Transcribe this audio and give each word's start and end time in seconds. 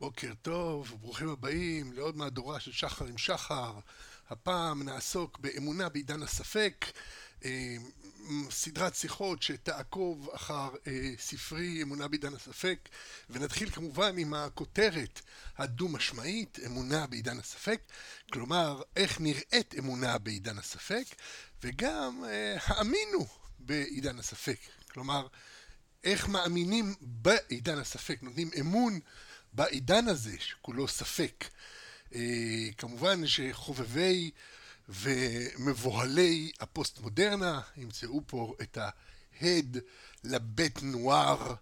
בוקר 0.00 0.32
טוב, 0.42 0.96
ברוכים 1.00 1.28
הבאים 1.28 1.92
לעוד 1.92 2.16
מהדורה 2.16 2.60
של 2.60 2.72
שחר 2.72 3.04
עם 3.06 3.18
שחר. 3.18 3.72
הפעם 4.30 4.82
נעסוק 4.82 5.38
באמונה 5.38 5.88
בעידן 5.88 6.22
הספק, 6.22 6.86
אה, 7.44 7.76
סדרת 8.50 8.94
שיחות 8.94 9.42
שתעקוב 9.42 10.30
אחר 10.34 10.68
אה, 10.86 11.10
ספרי 11.18 11.82
אמונה 11.82 12.08
בעידן 12.08 12.34
הספק, 12.34 12.88
ונתחיל 13.30 13.70
כמובן 13.70 14.18
עם 14.18 14.34
הכותרת 14.34 15.20
הדו-משמעית, 15.58 16.58
אמונה 16.66 17.06
בעידן 17.06 17.38
הספק, 17.38 17.80
כלומר, 18.32 18.82
איך 18.96 19.20
נראית 19.20 19.74
אמונה 19.78 20.18
בעידן 20.18 20.58
הספק, 20.58 21.04
וגם 21.62 22.24
אה, 22.24 22.56
האמינו 22.62 23.26
בעידן 23.58 24.18
הספק, 24.18 24.58
כלומר, 24.90 25.26
איך 26.04 26.28
מאמינים 26.28 26.94
בעידן 27.00 27.78
הספק, 27.78 28.18
נותנים 28.22 28.50
אמון 28.60 29.00
בעידן 29.52 30.08
הזה, 30.08 30.36
שכולו 30.38 30.88
ספק. 30.88 31.44
אה, 32.14 32.68
כמובן 32.78 33.26
שחובבי 33.26 34.30
ומבוהלי 34.88 36.52
הפוסט-מודרנה 36.60 37.60
ימצאו 37.76 38.22
פה 38.26 38.54
את 38.62 38.78
ההד 38.80 39.78
לבית 40.24 40.82
נואר 40.82 41.54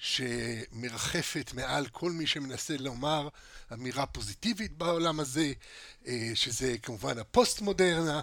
שמרחפת 0.00 1.50
מעל 1.54 1.86
כל 1.86 2.12
מי 2.12 2.26
שמנסה 2.26 2.76
לומר 2.76 3.28
אמירה 3.72 4.06
פוזיטיבית 4.06 4.78
בעולם 4.78 5.20
הזה, 5.20 5.52
אה, 6.06 6.30
שזה 6.34 6.78
כמובן 6.82 7.18
הפוסט-מודרנה, 7.18 8.20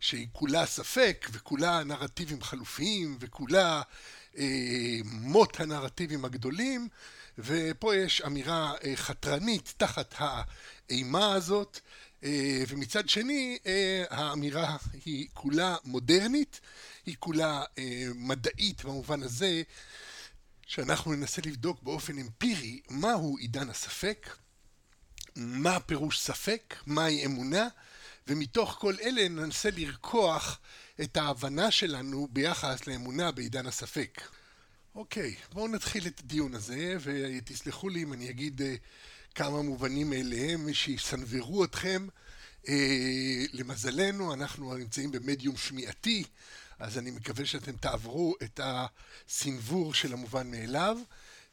שהיא 0.00 0.26
כולה 0.32 0.66
ספק 0.66 1.28
וכולה 1.32 1.84
נרטיבים 1.84 2.42
חלופיים 2.42 3.16
וכולה 3.20 3.82
אה, 4.38 4.98
מות 5.04 5.60
הנרטיבים 5.60 6.24
הגדולים, 6.24 6.88
ופה 7.38 7.96
יש 7.96 8.22
אמירה 8.26 8.74
אה, 8.84 8.96
חתרנית 8.96 9.74
תחת 9.76 10.14
האימה 10.18 11.34
הזאת, 11.34 11.80
אה, 12.24 12.62
ומצד 12.68 13.08
שני 13.08 13.58
האמירה 14.10 14.76
היא 15.04 15.28
כולה 15.34 15.76
מודרנית, 15.84 16.60
היא 17.06 17.16
כולה 17.18 17.62
מדעית 18.14 18.84
במובן 18.84 19.22
הזה 19.22 19.62
שאנחנו 20.66 21.14
ננסה 21.14 21.42
לבדוק 21.46 21.82
באופן 21.82 22.18
אמפירי 22.18 22.80
מהו 22.90 23.36
עידן 23.38 23.70
הספק, 23.70 24.36
מה 25.36 25.80
פירוש 25.80 26.20
ספק, 26.20 26.74
מהי 26.86 27.26
אמונה, 27.26 27.68
ומתוך 28.26 28.76
כל 28.80 28.94
אלה 29.02 29.28
ננסה 29.28 29.68
לרקוח 29.76 30.58
את 31.02 31.16
ההבנה 31.16 31.70
שלנו 31.70 32.28
ביחס 32.30 32.86
לאמונה 32.86 33.30
בעידן 33.30 33.66
הספק. 33.66 34.20
אוקיי, 34.94 35.34
בואו 35.52 35.68
נתחיל 35.68 36.06
את 36.06 36.20
הדיון 36.20 36.54
הזה, 36.54 36.96
ותסלחו 37.00 37.88
לי 37.88 38.02
אם 38.02 38.12
אני 38.12 38.30
אגיד 38.30 38.60
uh, 38.60 38.64
כמה 39.34 39.62
מובנים 39.62 40.10
מאליהם 40.10 40.72
שיסנוורו 40.72 41.64
אתכם. 41.64 42.06
Uh, 42.64 42.68
למזלנו, 43.52 44.34
אנחנו 44.34 44.76
נמצאים 44.76 45.10
במדיום 45.12 45.56
שמיעתי, 45.56 46.24
אז 46.78 46.98
אני 46.98 47.10
מקווה 47.10 47.46
שאתם 47.46 47.72
תעברו 47.72 48.34
את 48.42 48.60
הסנוור 48.62 49.94
של 49.94 50.12
המובן 50.12 50.50
מאליו. 50.50 50.98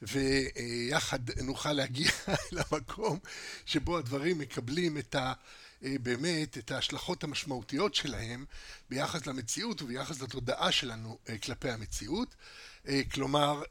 ויחד 0.01 1.19
נוכל 1.41 1.73
להגיע 1.73 2.11
למקום 2.51 3.19
שבו 3.65 3.97
הדברים 3.97 4.39
מקבלים 4.39 4.97
את 4.97 5.15
ה... 5.15 5.33
אה, 5.83 5.95
באמת 6.01 6.57
את 6.57 6.71
ההשלכות 6.71 7.23
המשמעותיות 7.23 7.95
שלהם 7.95 8.45
ביחס 8.89 9.25
למציאות 9.25 9.81
וביחס 9.81 10.21
לתודעה 10.21 10.71
שלנו 10.71 11.17
אה, 11.29 11.37
כלפי 11.37 11.69
המציאות. 11.69 12.35
אה, 12.87 13.01
כלומר, 13.13 13.63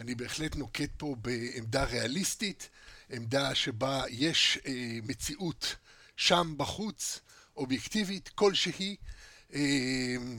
אני 0.00 0.14
בהחלט 0.14 0.56
נוקט 0.56 0.90
פה 0.96 1.16
בעמדה 1.18 1.84
ריאליסטית, 1.84 2.68
עמדה 3.10 3.54
שבה 3.54 4.02
יש 4.08 4.58
מציאות 5.02 5.76
שם 6.16 6.54
בחוץ, 6.56 7.20
אובייקטיבית 7.56 8.28
כלשהי, 8.28 8.96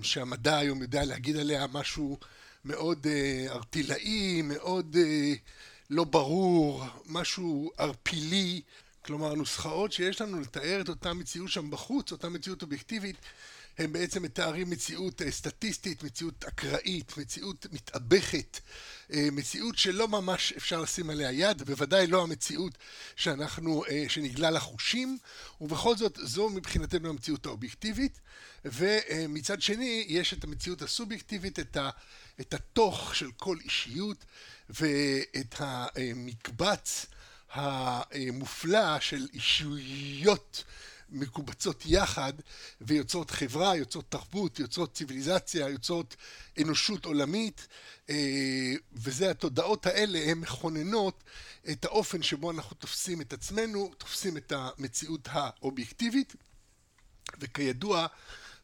שהמדע 0.02 0.58
היום 0.58 0.82
יודע 0.82 1.06
להגיד 1.06 1.38
עליה 1.38 1.68
משהו 1.68 2.18
מאוד 2.66 3.08
ארטילאי, 3.50 4.42
מאוד 4.42 4.96
לא 5.90 6.04
ברור, 6.04 6.86
משהו 7.06 7.72
ערפילי. 7.78 8.62
כלומר, 9.06 9.32
הנוסחאות 9.32 9.92
שיש 9.92 10.22
לנו 10.22 10.40
לתאר 10.40 10.82
את 10.82 10.90
אותה 10.90 11.14
מציאות 11.14 11.50
שם 11.50 11.72
בחוץ, 11.72 12.12
אותה 12.12 12.30
מציאות 12.30 12.62
אובייקטיבית, 12.62 13.16
הם 13.78 13.94
בעצם 13.94 14.24
מתארים 14.24 14.70
מציאות 14.70 15.22
אה, 15.22 15.32
סטטיסטית, 15.32 16.04
מציאות 16.04 16.46
אקראית, 16.46 17.18
מציאות 17.18 17.66
מתאבכת, 17.72 18.60
אה, 19.14 19.28
מציאות 19.32 19.78
שלא 19.78 20.08
ממש 20.08 20.54
אפשר 20.58 20.82
לשים 20.82 21.10
עליה 21.10 21.32
יד, 21.32 21.64
בוודאי 21.64 22.08
לא 22.08 22.24
המציאות 22.24 22.78
שאנחנו, 23.16 23.86
אה, 23.86 24.06
שנגלה 24.08 24.52
לחושים, 24.52 25.18
ובכל 25.62 25.98
זאת 25.98 26.20
זו 26.24 26.50
מבחינתנו 26.50 27.10
המציאות 27.10 27.46
האובייקטיבית, 27.46 28.20
ומצד 28.66 29.62
שני 29.62 30.06
יש 30.08 30.34
את 30.34 30.44
המציאות 30.44 30.82
הסובייקטיבית, 30.82 31.60
את, 31.60 31.78
ה, 31.78 31.90
את 32.40 32.54
התוך 32.54 33.16
של 33.16 33.32
כל 33.38 33.58
אישיות 33.64 34.26
ואת 34.70 35.56
המקבץ 35.60 37.06
המופלא 37.52 39.00
של 39.00 39.28
אישויות 39.34 40.64
מקובצות 41.12 41.84
יחד 41.86 42.34
ויוצרות 42.82 43.32
חברה, 43.32 43.76
יוצרות 43.76 44.06
תרבות, 44.12 44.60
יוצרות 44.60 44.94
ציוויליזציה, 44.94 45.70
יוצרות 45.70 46.16
אנושות 46.62 47.06
עולמית 47.06 47.68
אה, 48.10 48.74
וזה 48.94 49.32
התודעות 49.32 49.86
האלה 49.86 50.20
הן 50.20 50.38
מכוננות 50.38 51.24
את 51.72 51.86
האופן 51.86 52.22
שבו 52.24 52.52
אנחנו 52.52 52.76
תופסים 52.76 53.22
את 53.22 53.34
עצמנו, 53.34 53.92
תופסים 53.98 54.38
את 54.38 54.52
המציאות 54.56 55.28
האובייקטיבית. 55.32 56.36
וכידוע 57.40 58.08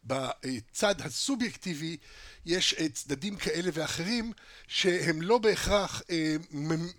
בצד 0.03 1.01
הסובייקטיבי 1.01 1.97
יש 2.45 2.73
אה, 2.73 2.89
צדדים 2.89 3.35
כאלה 3.35 3.69
ואחרים 3.73 4.31
שהם 4.67 5.22
לא 5.22 5.38
בהכרח 5.38 6.01
אה, 6.09 6.35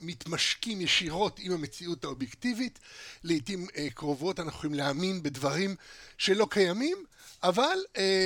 מתמשקים 0.00 0.80
ישירות 0.80 1.38
עם 1.38 1.52
המציאות 1.52 2.04
האובייקטיבית. 2.04 2.78
לעיתים 3.24 3.66
אה, 3.76 3.86
קרובות 3.94 4.40
אנחנו 4.40 4.58
יכולים 4.58 4.74
להאמין 4.74 5.22
בדברים 5.22 5.76
שלא 6.18 6.46
קיימים, 6.50 7.04
אבל 7.42 7.78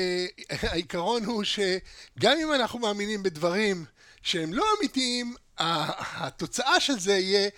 העיקרון 0.51 1.25
הוא 1.25 1.45
שגם 1.45 2.37
אם 2.43 2.53
אנחנו 2.53 2.79
מאמינים 2.79 3.23
בדברים 3.23 3.85
שהם 4.23 4.55
לא 4.55 4.65
אמיתיים, 4.79 5.35
התוצאה 5.59 6.81
של 6.81 6.99
זה 6.99 7.19
יהיה 7.19 7.51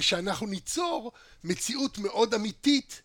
שאנחנו 0.00 0.46
ניצור 0.46 1.12
מציאות 1.44 1.98
מאוד 1.98 2.34
אמיתית, 2.34 3.02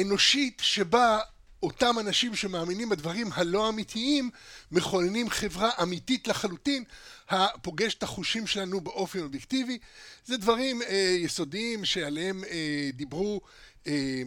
אנושית, 0.00 0.58
שבה 0.62 1.18
אותם 1.62 1.96
אנשים 2.00 2.36
שמאמינים 2.36 2.88
בדברים 2.88 3.30
הלא 3.32 3.68
אמיתיים 3.68 4.30
מכוננים 4.72 5.30
חברה 5.30 5.70
אמיתית 5.82 6.28
לחלוטין 6.28 6.84
הפוגש 7.28 7.94
את 7.94 8.02
החושים 8.02 8.46
שלנו 8.46 8.80
באופן 8.80 9.18
אובייקטיבי. 9.18 9.78
זה 10.24 10.36
דברים 10.36 10.82
אה, 10.82 11.16
יסודיים 11.18 11.84
שעליהם 11.84 12.44
אה, 12.44 12.90
דיברו 12.92 13.40
אה, 13.86 14.22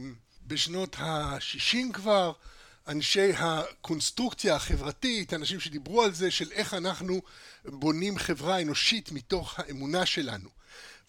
בשנות 0.47 0.95
ה-60 0.99 1.93
כבר. 1.93 2.31
אנשי 2.87 3.33
הקונסטרוקציה 3.37 4.55
החברתית, 4.55 5.33
אנשים 5.33 5.59
שדיברו 5.59 6.03
על 6.03 6.13
זה 6.13 6.31
של 6.31 6.51
איך 6.51 6.73
אנחנו 6.73 7.21
בונים 7.65 8.17
חברה 8.17 8.61
אנושית 8.61 9.11
מתוך 9.11 9.59
האמונה 9.59 10.05
שלנו 10.05 10.49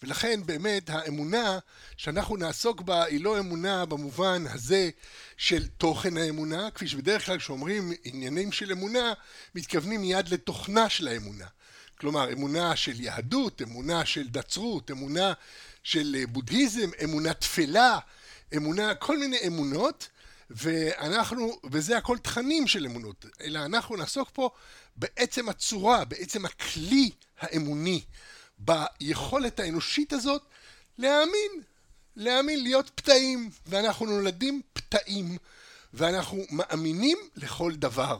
ולכן 0.03 0.39
באמת 0.45 0.89
האמונה 0.89 1.59
שאנחנו 1.97 2.37
נעסוק 2.37 2.81
בה 2.81 3.03
היא 3.03 3.23
לא 3.23 3.39
אמונה 3.39 3.85
במובן 3.85 4.43
הזה 4.49 4.89
של 5.37 5.67
תוכן 5.67 6.17
האמונה, 6.17 6.71
כפי 6.71 6.87
שבדרך 6.87 7.25
כלל 7.25 7.37
כשאומרים 7.37 7.91
עניינים 8.03 8.51
של 8.51 8.71
אמונה, 8.71 9.13
מתכוונים 9.55 10.01
מיד 10.01 10.29
לתוכנה 10.29 10.89
של 10.89 11.07
האמונה. 11.07 11.45
כלומר, 11.99 12.33
אמונה 12.33 12.75
של 12.75 13.01
יהדות, 13.01 13.61
אמונה 13.61 14.05
של 14.05 14.27
דצרות, 14.27 14.91
אמונה 14.91 15.33
של 15.83 16.15
בודהיזם, 16.29 16.89
אמונה 17.03 17.33
תפלה, 17.33 17.99
אמונה, 18.55 18.95
כל 18.95 19.17
מיני 19.17 19.37
אמונות, 19.47 20.09
ואנחנו, 20.49 21.59
וזה 21.71 21.97
הכל 21.97 22.17
תכנים 22.17 22.67
של 22.67 22.85
אמונות, 22.85 23.25
אלא 23.41 23.65
אנחנו 23.65 23.95
נעסוק 23.95 24.29
פה 24.33 24.49
בעצם 24.95 25.49
הצורה, 25.49 26.05
בעצם 26.05 26.45
הכלי 26.45 27.09
האמוני. 27.39 28.01
ביכולת 28.59 29.59
האנושית 29.59 30.13
הזאת 30.13 30.41
להאמין, 30.97 31.51
להאמין, 32.15 32.63
להיות 32.63 32.91
פתאים, 32.95 33.49
ואנחנו 33.67 34.05
נולדים 34.05 34.61
פתאים, 34.73 35.37
ואנחנו 35.93 36.43
מאמינים 36.49 37.17
לכל 37.35 37.75
דבר. 37.75 38.19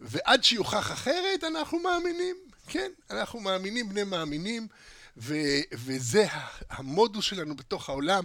ועד 0.00 0.44
שיוכח 0.44 0.92
אחרת, 0.92 1.44
אנחנו 1.44 1.78
מאמינים, 1.78 2.36
כן, 2.68 2.90
אנחנו 3.10 3.40
מאמינים 3.40 3.88
בני 3.88 4.04
מאמינים, 4.04 4.68
ו- 5.16 5.60
וזה 5.72 6.26
המודוס 6.70 7.24
שלנו 7.24 7.56
בתוך 7.56 7.88
העולם, 7.88 8.24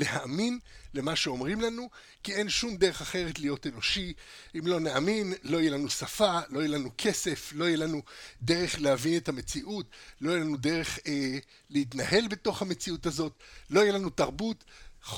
להאמין 0.00 0.58
למה 0.94 1.16
שאומרים 1.16 1.60
לנו, 1.60 1.90
כי 2.22 2.34
אין 2.34 2.48
שום 2.48 2.76
דרך 2.76 3.00
אחרת 3.00 3.38
להיות 3.38 3.66
אנושי. 3.66 4.12
אם 4.58 4.66
לא 4.66 4.80
נאמין, 4.80 5.34
לא 5.42 5.58
יהיה 5.58 5.70
לנו 5.70 5.90
שפה, 5.90 6.38
לא 6.48 6.58
יהיה 6.58 6.68
לנו 6.68 6.90
כסף, 6.98 7.52
לא 7.54 7.64
יהיה 7.64 7.76
לנו 7.76 8.02
דרך 8.42 8.80
להבין 8.80 9.16
את 9.16 9.28
המציאות, 9.28 9.86
לא 10.20 10.30
יהיה 10.30 10.40
לנו 10.40 10.56
דרך 10.56 10.98
אה, 11.06 11.38
להתנהל 11.70 12.28
בתוך 12.28 12.62
המציאות 12.62 13.06
הזאת, 13.06 13.42
לא 13.70 13.80
יהיה 13.80 13.92
לנו 13.92 14.10
תרבות. 14.10 14.64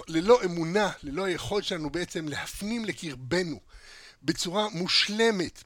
ללא 0.09 0.45
אמונה, 0.45 0.91
ללא 1.03 1.25
היכולת 1.25 1.65
שלנו 1.65 1.91
בעצם 1.91 2.29
להפנים 2.29 2.85
לקרבנו 2.85 3.61
בצורה 4.23 4.69
מושלמת 4.69 5.65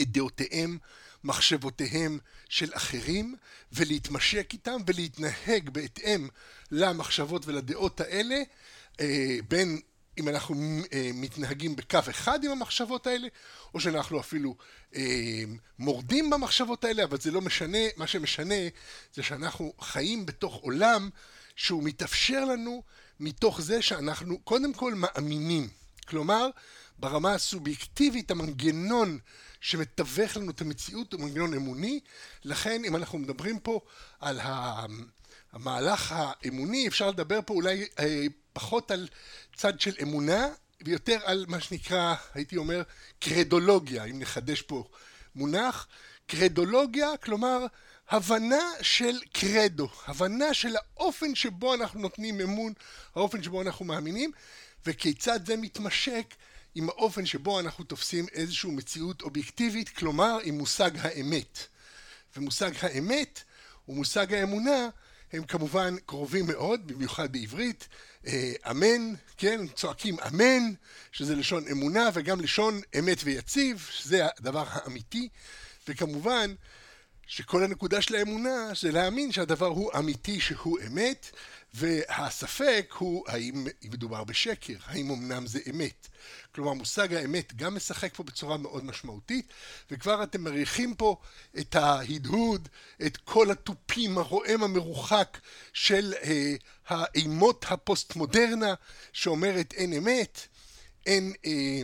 את 0.00 0.12
דעותיהם, 0.12 0.78
מחשבותיהם 1.24 2.18
של 2.48 2.70
אחרים, 2.72 3.34
ולהתמשק 3.72 4.50
איתם 4.52 4.76
ולהתנהג 4.86 5.70
בהתאם 5.70 6.28
למחשבות 6.70 7.46
ולדעות 7.46 8.00
האלה, 8.00 8.36
אה, 9.00 9.38
בין 9.48 9.80
אם 10.18 10.28
אנחנו 10.28 10.54
אה, 10.92 11.10
מתנהגים 11.14 11.76
בקו 11.76 11.98
אחד 12.10 12.44
עם 12.44 12.50
המחשבות 12.50 13.06
האלה, 13.06 13.28
או 13.74 13.80
שאנחנו 13.80 14.20
אפילו 14.20 14.56
אה, 14.94 15.42
מורדים 15.78 16.30
במחשבות 16.30 16.84
האלה, 16.84 17.04
אבל 17.04 17.20
זה 17.20 17.30
לא 17.30 17.40
משנה, 17.40 17.78
מה 17.96 18.06
שמשנה 18.06 18.54
זה 19.14 19.22
שאנחנו 19.22 19.72
חיים 19.80 20.26
בתוך 20.26 20.54
עולם 20.54 21.10
שהוא 21.56 21.82
מתאפשר 21.82 22.44
לנו 22.44 22.82
מתוך 23.20 23.60
זה 23.60 23.82
שאנחנו 23.82 24.40
קודם 24.40 24.72
כל 24.72 24.94
מאמינים. 24.94 25.68
כלומר, 26.08 26.48
ברמה 26.98 27.34
הסובייקטיבית 27.34 28.30
המנגנון 28.30 29.18
שמתווך 29.60 30.36
לנו 30.36 30.50
את 30.50 30.60
המציאות 30.60 31.12
הוא 31.12 31.20
מנגנון 31.20 31.54
אמוני, 31.54 32.00
לכן 32.44 32.84
אם 32.84 32.96
אנחנו 32.96 33.18
מדברים 33.18 33.58
פה 33.58 33.80
על 34.20 34.40
המהלך 35.52 36.14
האמוני, 36.16 36.88
אפשר 36.88 37.10
לדבר 37.10 37.40
פה 37.46 37.54
אולי 37.54 37.86
אה, 37.98 38.26
פחות 38.52 38.90
על 38.90 39.08
צד 39.56 39.80
של 39.80 39.94
אמונה 40.02 40.48
ויותר 40.84 41.18
על 41.24 41.44
מה 41.48 41.60
שנקרא, 41.60 42.14
הייתי 42.34 42.56
אומר, 42.56 42.82
קרדולוגיה, 43.18 44.04
אם 44.04 44.18
נחדש 44.18 44.62
פה 44.62 44.84
מונח. 45.34 45.86
קרדולוגיה, 46.26 47.16
כלומר 47.16 47.66
הבנה 48.08 48.62
של 48.82 49.18
קרדו, 49.32 49.88
הבנה 50.06 50.54
של 50.54 50.76
האופן 50.76 51.34
שבו 51.34 51.74
אנחנו 51.74 52.00
נותנים 52.00 52.40
אמון, 52.40 52.72
האופן 53.14 53.42
שבו 53.42 53.62
אנחנו 53.62 53.84
מאמינים, 53.84 54.30
וכיצד 54.86 55.46
זה 55.46 55.56
מתמשק 55.56 56.34
עם 56.78 56.88
האופן 56.88 57.26
שבו 57.26 57.60
אנחנו 57.60 57.84
תופסים 57.84 58.26
איזושהי 58.32 58.70
מציאות 58.70 59.22
אובייקטיבית, 59.22 59.88
כלומר 59.88 60.38
עם 60.42 60.58
מושג 60.58 60.90
האמת. 60.98 61.58
ומושג 62.36 62.70
האמת 62.80 63.42
ומושג 63.88 64.34
האמונה 64.34 64.88
הם 65.32 65.44
כמובן 65.44 65.96
קרובים 66.06 66.46
מאוד, 66.46 66.86
במיוחד 66.86 67.32
בעברית. 67.32 67.88
אה, 68.26 68.52
אמן, 68.70 69.14
כן, 69.36 69.66
צועקים 69.66 70.16
אמן, 70.20 70.72
שזה 71.12 71.34
לשון 71.34 71.68
אמונה, 71.70 72.10
וגם 72.14 72.40
לשון 72.40 72.80
אמת 72.98 73.18
ויציב, 73.24 73.88
שזה 73.90 74.26
הדבר 74.38 74.64
האמיתי. 74.68 75.28
וכמובן 75.88 76.54
שכל 77.26 77.64
הנקודה 77.64 78.02
של 78.02 78.14
האמונה 78.14 78.70
זה 78.80 78.92
להאמין 78.92 79.32
שהדבר 79.32 79.66
הוא 79.66 79.90
אמיתי 79.98 80.40
שהוא 80.40 80.78
אמת 80.86 81.30
והספק 81.74 82.94
הוא 82.98 83.24
האם 83.28 83.66
מדובר 83.84 84.24
בשקר, 84.24 84.76
האם 84.84 85.10
אמנם 85.10 85.46
זה 85.46 85.58
אמת. 85.70 86.08
כלומר 86.54 86.72
מושג 86.72 87.14
האמת 87.14 87.56
גם 87.56 87.74
משחק 87.74 88.14
פה 88.14 88.22
בצורה 88.22 88.56
מאוד 88.56 88.84
משמעותית 88.84 89.52
וכבר 89.90 90.22
אתם 90.22 90.44
מריחים 90.44 90.94
פה 90.94 91.16
את 91.58 91.74
ההדהוד, 91.74 92.68
את 93.06 93.16
כל 93.16 93.50
התופים 93.50 94.18
הרועם 94.18 94.62
המרוחק 94.62 95.38
של 95.72 96.14
אה, 96.22 96.54
האימות 96.88 97.64
הפוסט 97.68 98.16
מודרנה 98.16 98.74
שאומרת 99.12 99.72
אין 99.72 99.92
אמת, 99.92 100.40
אין 101.06 101.32
אה, 101.46 101.82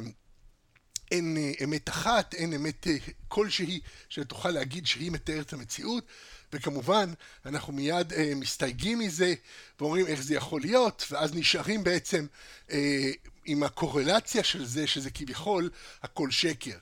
אין 1.12 1.36
אה, 1.36 1.52
אמת 1.64 1.88
אחת, 1.88 2.34
אין 2.34 2.52
אמת 2.52 2.86
אה, 2.86 2.96
כלשהי 3.28 3.80
שתוכל 4.08 4.50
להגיד 4.50 4.86
שהיא 4.86 5.10
מתארת 5.10 5.46
את 5.46 5.52
המציאות 5.52 6.06
וכמובן 6.52 7.12
אנחנו 7.46 7.72
מיד 7.72 8.12
אה, 8.12 8.32
מסתייגים 8.36 8.98
מזה 8.98 9.34
ואומרים 9.80 10.06
איך 10.06 10.22
זה 10.22 10.34
יכול 10.34 10.60
להיות 10.60 11.06
ואז 11.10 11.34
נשארים 11.34 11.84
בעצם 11.84 12.26
אה, 12.70 13.10
עם 13.44 13.62
הקורלציה 13.62 14.44
של 14.44 14.64
זה 14.64 14.86
שזה 14.86 15.10
כביכול 15.10 15.70
הכל 16.02 16.30
שקר. 16.30 16.76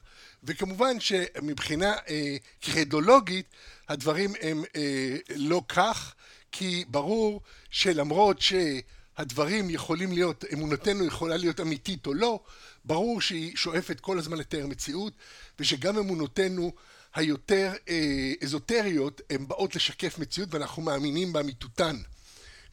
וכמובן 0.44 1.00
שמבחינה 1.00 1.94
אה, 2.08 2.36
קרדולוגית 2.60 3.46
הדברים 3.88 4.32
הם 4.40 4.62
אה, 4.76 5.16
לא 5.36 5.62
כך 5.68 6.14
כי 6.52 6.84
ברור 6.88 7.40
שלמרות 7.70 8.40
שהדברים 8.40 9.70
יכולים 9.70 10.12
להיות, 10.12 10.44
אמונתנו 10.52 11.04
יכולה 11.04 11.36
להיות 11.36 11.60
אמיתית 11.60 12.06
או 12.06 12.14
לא 12.14 12.40
ברור 12.84 13.20
שהיא 13.20 13.56
שואפת 13.56 14.00
כל 14.00 14.18
הזמן 14.18 14.38
לתאר 14.38 14.66
מציאות, 14.66 15.12
ושגם 15.60 15.98
אמונותינו 15.98 16.72
היותר 17.14 17.72
אה, 17.88 18.32
אזוטריות 18.42 19.20
הן 19.30 19.48
באות 19.48 19.76
לשקף 19.76 20.18
מציאות 20.18 20.54
ואנחנו 20.54 20.82
מאמינים 20.82 21.32
באמיתותן. 21.32 21.96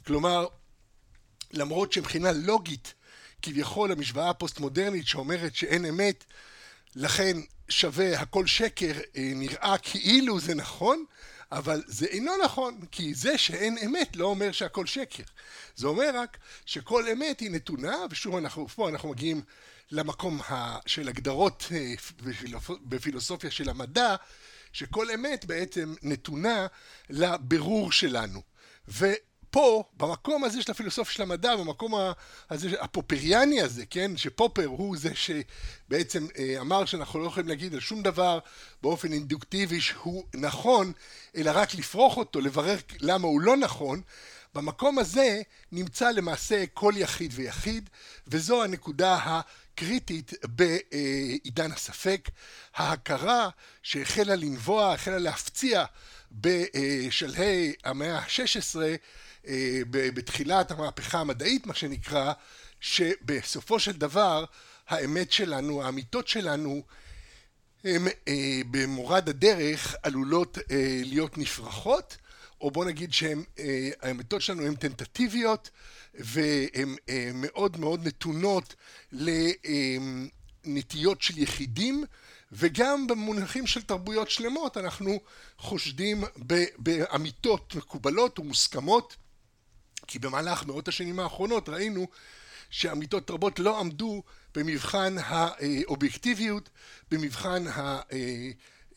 כלומר, 0.06 0.48
למרות 1.52 1.94
שמבחינה 1.94 2.32
לוגית, 2.32 2.94
כביכול 3.42 3.92
המשוואה 3.92 4.30
הפוסט-מודרנית 4.30 5.08
שאומרת 5.08 5.56
שאין 5.56 5.86
אמת, 5.86 6.24
לכן 6.96 7.38
שווה 7.70 8.20
הכל 8.20 8.46
שקר, 8.48 8.92
אה, 9.18 9.32
נראה 9.36 9.76
כאילו 9.78 10.40
זה 10.40 10.56
נכון, 10.56 11.06
אבל 11.52 11.84
זה 11.88 12.06
אינו 12.06 12.32
נכון, 12.44 12.80
כי 12.92 13.14
זה 13.14 13.38
שאין 13.38 13.78
אמת 13.86 14.16
לא 14.16 14.26
אומר 14.26 14.52
שהכל 14.52 14.86
שקר. 14.86 15.24
זה 15.76 15.88
אומר 15.88 16.10
רק 16.14 16.38
שכל 16.66 17.08
אמת 17.08 17.40
היא 17.40 17.52
נתונה, 17.52 17.96
ושוב 18.10 18.36
אנחנו, 18.36 18.68
פה 18.68 18.90
אנחנו 18.90 19.10
מגיעים 19.10 19.42
למקום 19.92 20.40
של 20.86 21.10
הגדרות 21.10 21.68
אה, 21.72 21.94
בפילוסופיה 22.82 23.52
של 23.52 23.70
המדע, 23.70 24.16
שכל 24.74 25.12
אמת 25.12 25.46
בעצם 25.46 25.94
נתונה 26.04 26.68
לבירור 27.10 27.92
שלנו. 27.92 28.42
ופה, 28.88 29.84
במקום 29.98 30.44
הזה 30.44 30.62
של 30.62 30.72
הפילוסופיה 30.72 31.14
של 31.14 31.24
המדע, 31.24 31.56
במקום 31.56 31.94
הזה, 32.50 32.82
הפופריאני 32.82 33.62
הזה, 33.62 33.86
כן, 33.86 34.18
שפופר 34.18 34.66
הוא 34.66 34.98
זה 34.98 35.10
שבעצם 35.16 36.28
אה, 36.38 36.62
אמר 36.62 36.86
שאנחנו 36.86 37.20
לא 37.20 37.28
יכולים 37.28 37.50
להגיד 37.50 37.74
על 37.74 37.80
שום 37.80 38.04
דבר 38.04 38.40
באופן 38.82 39.14
אינדוקטיבי 39.14 39.82
שהוא 39.82 40.24
נכון, 40.36 40.92
אלא 41.36 41.52
רק 41.54 41.76
לפרוח 41.76 42.18
אותו, 42.18 42.42
לברר 42.42 42.78
למה 43.00 43.28
הוא 43.28 43.42
לא 43.42 43.58
נכון, 43.58 44.02
במקום 44.56 45.00
הזה 45.00 45.42
נמצא 45.72 46.12
למעשה 46.12 46.64
כל 46.74 46.94
יחיד 46.98 47.32
ויחיד, 47.36 47.90
וזו 48.28 48.64
הנקודה 48.64 49.42
קריטית 49.78 50.34
בעידן 50.44 51.72
הספק, 51.72 52.30
ההכרה 52.76 53.50
שהחלה 53.84 54.36
לנבוע, 54.36 54.94
החלה 54.94 55.18
להפציע 55.18 55.86
בשלהי 56.32 57.74
המאה 57.84 58.18
ה-16 58.18 58.80
בתחילת 59.90 60.72
המהפכה 60.72 61.20
המדעית 61.20 61.66
מה 61.66 61.74
שנקרא, 61.74 62.34
שבסופו 62.80 63.80
של 63.80 63.92
דבר 63.92 64.46
האמת 64.88 65.32
שלנו, 65.32 65.84
האמיתות 65.84 66.28
שלנו 66.28 66.84
הם 67.84 68.08
במורד 68.72 69.30
הדרך 69.30 69.96
עלולות 70.04 70.58
להיות 71.04 71.38
נפרחות 71.38 72.18
או 72.62 72.72
בוא 72.72 72.86
נגיד 72.86 73.14
שהאמיתות 73.14 74.42
שלנו 74.42 74.66
הן 74.66 74.76
טנטטיביות 74.76 75.70
והן 76.14 76.96
אה, 77.10 77.32
מאוד 77.34 77.80
מאוד 77.80 78.08
נתונות 78.08 78.76
לנטיות 80.66 81.22
של 81.22 81.38
יחידים 81.38 82.04
וגם 82.52 83.08
במונחים 83.08 83.68
של 83.68 83.82
תרבויות 83.82 84.30
שלמות 84.30 84.78
אנחנו 84.78 85.20
חושדים 85.58 86.24
באמיתות 86.78 87.76
מקובלות 87.76 88.40
ומוסכמות 88.40 89.16
כי 90.08 90.20
במהלך 90.20 90.66
מאות 90.66 90.88
השנים 90.88 91.20
האחרונות 91.20 91.70
ראינו 91.70 92.08
שאמיתות 92.70 93.32
רבות 93.32 93.60
לא 93.60 93.80
עמדו 93.80 94.24
במבחן 94.56 95.16
האובייקטיביות, 95.20 96.70
במבחן 97.12 97.66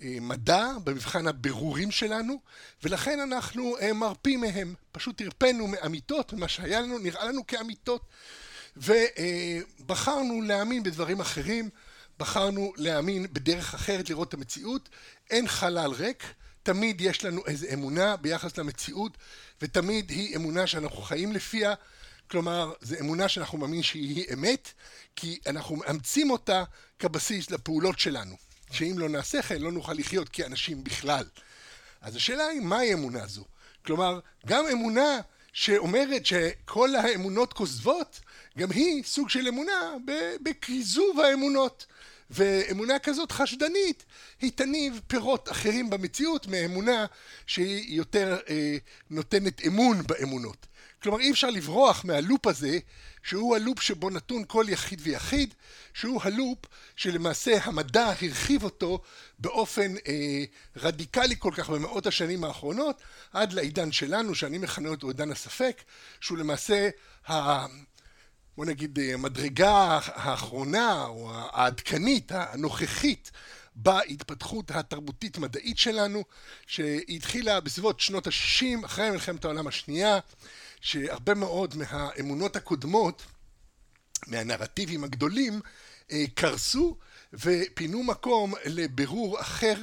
המדע, 0.00 0.68
במבחן 0.84 1.26
הבירורים 1.26 1.90
שלנו 1.90 2.40
ולכן 2.82 3.20
אנחנו 3.20 3.76
אה, 3.78 3.92
מרפים 3.92 4.40
מהם, 4.40 4.74
פשוט 4.92 5.20
הרפאנו 5.20 5.66
מאמיתות, 5.66 6.32
ממה 6.32 6.48
שהיה 6.48 6.80
לנו 6.80 6.98
נראה 6.98 7.24
לנו 7.24 7.46
כאמיתות 7.46 8.04
ובחרנו 8.76 10.42
להאמין 10.42 10.82
בדברים 10.82 11.20
אחרים, 11.20 11.68
בחרנו 12.18 12.72
להאמין 12.76 13.26
בדרך 13.32 13.74
אחרת 13.74 14.10
לראות 14.10 14.28
את 14.28 14.34
המציאות, 14.34 14.88
אין 15.30 15.48
חלל 15.48 15.90
ריק, 15.90 16.24
תמיד 16.62 17.00
יש 17.00 17.24
לנו 17.24 17.46
איזו 17.46 17.66
אמונה 17.72 18.16
ביחס 18.16 18.58
למציאות 18.58 19.18
ותמיד 19.62 20.10
היא 20.10 20.36
אמונה 20.36 20.66
שאנחנו 20.66 21.02
חיים 21.02 21.32
לפיה, 21.32 21.74
כלומר 22.30 22.72
זו 22.80 22.96
אמונה 23.00 23.28
שאנחנו 23.28 23.58
מאמינים 23.58 23.82
שהיא 23.82 24.24
אמת 24.34 24.72
כי 25.16 25.38
אנחנו 25.46 25.76
מאמצים 25.76 26.30
אותה 26.30 26.64
כבסיס 26.98 27.50
לפעולות 27.50 27.98
שלנו, 27.98 28.36
שאם 28.70 28.94
לא 28.98 29.08
נעשה 29.08 29.42
כן 29.42 29.62
לא 29.62 29.72
נוכל 29.72 29.92
לחיות 29.92 30.28
כאנשים 30.28 30.84
בכלל. 30.84 31.24
אז 32.00 32.16
השאלה 32.16 32.46
היא 32.46 32.60
מהי 32.60 32.92
אמונה 32.92 33.26
זו? 33.26 33.44
כלומר, 33.86 34.20
גם 34.46 34.64
אמונה 34.72 35.20
שאומרת 35.52 36.26
שכל 36.26 36.96
האמונות 36.96 37.52
כוזבות, 37.52 38.20
גם 38.58 38.70
היא 38.70 39.02
סוג 39.04 39.30
של 39.30 39.48
אמונה 39.48 39.94
בכיזוב 40.42 41.20
האמונות. 41.20 41.86
ואמונה 42.30 42.98
כזאת 42.98 43.32
חשדנית 43.32 44.04
היא 44.40 44.52
תניב 44.54 45.00
פירות 45.06 45.50
אחרים 45.50 45.90
במציאות 45.90 46.46
מאמונה 46.46 47.06
שהיא 47.46 47.96
יותר 47.96 48.38
אה, 48.48 48.76
נותנת 49.10 49.66
אמון 49.66 50.02
באמונות. 50.06 50.66
כלומר 51.02 51.20
אי 51.20 51.30
אפשר 51.30 51.50
לברוח 51.50 52.04
מהלופ 52.04 52.46
הזה 52.46 52.78
שהוא 53.22 53.56
הלופ 53.56 53.80
שבו 53.80 54.10
נתון 54.10 54.44
כל 54.46 54.64
יחיד 54.68 55.00
ויחיד 55.02 55.54
שהוא 55.94 56.20
הלופ 56.24 56.58
שלמעשה 56.96 57.58
המדע 57.62 58.06
הרחיב 58.06 58.64
אותו 58.64 59.00
באופן 59.38 59.94
אה, 60.08 60.44
רדיקלי 60.76 61.34
כל 61.38 61.52
כך 61.56 61.70
במאות 61.70 62.06
השנים 62.06 62.44
האחרונות 62.44 63.02
עד 63.32 63.52
לעידן 63.52 63.92
שלנו 63.92 64.34
שאני 64.34 64.58
מכנה 64.58 64.88
אותו 64.88 65.08
עידן 65.08 65.30
הספק 65.30 65.82
שהוא 66.20 66.38
למעשה 66.38 66.88
ה... 67.28 67.66
בוא 68.56 68.66
נגיד 68.66 68.98
המדרגה 69.14 69.98
האחרונה 70.04 71.04
או 71.04 71.32
העדכנית 71.52 72.32
הנוכחית 72.34 73.30
בהתפתחות 73.74 74.70
התרבותית 74.70 75.38
מדעית 75.38 75.78
שלנו 75.78 76.24
שהתחילה 76.66 77.60
בסביבות 77.60 78.00
שנות 78.00 78.26
ה-60 78.26 78.86
אחרי 78.86 79.10
מלחמת 79.10 79.44
העולם 79.44 79.66
השנייה 79.66 80.18
שהרבה 80.80 81.34
מאוד 81.34 81.74
מהאמונות 81.76 82.56
הקודמות 82.56 83.22
מהנרטיבים 84.26 85.04
הגדולים 85.04 85.60
אה, 86.12 86.24
קרסו 86.34 86.96
ופינו 87.32 88.02
מקום 88.02 88.54
לבירור 88.64 89.40
אחר 89.40 89.74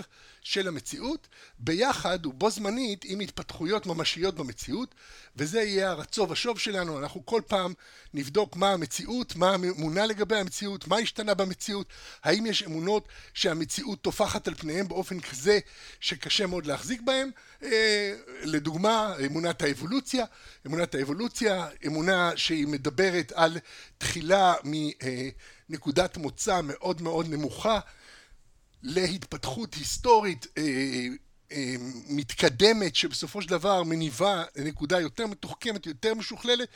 של 0.41 0.67
המציאות. 0.67 1.27
ביחד 1.59 2.25
ובו 2.25 2.49
זמנית 2.49 3.05
עם 3.05 3.19
התפתחויות 3.19 3.85
ממשיות 3.85 4.35
במציאות 4.35 4.95
וזה 5.35 5.61
יהיה 5.61 5.89
הרצו 5.89 6.27
ושוב 6.29 6.59
שלנו. 6.59 6.99
אנחנו 6.99 7.25
כל 7.25 7.41
פעם 7.47 7.73
נבדוק 8.13 8.55
מה 8.55 8.71
המציאות 8.71 9.35
מה 9.35 9.49
האמונה 9.49 10.05
לגבי 10.05 10.35
המציאות 10.35 10.87
מה 10.87 10.97
השתנה 10.97 11.33
במציאות 11.33 11.87
האם 12.23 12.45
יש 12.45 12.63
אמונות 12.63 13.07
שהמציאות 13.33 14.01
טופחת 14.01 14.47
על 14.47 14.55
פניהם 14.55 14.87
באופן 14.87 15.19
כזה 15.19 15.59
שקשה 15.99 16.47
מאוד 16.47 16.65
להחזיק 16.65 17.01
בהם. 17.01 17.29
אה, 17.63 18.15
לדוגמה 18.43 19.13
אמונת 19.25 19.61
האבולוציה. 19.61 20.25
אמונת 20.67 20.95
האבולוציה 20.95 21.67
אמונה 21.85 22.31
שהיא 22.35 22.67
מדברת 22.67 23.31
על 23.35 23.57
תחילה 23.97 24.53
מנקודת 25.69 26.17
מוצא 26.17 26.61
מאוד 26.63 27.01
מאוד 27.01 27.29
נמוכה 27.29 27.79
להתפתחות 28.83 29.73
היסטורית 29.73 30.47
אה, 30.57 30.63
אה, 31.51 31.75
מתקדמת 32.09 32.95
שבסופו 32.95 33.41
של 33.41 33.49
דבר 33.49 33.83
מניבה 33.83 34.43
לנקודה 34.55 34.99
יותר 34.99 35.27
מתוחכמת, 35.27 35.85
יותר 35.85 36.13
משוכללת, 36.13 36.69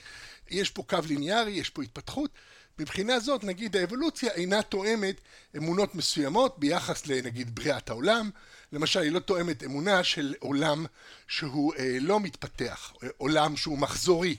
יש 0.50 0.70
פה 0.70 0.84
קו 0.84 0.98
ליניארי, 1.08 1.52
יש 1.52 1.70
פה 1.70 1.84
התפתחות. 1.84 2.32
מבחינה 2.80 3.20
זאת 3.20 3.44
נגיד 3.44 3.76
האבולוציה 3.76 4.32
אינה 4.32 4.62
תואמת 4.62 5.22
אמונות 5.58 5.96
מסוימות 5.96 6.60
ביחס 6.60 7.08
לנגיד 7.08 7.56
בריאת 7.56 7.90
העולם, 7.90 8.30
למשל 8.72 9.00
היא 9.00 9.12
לא 9.12 9.20
תואמת 9.20 9.64
אמונה 9.64 10.04
של 10.04 10.36
עולם 10.40 10.86
שהוא 11.28 11.74
אה, 11.76 11.98
לא 12.00 12.20
מתפתח, 12.20 12.94
עולם 13.18 13.56
שהוא 13.58 13.78
מחזורי, 13.78 14.36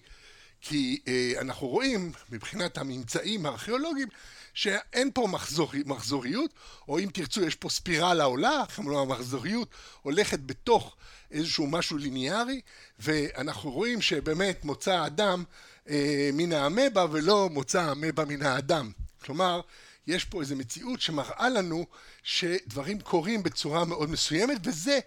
כי 0.60 1.00
אה, 1.08 1.32
אנחנו 1.40 1.68
רואים 1.68 2.12
מבחינת 2.30 2.78
הממצאים 2.78 3.46
הארכיאולוגיים 3.46 4.08
שאין 4.54 5.10
פה 5.14 5.26
מחזור, 5.30 5.72
מחזוריות, 5.86 6.50
או 6.88 6.98
אם 6.98 7.08
תרצו 7.12 7.42
יש 7.42 7.54
פה 7.54 7.68
ספירלה 7.68 8.24
עולה, 8.24 8.62
כלומר 8.76 8.98
המחזוריות 8.98 9.68
הולכת 10.02 10.40
בתוך 10.46 10.96
איזשהו 11.30 11.66
משהו 11.66 11.98
ליניארי, 11.98 12.60
ואנחנו 12.98 13.70
רואים 13.70 14.02
שבאמת 14.02 14.64
מוצא 14.64 14.92
האדם 14.92 15.44
אה, 15.88 16.30
מן 16.32 16.52
האמבה 16.52 17.06
ולא 17.10 17.48
מוצא 17.52 17.80
האמבה 17.82 18.24
מן 18.24 18.42
האדם. 18.42 18.90
כלומר, 19.24 19.60
יש 20.06 20.24
פה 20.24 20.40
איזו 20.40 20.56
מציאות 20.56 21.00
שמראה 21.00 21.48
לנו 21.48 21.86
שדברים 22.22 23.00
קורים 23.00 23.42
בצורה 23.42 23.84
מאוד 23.84 24.10
מסוימת, 24.10 24.56
וזה 24.64 24.98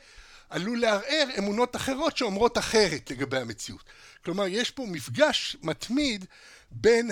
עלול 0.50 0.80
לערער 0.80 1.28
אמונות 1.38 1.76
אחרות 1.76 2.18
שאומרות 2.18 2.58
אחרת 2.58 3.12
לגבי 3.12 3.38
המציאות. 3.38 3.84
כלומר, 4.26 4.48
יש 4.48 4.72
פה 4.72 4.86
מפגש 4.88 5.58
מתמיד 5.62 6.26
בין 6.72 7.12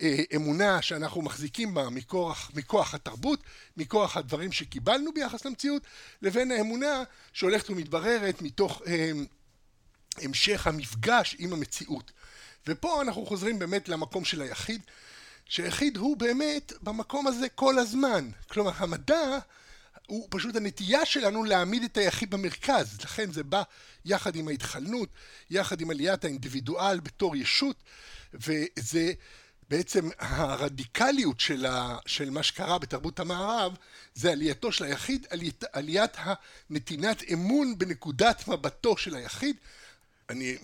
האמונה 0.00 0.82
שאנחנו 0.82 1.22
מחזיקים 1.22 1.74
בה 1.74 1.90
מכוח, 1.90 2.50
מכוח 2.54 2.94
התרבות, 2.94 3.42
מכוח 3.76 4.16
הדברים 4.16 4.52
שקיבלנו 4.52 5.12
ביחס 5.14 5.44
למציאות, 5.44 5.82
לבין 6.22 6.50
האמונה 6.50 7.02
שהולכת 7.32 7.70
ומתבררת 7.70 8.42
מתוך 8.42 8.82
אה, 8.86 9.10
המשך 10.22 10.66
המפגש 10.66 11.36
עם 11.38 11.52
המציאות. 11.52 12.12
ופה 12.66 13.02
אנחנו 13.02 13.26
חוזרים 13.26 13.58
באמת 13.58 13.88
למקום 13.88 14.24
של 14.24 14.42
היחיד, 14.42 14.80
שהיחיד 15.44 15.96
הוא 15.96 16.16
באמת 16.16 16.72
במקום 16.82 17.26
הזה 17.26 17.48
כל 17.48 17.78
הזמן. 17.78 18.30
כלומר, 18.48 18.72
המדע 18.76 19.38
הוא 20.06 20.26
פשוט 20.30 20.56
הנטייה 20.56 21.06
שלנו 21.06 21.44
להעמיד 21.44 21.84
את 21.84 21.96
היחיד 21.96 22.30
במרכז, 22.30 22.98
לכן 23.00 23.32
זה 23.32 23.42
בא 23.42 23.62
יחד 24.04 24.36
עם 24.36 24.48
ההתחלנות, 24.48 25.08
יחד 25.50 25.80
עם 25.80 25.90
עליית 25.90 26.24
האינדיבידואל 26.24 27.00
בתור 27.00 27.36
ישות, 27.36 27.82
וזה 28.34 29.12
בעצם 29.70 30.08
הרדיקליות 30.18 31.40
של, 31.40 31.66
של 32.06 32.30
מה 32.30 32.42
שקרה 32.42 32.78
בתרבות 32.78 33.20
המערב, 33.20 33.76
זה 34.14 34.32
עלייתו 34.32 34.72
של 34.72 34.84
היחיד, 34.84 35.26
עליית, 35.30 35.64
עליית 35.72 36.12
הנתינת 36.16 37.22
אמון 37.32 37.78
בנקודת 37.78 38.48
מבטו 38.48 38.96
של 38.96 39.14
היחיד. 39.14 39.56
אני 40.30 40.56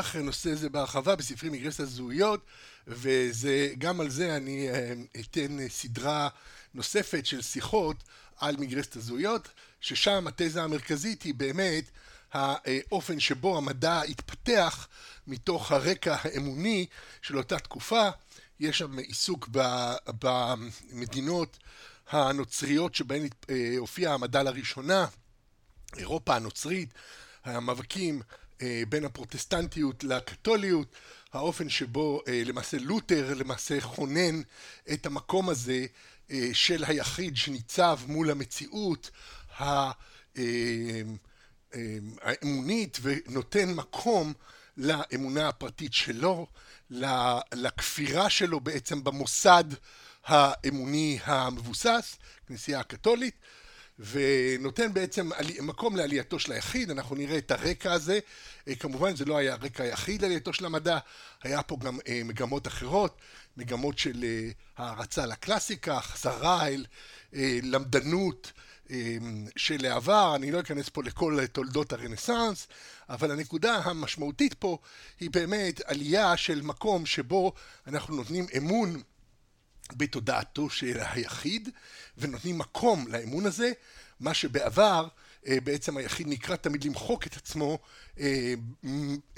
אחרי 0.00 0.22
נושא 0.22 0.54
זה 0.54 0.68
בהרחבה 0.68 1.16
בספרי 1.16 1.50
מגרסת 1.50 1.80
הזהויות, 1.80 2.40
וגם 2.86 4.00
על 4.00 4.10
זה 4.10 4.36
אני 4.36 4.68
אה, 4.70 4.92
אתן 5.20 5.68
סדרה 5.68 6.28
נוספת 6.74 7.26
של 7.26 7.42
שיחות 7.42 7.96
על 8.36 8.56
מגרסת 8.56 8.96
הזהויות, 8.96 9.48
ששם 9.80 10.26
התזה 10.26 10.62
המרכזית 10.62 11.22
היא 11.22 11.34
באמת 11.34 11.84
האופן 12.32 13.20
שבו 13.20 13.58
המדע 13.58 14.00
התפתח 14.00 14.88
מתוך 15.26 15.72
הרקע 15.72 16.16
האמוני 16.22 16.86
של 17.22 17.38
אותה 17.38 17.58
תקופה. 17.58 18.08
יש 18.60 18.78
שם 18.78 18.98
עיסוק 18.98 19.48
במדינות 20.18 21.58
הנוצריות 22.10 22.94
שבהן 22.94 23.28
אה, 23.50 23.74
הופיע 23.78 24.12
המדע 24.12 24.42
לראשונה, 24.42 25.06
אירופה 25.96 26.36
הנוצרית, 26.36 26.94
המאבקים 27.44 28.22
אה, 28.62 28.82
בין 28.88 29.04
הפרוטסטנטיות 29.04 30.04
לקתוליות, 30.04 30.96
האופן 31.32 31.68
שבו 31.68 32.22
אה, 32.28 32.42
למעשה 32.44 32.76
לותר 32.80 33.34
למעשה 33.34 33.80
כונן 33.80 34.42
את 34.92 35.06
המקום 35.06 35.48
הזה 35.48 35.86
של 36.52 36.84
היחיד 36.84 37.36
שניצב 37.36 37.98
מול 38.06 38.30
המציאות 38.30 39.10
האמונית 42.22 42.98
ונותן 43.02 43.72
מקום 43.74 44.32
לאמונה 44.76 45.48
הפרטית 45.48 45.92
שלו, 45.92 46.46
לכפירה 47.54 48.30
שלו 48.30 48.60
בעצם 48.60 49.04
במוסד 49.04 49.64
האמוני 50.26 51.18
המבוסס, 51.24 52.16
כנסייה 52.46 52.80
הקתולית, 52.80 53.34
ונותן 53.98 54.92
בעצם 54.92 55.30
מקום 55.62 55.96
לעלייתו 55.96 56.38
של 56.38 56.52
היחיד, 56.52 56.90
אנחנו 56.90 57.16
נראה 57.16 57.38
את 57.38 57.50
הרקע 57.50 57.92
הזה, 57.92 58.18
אה, 58.68 58.74
כמובן 58.74 59.16
זה 59.16 59.24
לא 59.24 59.36
היה 59.36 59.52
הרקע 59.52 59.84
היחיד 59.84 60.22
לעלייתו 60.22 60.52
של 60.52 60.66
המדע, 60.66 60.98
היה 61.42 61.62
פה 61.62 61.76
גם 61.80 61.98
אה, 62.08 62.20
מגמות 62.24 62.66
אחרות, 62.66 63.20
מגמות 63.56 63.98
של 63.98 64.24
אה, 64.24 64.50
הערצה 64.76 65.26
לקלאסיקה, 65.26 66.00
חזרה 66.00 66.68
אל 66.68 66.86
למדנות 67.62 68.52
של 69.56 69.86
העבר, 69.86 70.32
אני 70.36 70.50
לא 70.50 70.60
אכנס 70.60 70.88
פה 70.88 71.02
לכל 71.02 71.46
תולדות 71.46 71.92
הרנסאנס, 71.92 72.66
אבל 73.08 73.30
הנקודה 73.30 73.74
המשמעותית 73.74 74.54
פה 74.54 74.78
היא 75.20 75.30
באמת 75.30 75.80
עלייה 75.84 76.36
של 76.36 76.62
מקום 76.62 77.06
שבו 77.06 77.52
אנחנו 77.86 78.16
נותנים 78.16 78.46
אמון 78.56 79.02
בתודעתו 79.92 80.70
של 80.70 80.98
היחיד 81.00 81.68
ונותנים 82.18 82.58
מקום 82.58 83.08
לאמון 83.08 83.46
הזה, 83.46 83.72
מה 84.20 84.34
שבעבר 84.34 85.08
אה, 85.46 85.58
בעצם 85.64 85.96
היחיד 85.96 86.28
נקרא 86.28 86.56
תמיד 86.56 86.84
למחוק 86.84 87.26
את 87.26 87.36
עצמו 87.36 87.78
אה, 88.20 88.54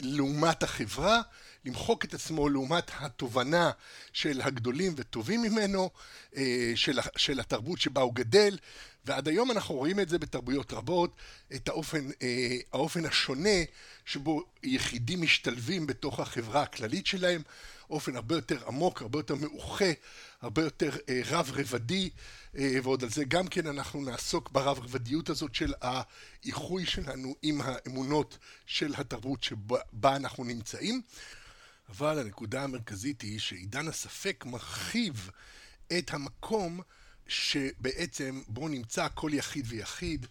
לעומת 0.00 0.62
החברה, 0.62 1.20
למחוק 1.64 2.04
את 2.04 2.14
עצמו 2.14 2.48
לעומת 2.48 2.90
התובנה 2.94 3.70
של 4.12 4.40
הגדולים 4.40 4.94
וטובים 4.96 5.42
ממנו, 5.42 5.90
אה, 6.36 6.72
של, 6.74 6.98
של 7.16 7.40
התרבות 7.40 7.80
שבה 7.80 8.00
הוא 8.00 8.14
גדל, 8.14 8.58
ועד 9.04 9.28
היום 9.28 9.50
אנחנו 9.50 9.74
רואים 9.74 10.00
את 10.00 10.08
זה 10.08 10.18
בתרבויות 10.18 10.72
רבות, 10.72 11.16
את 11.54 11.68
האופן, 11.68 12.08
האופן 12.72 13.04
השונה 13.04 13.58
שבו 14.04 14.44
יחידים 14.62 15.22
משתלבים 15.22 15.86
בתוך 15.86 16.20
החברה 16.20 16.62
הכללית 16.62 17.06
שלהם, 17.06 17.42
באופן 17.90 18.16
הרבה 18.16 18.34
יותר 18.34 18.66
עמוק, 18.66 19.02
הרבה 19.02 19.18
יותר 19.18 19.34
מאוחה, 19.34 19.92
הרבה 20.40 20.62
יותר 20.62 20.90
אה, 21.08 21.20
רב-רבדי, 21.30 22.10
אה, 22.58 22.76
ועוד 22.82 23.02
על 23.04 23.10
זה 23.10 23.24
גם 23.24 23.48
כן 23.48 23.66
אנחנו 23.66 24.04
נעסוק 24.04 24.50
ברב-רבדיות 24.50 25.30
הזאת 25.30 25.54
של 25.54 25.72
האיחוי 25.80 26.86
שלנו 26.86 27.34
עם 27.42 27.60
האמונות 27.64 28.38
של 28.66 28.94
התרבות 28.96 29.42
שבה 29.42 30.16
אנחנו 30.16 30.44
נמצאים. 30.44 31.02
אבל 31.88 32.18
הנקודה 32.18 32.64
המרכזית 32.64 33.22
היא 33.22 33.38
שעידן 33.38 33.88
הספק 33.88 34.44
מרחיב 34.46 35.30
את 35.98 36.10
המקום 36.14 36.80
שבעצם 37.26 38.42
בו 38.48 38.68
נמצא 38.68 39.08
כל 39.14 39.30
יחיד 39.34 39.66
ויחיד, 39.68 40.26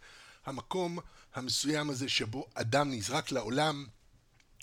המקום 0.46 1.00
המסוים 1.34 1.90
הזה 1.90 2.10
שבו 2.10 2.48
אדם 2.54 2.92
נזרק 2.92 3.32
לעולם, 3.32 3.86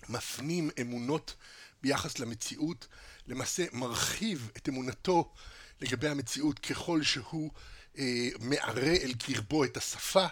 מפנים 0.09 0.71
אמונות 0.81 1.35
ביחס 1.83 2.19
למציאות, 2.19 2.87
למעשה 3.27 3.65
מרחיב 3.73 4.51
את 4.57 4.69
אמונתו 4.69 5.33
לגבי 5.81 6.09
המציאות 6.09 6.59
ככל 6.59 7.03
שהוא 7.03 7.51
אה, 7.99 8.29
מערה 8.41 8.97
אל 9.03 9.13
קרבו 9.19 9.65
את 9.65 9.77
השפה, 9.77 10.27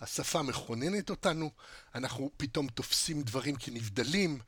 השפה 0.00 0.42
מכוננת 0.42 1.10
אותנו, 1.10 1.50
אנחנו 1.94 2.30
פתאום 2.36 2.68
תופסים 2.68 3.22
דברים 3.22 3.56
כנבדלים, 3.56 4.38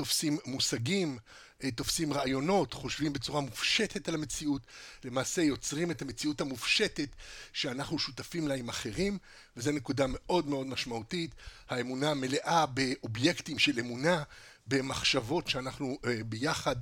תופסים 0.00 0.38
מושגים, 0.44 1.18
אה, 1.64 1.70
תופסים 1.70 2.12
רעיונות, 2.12 2.74
חושבים 2.74 3.12
בצורה 3.12 3.40
מופשטת 3.40 4.08
על 4.08 4.14
המציאות, 4.14 4.62
למעשה 5.04 5.42
יוצרים 5.42 5.90
את 5.90 6.02
המציאות 6.02 6.40
המופשטת 6.40 7.08
שאנחנו 7.52 7.98
שותפים 7.98 8.48
לה 8.48 8.54
עם 8.54 8.68
אחרים, 8.68 9.18
וזו 9.56 9.72
נקודה 9.72 10.04
מאוד 10.08 10.48
מאוד 10.48 10.66
משמעותית. 10.66 11.34
האמונה 11.68 12.14
מלאה 12.14 12.66
באובייקטים 12.66 13.58
של 13.58 13.78
אמונה, 13.78 14.22
במחשבות 14.66 15.48
שאנחנו 15.48 15.98
אה, 16.06 16.24
ביחד 16.24 16.76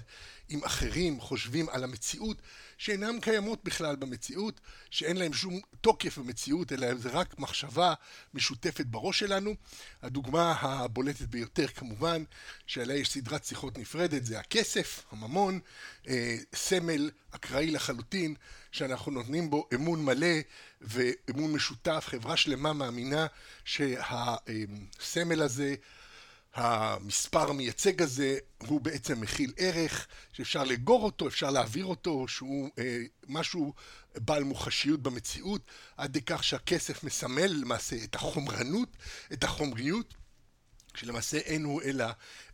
עם 0.48 0.64
אחרים 0.64 1.20
חושבים 1.20 1.68
על 1.68 1.84
המציאות 1.84 2.36
שאינן 2.78 3.20
קיימות 3.20 3.64
בכלל 3.64 3.96
במציאות, 3.96 4.60
שאין 4.90 5.16
להם 5.16 5.32
שום 5.32 5.60
תוקף 5.80 6.18
במציאות, 6.18 6.72
אלא 6.72 6.94
זה 6.94 7.08
רק 7.08 7.38
מחשבה 7.38 7.94
משותפת 8.34 8.86
בראש 8.86 9.18
שלנו. 9.18 9.54
הדוגמה 10.02 10.52
הבולטת 10.52 11.26
ביותר 11.26 11.68
כמובן, 11.68 12.24
שעליה 12.66 12.96
יש 12.96 13.10
סדרת 13.10 13.44
שיחות 13.44 13.78
נפרדת, 13.78 14.24
זה 14.24 14.38
הכסף, 14.38 15.04
הממון, 15.10 15.60
אה, 16.08 16.36
סמל 16.54 17.10
אקראי 17.30 17.70
לחלוטין, 17.70 18.34
שאנחנו 18.72 19.12
נותנים 19.12 19.50
בו 19.50 19.68
אמון 19.74 20.04
מלא 20.04 20.36
ואמון 20.80 21.52
משותף, 21.52 22.04
חברה 22.08 22.36
שלמה 22.36 22.72
מאמינה 22.72 23.26
שהסמל 23.64 25.42
הזה 25.42 25.74
המספר 26.54 27.50
המייצג 27.50 28.02
הזה 28.02 28.38
הוא 28.58 28.80
בעצם 28.80 29.20
מכיל 29.20 29.52
ערך 29.56 30.06
שאפשר 30.32 30.64
לאגור 30.64 31.04
אותו, 31.04 31.28
אפשר 31.28 31.50
להעביר 31.50 31.84
אותו, 31.84 32.28
שהוא 32.28 32.70
אה, 32.78 33.02
משהו 33.28 33.74
בעל 34.16 34.44
מוחשיות 34.44 35.02
במציאות, 35.02 35.62
עד 35.96 36.16
לכך 36.16 36.44
שהכסף 36.44 37.04
מסמל 37.04 37.46
למעשה 37.46 37.96
את 38.04 38.14
החומרנות, 38.14 38.96
את 39.32 39.44
החומריות, 39.44 40.14
שלמעשה 40.94 41.38
אין 41.38 41.64
הוא 41.64 41.82
אלא 41.82 42.06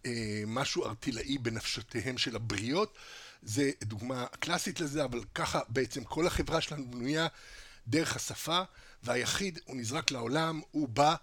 אה, 0.06 0.42
משהו 0.46 0.84
ארטילאי 0.84 1.38
בנפשותיהם 1.38 2.18
של 2.18 2.36
הבריות. 2.36 2.98
זה 3.42 3.70
דוגמה 3.84 4.26
קלאסית 4.26 4.80
לזה, 4.80 5.04
אבל 5.04 5.20
ככה 5.34 5.60
בעצם 5.68 6.04
כל 6.04 6.26
החברה 6.26 6.60
שלנו 6.60 6.90
בנויה 6.90 7.26
דרך 7.86 8.16
השפה, 8.16 8.62
והיחיד 9.02 9.58
הוא 9.64 9.76
נזרק 9.76 10.10
לעולם, 10.10 10.60
הוא 10.70 10.88
בא 10.88 11.14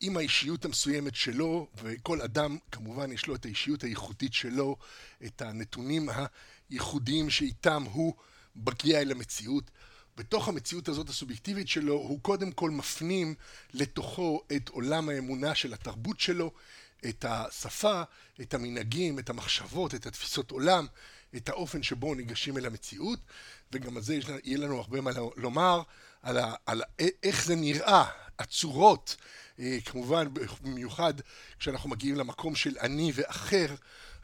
עם 0.00 0.16
האישיות 0.16 0.64
המסוימת 0.64 1.14
שלו, 1.14 1.66
וכל 1.82 2.20
אדם 2.20 2.58
כמובן 2.72 3.12
יש 3.12 3.26
לו 3.26 3.34
את 3.34 3.44
האישיות 3.44 3.84
הייחודית 3.84 4.34
שלו, 4.34 4.76
את 5.26 5.42
הנתונים 5.42 6.08
הייחודיים 6.70 7.30
שאיתם 7.30 7.82
הוא 7.82 8.14
מגיע 8.56 9.00
אל 9.00 9.10
המציאות. 9.10 9.70
בתוך 10.16 10.48
המציאות 10.48 10.88
הזאת 10.88 11.08
הסובייקטיבית 11.08 11.68
שלו, 11.68 11.94
הוא 11.94 12.20
קודם 12.22 12.52
כל 12.52 12.70
מפנים 12.70 13.34
לתוכו 13.74 14.42
את 14.56 14.68
עולם 14.68 15.08
האמונה 15.08 15.54
של 15.54 15.74
התרבות 15.74 16.20
שלו, 16.20 16.52
את 17.08 17.24
השפה, 17.28 18.02
את 18.40 18.54
המנהגים, 18.54 19.18
את 19.18 19.30
המחשבות, 19.30 19.94
את 19.94 20.06
התפיסות 20.06 20.50
עולם, 20.50 20.86
את 21.36 21.48
האופן 21.48 21.82
שבו 21.82 22.14
ניגשים 22.14 22.58
אל 22.58 22.66
המציאות, 22.66 23.18
וגם 23.72 23.96
על 23.96 24.02
זה 24.02 24.18
יהיה 24.44 24.58
לנו 24.58 24.78
הרבה 24.78 25.00
מה 25.00 25.10
לומר, 25.36 25.82
על, 26.22 26.38
ה, 26.38 26.54
על 26.66 26.82
איך 27.22 27.44
זה 27.44 27.56
נראה, 27.56 28.04
הצורות, 28.38 29.16
כמובן 29.84 30.28
במיוחד 30.62 31.14
כשאנחנו 31.58 31.90
מגיעים 31.90 32.16
למקום 32.16 32.54
של 32.54 32.76
אני 32.80 33.12
ואחר, 33.14 33.74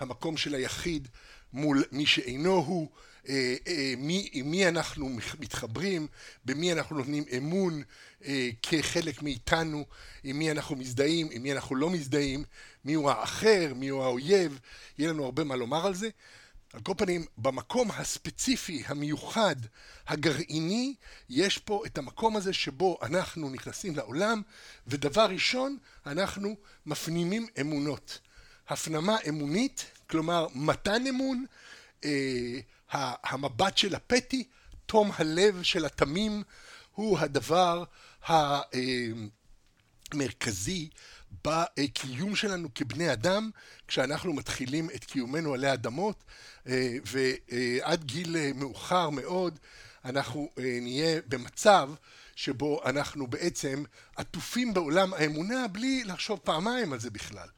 המקום 0.00 0.36
של 0.36 0.54
היחיד 0.54 1.08
מול 1.52 1.84
מי 1.92 2.06
שאינו 2.06 2.54
הוא, 2.54 2.88
אה, 3.28 3.54
אה, 3.66 3.94
מי, 3.96 4.28
עם 4.32 4.50
מי 4.50 4.68
אנחנו 4.68 5.08
מתחברים, 5.38 6.06
במי 6.44 6.72
אנחנו 6.72 6.96
נותנים 6.96 7.24
אמון 7.36 7.82
כחלק 8.62 9.22
מאיתנו, 9.22 9.84
עם 10.24 10.38
מי 10.38 10.50
אנחנו 10.50 10.76
מזדהים, 10.76 11.28
עם 11.30 11.42
מי 11.42 11.52
אנחנו 11.52 11.76
לא 11.76 11.90
מזדהים, 11.90 12.44
מי 12.84 12.94
הוא 12.94 13.10
האחר, 13.10 13.72
מי 13.76 13.88
הוא 13.88 14.02
האויב, 14.02 14.58
יהיה 14.98 15.10
לנו 15.10 15.24
הרבה 15.24 15.44
מה 15.44 15.56
לומר 15.56 15.86
על 15.86 15.94
זה. 15.94 16.08
על 16.74 16.80
כל 16.80 16.92
פנים, 16.96 17.24
במקום 17.38 17.90
הספציפי, 17.90 18.82
המיוחד, 18.86 19.56
הגרעיני, 20.08 20.94
יש 21.28 21.58
פה 21.58 21.82
את 21.86 21.98
המקום 21.98 22.36
הזה 22.36 22.52
שבו 22.52 22.98
אנחנו 23.02 23.50
נכנסים 23.50 23.96
לעולם, 23.96 24.42
ודבר 24.86 25.24
ראשון, 25.24 25.78
אנחנו 26.06 26.56
מפנימים 26.86 27.46
אמונות. 27.60 28.18
הפנמה 28.68 29.16
אמונית, 29.28 29.84
כלומר 30.10 30.46
מתן 30.54 31.06
אמון, 31.06 31.44
אה, 32.04 32.60
המבט 33.24 33.78
של 33.78 33.94
הפתי, 33.94 34.44
תום 34.86 35.10
הלב 35.16 35.62
של 35.62 35.84
התמים, 35.84 36.42
הוא 36.94 37.18
הדבר 37.18 37.84
המרכזי 40.12 40.88
בקיום 41.44 42.36
שלנו 42.36 42.68
כבני 42.74 43.12
אדם, 43.12 43.50
כשאנחנו 43.88 44.32
מתחילים 44.32 44.90
את 44.94 45.04
קיומנו 45.04 45.54
עלי 45.54 45.72
אדמות, 45.72 46.24
אה, 46.68 46.96
ועד 47.04 48.04
גיל 48.04 48.36
אה, 48.36 48.50
מאוחר 48.54 49.10
מאוד 49.10 49.58
אנחנו 50.04 50.48
אה, 50.58 50.78
נהיה 50.80 51.20
במצב 51.26 51.90
שבו 52.36 52.80
אנחנו 52.84 53.26
בעצם 53.26 53.84
עטופים 54.16 54.74
בעולם 54.74 55.14
האמונה 55.14 55.68
בלי 55.68 56.04
לחשוב 56.04 56.38
פעמיים 56.38 56.92
על 56.92 57.00
זה 57.00 57.10
בכלל. 57.10 57.48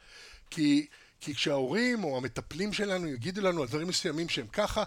כי, 0.51 0.87
כי 1.21 1.35
כשההורים 1.35 2.05
או 2.05 2.17
המטפלים 2.17 2.73
שלנו 2.73 3.09
יגידו 3.09 3.41
לנו 3.41 3.63
על 3.63 3.69
דברים 3.69 3.89
מסוימים 3.89 4.29
שהם 4.29 4.47
ככה, 4.47 4.85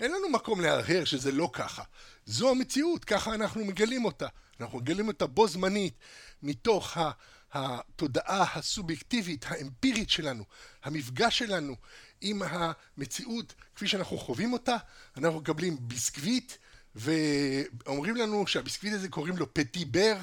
אין 0.00 0.12
לנו 0.12 0.28
מקום 0.28 0.60
להרהר 0.60 1.04
שזה 1.04 1.32
לא 1.32 1.50
ככה. 1.52 1.82
זו 2.26 2.50
המציאות, 2.50 3.04
ככה 3.04 3.34
אנחנו 3.34 3.64
מגלים 3.64 4.04
אותה. 4.04 4.26
אנחנו 4.60 4.78
מגלים 4.78 5.08
אותה 5.08 5.26
בו 5.26 5.48
זמנית, 5.48 5.94
מתוך 6.42 6.96
ה... 6.96 7.10
התודעה 7.56 8.46
הסובייקטיבית, 8.54 9.44
האמפירית 9.48 10.10
שלנו, 10.10 10.44
המפגש 10.84 11.38
שלנו 11.38 11.76
עם 12.20 12.42
המציאות 12.42 13.54
כפי 13.74 13.88
שאנחנו 13.88 14.18
חווים 14.18 14.52
אותה, 14.52 14.76
אנחנו 15.16 15.40
מקבלים 15.40 15.76
ביסקוויט 15.80 16.52
ואומרים 16.94 18.16
לנו 18.16 18.46
שהביסקוויט 18.46 18.94
הזה 18.94 19.08
קוראים 19.08 19.36
לו 19.36 19.54
פתיבר, 19.54 20.16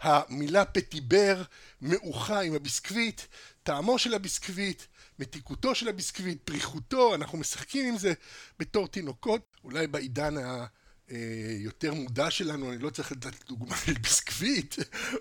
המילה 0.00 0.64
פתיבר 0.64 1.42
מאוחה 1.82 2.40
עם 2.40 2.54
הביסקוויט, 2.54 3.20
טעמו 3.62 3.98
של 3.98 4.14
הביסקוויט, 4.14 4.82
מתיקותו 5.18 5.74
של 5.74 5.88
הביסקוויט, 5.88 6.42
פריכותו, 6.44 7.14
אנחנו 7.14 7.38
משחקים 7.38 7.88
עם 7.88 7.98
זה 7.98 8.12
בתור 8.58 8.88
תינוקות, 8.88 9.56
אולי 9.64 9.86
בעידן 9.86 10.36
ה... 10.38 10.66
אה, 11.10 11.16
יותר 11.58 11.94
מודע 11.94 12.30
שלנו, 12.30 12.72
אני 12.72 12.78
לא 12.78 12.90
צריך 12.90 13.12
לתת 13.12 13.48
דוגמה 13.48 13.76
של 13.84 13.92
ביסקוויט, 13.92 14.74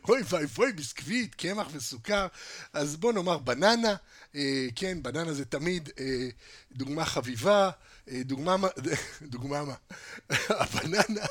אוי 0.09 0.21
ואבוי 0.29 0.71
ביסקוויט, 0.73 1.35
קמח 1.35 1.67
וסוכר, 1.73 2.27
אז 2.73 2.95
בוא 2.95 3.13
נאמר 3.13 3.37
בננה, 3.37 3.95
אה, 4.35 4.67
כן, 4.75 5.03
בננה 5.03 5.33
זה 5.33 5.45
תמיד 5.45 5.89
אה, 5.99 6.27
דוגמה 6.71 7.05
חביבה, 7.05 7.71
דוגמה 8.25 8.57
מה, 8.57 8.67
דוגמה 9.21 9.63
מה, 9.67 9.73
הבננה, 10.49 11.25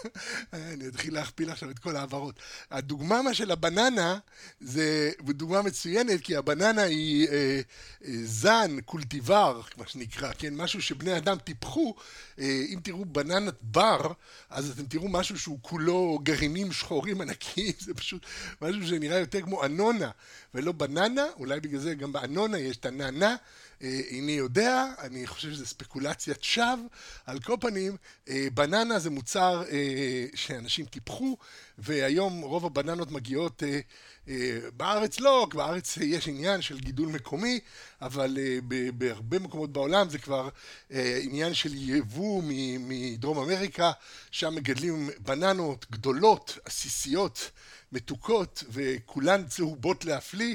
אני 0.53 0.89
אתחיל 0.89 1.15
להכפיל 1.15 1.51
עכשיו 1.51 1.71
את 1.71 1.79
כל 1.79 1.97
העברות, 1.97 2.35
הדוגמה 2.71 3.23
מה 3.23 3.35
של 3.35 3.51
הבננה 3.51 4.19
זה 4.61 5.11
דוגמה 5.21 5.63
מצוינת 5.63 6.21
כי 6.21 6.37
הבננה 6.37 6.83
היא 6.83 7.29
אה, 7.29 7.61
אה, 8.05 8.13
זן, 8.25 8.81
קולטיבר, 8.81 9.61
מה 9.77 9.87
שנקרא, 9.87 10.33
כן, 10.39 10.55
משהו 10.55 10.83
שבני 10.83 11.17
אדם 11.17 11.39
טיפחו, 11.39 11.95
אה, 12.39 12.65
אם 12.69 12.79
תראו 12.83 13.05
בננת 13.05 13.55
בר, 13.63 14.13
אז 14.51 14.71
אתם 14.71 14.87
תראו 14.87 15.09
משהו 15.09 15.39
שהוא 15.39 15.59
כולו 15.63 16.19
גרעינים 16.23 16.73
שחורים 16.73 17.21
ענקיים, 17.21 17.73
זה 17.87 17.95
פשוט 17.95 18.27
משהו 18.63 18.87
שנראה 18.87 19.19
יותר 19.19 19.41
כמו 19.41 19.65
אנונה 19.65 20.11
ולא 20.55 20.73
בננה, 20.73 21.27
אולי 21.37 21.61
בגלל 21.61 21.81
זה 21.81 21.95
גם 21.95 22.13
באנונה 22.13 22.59
יש 22.59 22.77
את 22.77 22.87
הננה, 22.87 23.31
אה, 23.31 23.37
איני 23.85 24.33
יודע, 24.33 24.87
אני 24.99 25.27
חושב 25.27 25.53
שזו 25.53 25.67
ספקולציית 25.67 26.43
שווא. 26.45 26.77
על 27.27 27.41
כל 27.41 27.57
פנים, 27.61 27.97
אה, 28.29 28.47
בננה 28.55 28.99
זה 28.99 29.11
מוצר 29.11 29.63
אה, 29.71 30.27
שאנשים 30.35 30.87
טיפחו, 30.87 31.37
והיום 31.79 32.41
רוב 32.41 32.67
הבננות 32.67 33.11
מגיעות, 33.11 33.63
בארץ 34.77 35.21
לא, 35.21 35.47
בארץ 35.55 35.97
יש 35.97 36.29
עניין 36.29 36.63
של 36.63 36.79
גידול 36.79 37.09
מקומי, 37.09 37.61
אבל 38.03 38.39
בהרבה 38.95 39.39
מקומות 39.39 39.73
בעולם 39.73 40.11
זה 40.11 40.19
כבר 40.19 40.49
עניין 41.23 41.55
של 41.55 41.71
יבוא 41.75 42.43
מדרום 42.79 43.39
אמריקה, 43.39 43.93
שם 44.31 44.55
מגדלים 44.55 45.11
בננות 45.19 45.87
גדולות, 45.91 46.59
עסיסיות, 46.65 47.51
מתוקות, 47.93 48.65
וכולן 48.71 49.47
צהובות 49.47 50.05
להפליא. 50.05 50.55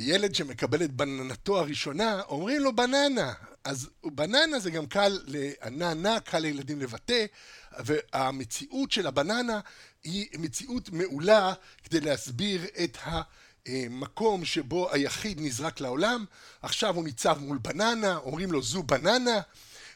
הילד 0.00 0.34
שמקבל 0.34 0.82
את 0.84 0.92
בננתו 0.92 1.58
הראשונה, 1.58 2.20
אומרים 2.28 2.60
לו 2.60 2.76
בננה. 2.76 3.32
אז 3.64 3.90
בננה 4.04 4.58
זה 4.58 4.70
גם 4.70 4.86
קל, 4.86 5.18
עננה, 5.62 6.20
קל 6.20 6.38
לילדים 6.38 6.80
לבטא, 6.80 7.24
והמציאות 7.78 8.92
של 8.92 9.06
הבננה 9.06 9.60
היא 10.04 10.26
מציאות 10.38 10.90
מעולה 10.92 11.52
כדי 11.84 12.00
להסביר 12.00 12.66
את 12.84 12.98
המקום 13.66 14.44
שבו 14.44 14.92
היחיד 14.92 15.40
נזרק 15.40 15.80
לעולם. 15.80 16.24
עכשיו 16.62 16.96
הוא 16.96 17.04
ניצב 17.04 17.38
מול 17.40 17.58
בננה, 17.58 18.16
אומרים 18.16 18.52
לו 18.52 18.62
זו 18.62 18.82
בננה, 18.82 19.40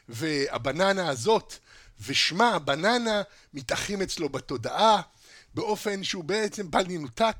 והבננה 0.09 1.09
הזאת 1.09 1.53
ושמה 2.07 2.59
בננה 2.59 3.21
מתאחים 3.53 4.01
אצלו 4.01 4.29
בתודעה 4.29 5.01
באופן 5.53 6.03
שהוא 6.03 6.23
בעצם 6.23 6.71
בל 6.71 6.91
ינותק 6.91 7.35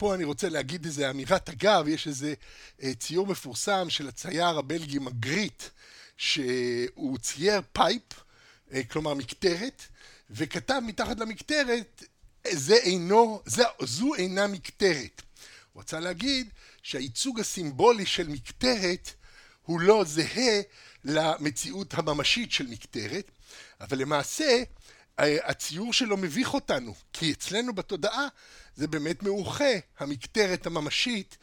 פה 0.00 0.14
אני 0.14 0.24
רוצה 0.24 0.48
להגיד 0.48 0.84
איזה 0.84 1.10
אמירת 1.10 1.48
אגב, 1.48 1.88
יש 1.88 2.06
איזה 2.06 2.34
אה, 2.82 2.94
ציור 2.94 3.26
מפורסם 3.26 3.90
של 3.90 4.08
הצייר 4.08 4.58
הבלגי 4.58 4.98
מגריט, 4.98 5.62
שהוא 6.16 7.18
צייר 7.18 7.60
pipe, 7.72 8.02
אה, 8.72 8.84
כלומר 8.84 9.14
מקטרת, 9.14 9.82
וכתב 10.30 10.80
מתחת 10.86 11.20
למקטרת, 11.20 12.04
זה 12.50 12.74
אינו, 12.74 13.42
זה, 13.46 13.62
זו 13.82 14.14
אינה 14.14 14.46
מקטרת. 14.46 15.22
הוא 15.72 15.82
רצה 15.82 16.00
להגיד 16.00 16.48
שהייצוג 16.82 17.40
הסימבולי 17.40 18.06
של 18.06 18.28
מקטרת 18.28 19.10
הוא 19.62 19.80
לא 19.80 20.04
זהה 20.06 20.60
למציאות 21.04 21.94
הממשית 21.94 22.52
של 22.52 22.66
מקטרת, 22.66 23.30
אבל 23.80 23.98
למעשה 23.98 24.62
הציור 25.22 25.92
שלו 25.92 26.16
מביך 26.16 26.54
אותנו, 26.54 26.94
כי 27.12 27.32
אצלנו 27.32 27.74
בתודעה 27.74 28.28
זה 28.76 28.88
באמת 28.88 29.22
מאוחה, 29.22 29.72
המקטרת 29.98 30.66
הממשית 30.66 31.38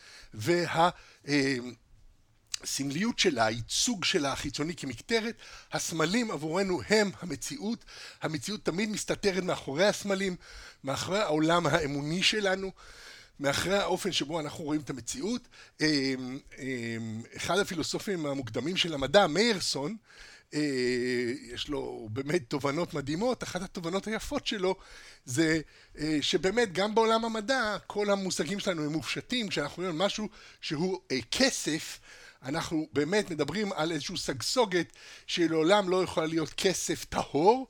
והסמליות 2.63 3.20
שלה, 3.20 3.46
הייצוג 3.46 4.04
שלה 4.06 4.32
החיצוני 4.32 4.76
כמקטרת, 4.76 5.36
הסמלים 5.72 6.32
עבורנו 6.32 6.82
הם 6.90 7.12
המציאות, 7.20 7.86
המציאות 8.22 8.66
תמיד 8.66 8.90
מסתתרת 8.90 9.44
מאחורי 9.44 9.86
הסמלים, 9.86 10.36
מאחורי 10.84 11.20
העולם 11.20 11.68
האמוני 11.68 12.24
שלנו, 12.24 12.72
מאחורי 13.40 13.78
האופן 13.78 14.12
שבו 14.12 14.40
אנחנו 14.40 14.63
רואים 14.63 14.82
את 14.82 14.90
המציאות. 14.90 15.48
אחד 17.38 17.60
הפילוסופים 17.60 18.26
המוקדמים 18.26 18.78
של 18.78 18.94
המדע, 18.94 19.28
מאירסון, 19.28 19.92
אה, 19.92 19.98
יש 21.54 21.70
לו 21.70 22.10
באמת 22.12 22.42
תובנות 22.48 22.94
מדהימות, 22.94 23.44
אחת 23.44 23.62
התובנות 23.62 24.08
היפות 24.08 24.48
שלו 24.48 24.76
זה 25.26 25.60
אה, 25.98 26.18
שבאמת 26.22 26.74
גם 26.74 26.96
בעולם 26.96 27.26
המדע 27.26 27.78
כל 27.88 28.10
המושגים 28.10 28.60
שלנו 28.60 28.86
הם 28.86 28.92
מופשטים, 28.92 29.48
כשאנחנו 29.48 29.84
רואים 29.84 29.98
משהו 29.98 30.30
שהוא 30.62 31.00
אה, 31.12 31.18
כסף 31.32 32.00
אנחנו 32.44 32.88
באמת 32.94 33.32
מדברים 33.32 33.74
על 33.74 33.92
איזושהי 33.92 34.18
סגסוגת 34.18 34.94
שלעולם 35.28 35.90
לא 35.90 36.04
יכולה 36.04 36.28
להיות 36.28 36.54
כסף 36.58 37.06
טהור 37.06 37.68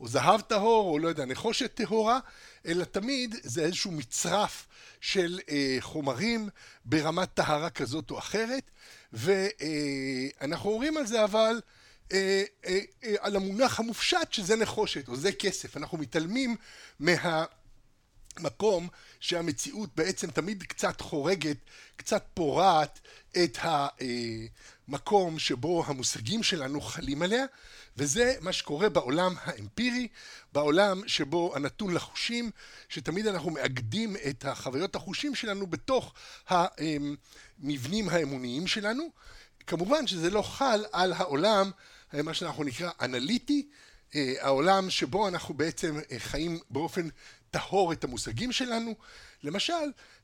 או 0.00 0.08
זהב 0.08 0.40
טהור 0.40 0.90
או 0.90 0.98
לא 0.98 1.08
יודע 1.08 1.24
נחושת 1.24 1.74
טהורה 1.74 2.18
אלא 2.66 2.84
תמיד 2.84 3.34
זה 3.42 3.62
איזשהו 3.62 3.92
מצרף 3.92 4.66
של 5.00 5.40
אה, 5.50 5.76
חומרים 5.80 6.48
ברמת 6.84 7.34
טהרה 7.34 7.70
כזאת 7.70 8.10
או 8.10 8.18
אחרת. 8.18 8.70
ואנחנו 9.12 10.70
אה, 10.70 10.74
אומרים 10.74 10.96
על 10.96 11.06
זה 11.06 11.24
אבל 11.24 11.40
אה, 11.40 11.44
אה, 11.44 11.54
אה, 11.54 11.77
על 13.18 13.36
המונח 13.36 13.80
המופשט 13.80 14.32
שזה 14.32 14.56
נחושת 14.56 15.08
או 15.08 15.16
זה 15.16 15.32
כסף. 15.32 15.76
אנחנו 15.76 15.98
מתעלמים 15.98 16.56
מהמקום 17.00 18.88
שהמציאות 19.20 19.90
בעצם 19.96 20.30
תמיד 20.30 20.62
קצת 20.62 21.00
חורגת, 21.00 21.56
קצת 21.96 22.24
פורעת 22.34 23.00
את 23.44 23.58
המקום 23.60 25.38
שבו 25.38 25.84
המושגים 25.86 26.42
שלנו 26.42 26.80
חלים 26.80 27.22
עליה, 27.22 27.44
וזה 27.96 28.34
מה 28.40 28.52
שקורה 28.52 28.88
בעולם 28.88 29.34
האמפירי, 29.42 30.08
בעולם 30.52 31.08
שבו 31.08 31.56
הנתון 31.56 31.94
לחושים, 31.94 32.50
שתמיד 32.88 33.26
אנחנו 33.26 33.50
מאגדים 33.50 34.16
את 34.30 34.44
החוויות 34.44 34.96
החושים 34.96 35.34
שלנו 35.34 35.66
בתוך 35.66 36.14
המבנים 36.48 38.08
האמוניים 38.08 38.66
שלנו. 38.66 39.10
כמובן 39.66 40.06
שזה 40.06 40.30
לא 40.30 40.42
חל 40.42 40.84
על 40.92 41.12
העולם 41.12 41.70
מה 42.12 42.34
שאנחנו 42.34 42.64
נקרא 42.64 42.90
אנליטי, 43.00 43.68
אה, 44.14 44.34
העולם 44.40 44.90
שבו 44.90 45.28
אנחנו 45.28 45.54
בעצם 45.54 45.98
אה, 46.12 46.18
חיים 46.18 46.58
באופן 46.70 47.08
טהור 47.50 47.92
את 47.92 48.04
המושגים 48.04 48.52
שלנו, 48.52 48.94
למשל 49.42 49.72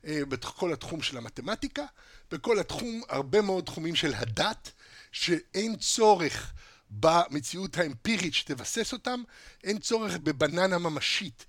אה, 0.05 0.25
בכל 0.29 0.73
התחום 0.73 1.01
של 1.01 1.17
המתמטיקה, 1.17 1.85
בכל 2.31 2.59
התחום, 2.59 3.01
הרבה 3.09 3.41
מאוד 3.41 3.63
תחומים 3.63 3.95
של 3.95 4.13
הדת, 4.13 4.71
שאין 5.11 5.75
צורך 5.75 6.53
במציאות 6.89 7.77
האמפירית 7.77 8.33
שתבסס 8.33 8.93
אותם, 8.93 9.23
אין 9.63 9.77
צורך 9.77 10.17
בבננה 10.17 10.77
ממשית 10.77 11.45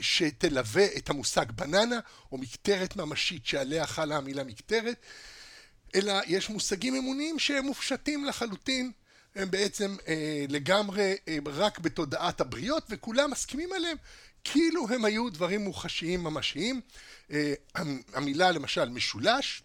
שתלווה 0.00 0.84
את 0.96 1.10
המושג 1.10 1.52
בננה, 1.52 2.00
או 2.32 2.38
מקטרת 2.38 2.96
ממשית 2.96 3.46
שעליה 3.46 3.86
חלה 3.86 4.16
המילה 4.16 4.44
מקטרת, 4.44 4.96
אלא 5.94 6.14
יש 6.26 6.50
מושגים 6.50 6.94
אמוניים 6.94 7.38
שהם 7.38 7.64
מופשטים 7.64 8.24
לחלוטין 8.24 8.92
הם 9.36 9.50
בעצם 9.50 9.96
אה, 10.08 10.44
לגמרי 10.48 11.16
אה, 11.28 11.38
רק 11.46 11.78
בתודעת 11.78 12.40
הבריות 12.40 12.86
וכולם 12.90 13.30
מסכימים 13.30 13.72
עליהם 13.72 13.96
כאילו 14.44 14.88
הם 14.88 15.04
היו 15.04 15.30
דברים 15.30 15.60
מוחשיים 15.60 16.24
ממשיים. 16.24 16.80
אה, 17.30 17.54
המילה 18.14 18.50
למשל 18.50 18.88
משולש, 18.88 19.62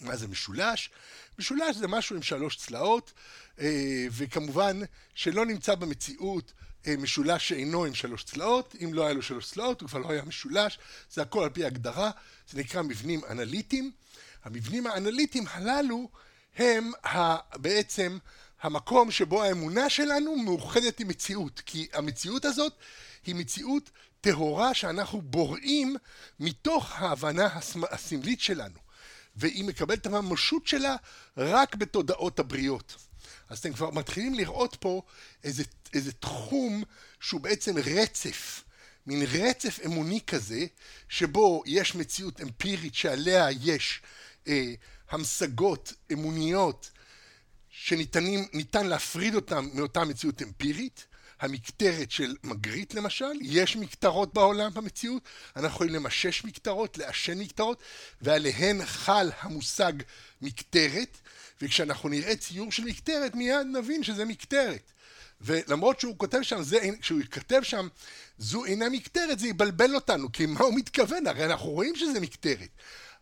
מה 0.00 0.16
זה 0.16 0.28
משולש? 0.28 0.90
משולש 1.38 1.76
זה 1.76 1.88
משהו 1.88 2.16
עם 2.16 2.22
שלוש 2.22 2.56
צלעות 2.56 3.12
אה, 3.60 4.06
וכמובן 4.10 4.80
שלא 5.14 5.46
נמצא 5.46 5.74
במציאות 5.74 6.52
אה, 6.86 6.96
משולש 6.96 7.48
שאינו 7.48 7.84
עם 7.84 7.94
שלוש 7.94 8.24
צלעות, 8.24 8.74
אם 8.84 8.94
לא 8.94 9.04
היה 9.04 9.14
לו 9.14 9.22
שלוש 9.22 9.50
צלעות 9.50 9.80
הוא 9.80 9.88
כבר 9.88 9.98
לא 9.98 10.10
היה 10.10 10.22
משולש, 10.22 10.78
זה 11.10 11.22
הכל 11.22 11.44
על 11.44 11.50
פי 11.50 11.64
הגדרה, 11.64 12.10
זה 12.50 12.58
נקרא 12.58 12.82
מבנים 12.82 13.20
אנליטיים. 13.30 13.92
המבנים 14.44 14.86
האנליטיים 14.86 15.44
הללו 15.50 16.08
הם 16.56 16.92
בעצם 17.56 18.18
המקום 18.64 19.10
שבו 19.10 19.42
האמונה 19.42 19.90
שלנו 19.90 20.36
מאוחדת 20.36 21.00
עם 21.00 21.08
מציאות, 21.08 21.62
כי 21.66 21.86
המציאות 21.92 22.44
הזאת 22.44 22.72
היא 23.26 23.34
מציאות 23.34 23.90
טהורה 24.20 24.74
שאנחנו 24.74 25.22
בוראים 25.22 25.96
מתוך 26.40 26.92
ההבנה 26.92 27.48
הסמלית 27.90 28.40
שלנו, 28.40 28.78
והיא 29.36 29.64
מקבלת 29.64 29.98
את 29.98 30.06
הממשות 30.06 30.66
שלה 30.66 30.96
רק 31.36 31.74
בתודעות 31.74 32.38
הבריות. 32.38 32.96
אז 33.48 33.58
אתם 33.58 33.72
כבר 33.72 33.90
מתחילים 33.90 34.34
לראות 34.34 34.76
פה 34.80 35.02
איזה, 35.44 35.62
איזה 35.94 36.12
תחום 36.12 36.82
שהוא 37.20 37.40
בעצם 37.40 37.78
רצף, 37.78 38.64
מין 39.06 39.22
רצף 39.22 39.78
אמוני 39.86 40.20
כזה, 40.26 40.66
שבו 41.08 41.62
יש 41.66 41.94
מציאות 41.94 42.40
אמפירית 42.40 42.94
שעליה 42.94 43.48
יש 43.50 44.02
אה, 44.48 44.74
המשגות 45.10 45.92
אמוניות 46.12 46.90
שניתן 47.84 48.86
להפריד 48.86 49.34
אותם 49.34 49.68
מאותה 49.74 50.04
מציאות 50.04 50.42
אמפירית, 50.42 51.06
המקטרת 51.40 52.10
של 52.10 52.36
מגריט 52.44 52.94
למשל, 52.94 53.32
יש 53.42 53.76
מקטרות 53.76 54.34
בעולם 54.34 54.74
במציאות, 54.74 55.22
אנחנו 55.56 55.68
יכולים 55.68 55.94
למשש 55.94 56.44
מקטרות, 56.44 56.98
לעשן 56.98 57.38
מקטרות, 57.38 57.82
ועליהן 58.20 58.84
חל 58.84 59.30
המושג 59.40 59.92
מקטרת, 60.42 61.20
וכשאנחנו 61.62 62.08
נראה 62.08 62.36
ציור 62.36 62.72
של 62.72 62.84
מקטרת 62.84 63.34
מיד 63.34 63.66
נבין 63.72 64.02
שזה 64.02 64.24
מקטרת. 64.24 64.92
ולמרות 65.40 66.00
שהוא 66.00 66.18
כותב 66.18 66.42
שם, 66.42 66.62
זה, 66.62 66.78
כשהוא 67.00 67.20
כותב 67.34 67.60
שם 67.62 67.88
זו 68.38 68.64
אינה 68.64 68.88
מקטרת, 68.88 69.38
זה 69.38 69.48
יבלבל 69.48 69.94
אותנו, 69.94 70.32
כי 70.32 70.46
מה 70.46 70.60
הוא 70.60 70.74
מתכוון? 70.74 71.26
הרי 71.26 71.44
אנחנו 71.44 71.70
רואים 71.70 71.96
שזה 71.96 72.20
מקטרת. 72.20 72.68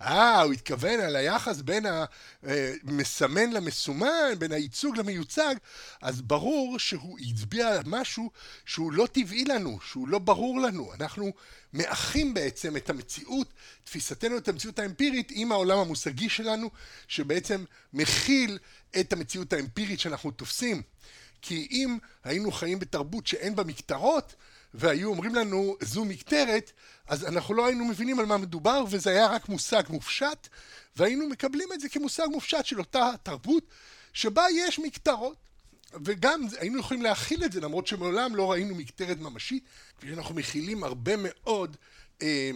אה, 0.03 0.43
הוא 0.43 0.53
התכוון 0.53 1.01
על 1.01 1.17
היחס 1.17 1.61
בין 1.61 1.87
המסמן 2.43 3.51
למסומן, 3.51 4.35
בין 4.39 4.53
הייצוג 4.53 4.97
למיוצג, 4.97 5.55
אז 6.03 6.23
ברור 6.23 6.79
שהוא 6.79 7.19
הצביע 7.19 7.69
על 7.69 7.83
משהו 7.87 8.31
שהוא 8.67 8.93
לא 8.93 9.07
טבעי 9.13 9.45
לנו, 9.45 9.79
שהוא 9.81 10.09
לא 10.09 10.19
ברור 10.19 10.61
לנו. 10.61 10.95
אנחנו 10.95 11.33
מאחים 11.73 12.35
בעצם 12.35 12.77
את 12.77 12.91
המציאות, 12.91 13.53
תפיסתנו 13.85 14.37
את 14.37 14.49
המציאות 14.49 14.79
האמפירית 14.79 15.29
עם 15.35 15.53
העולם 15.53 15.79
המושגי 15.79 16.29
שלנו, 16.29 16.71
שבעצם 17.09 17.65
מכיל 17.93 18.59
את 19.01 19.13
המציאות 19.13 19.53
האמפירית 19.53 20.01
שאנחנו 20.01 20.31
תופסים. 20.31 20.83
כי 21.43 21.69
אם 21.71 21.99
היינו 22.25 22.53
חיים 22.53 22.79
בתרבות 22.79 23.27
שאין 23.27 23.57
בה 23.57 23.65
מקטרות, 23.65 24.35
והיו 24.75 25.09
אומרים 25.09 25.35
לנו 25.35 25.77
זו 25.81 26.05
מקטרת, 26.05 26.73
אז 27.07 27.25
אנחנו 27.25 27.55
לא 27.55 27.67
היינו 27.67 27.85
מבינים 27.85 28.19
על 28.19 28.27
מה 28.27 28.37
מדובר, 28.37 28.85
וזה 28.91 29.11
היה 29.11 29.27
רק 29.27 29.49
מושג 29.49 29.83
מופשט, 29.89 30.49
והיינו 30.97 31.29
מקבלים 31.29 31.69
את 31.73 31.81
זה 31.81 31.89
כמושג 31.89 32.27
מופשט 32.31 32.65
של 32.65 32.79
אותה 32.79 33.11
תרבות, 33.23 33.65
שבה 34.13 34.45
יש 34.55 34.79
מקטרות. 34.79 35.37
וגם 36.05 36.47
היינו 36.59 36.79
יכולים 36.79 37.03
להכיל 37.03 37.45
את 37.45 37.53
זה, 37.53 37.61
למרות 37.61 37.87
שמעולם 37.87 38.37
לא 38.37 38.53
ראינו 38.53 38.75
מקטרת 38.75 39.19
ממשית, 39.19 39.65
כפי 39.99 40.09
שאנחנו 40.09 40.35
מכילים 40.35 40.85
הרבה 40.85 41.13
מאוד 41.19 41.77
אה, 42.23 42.51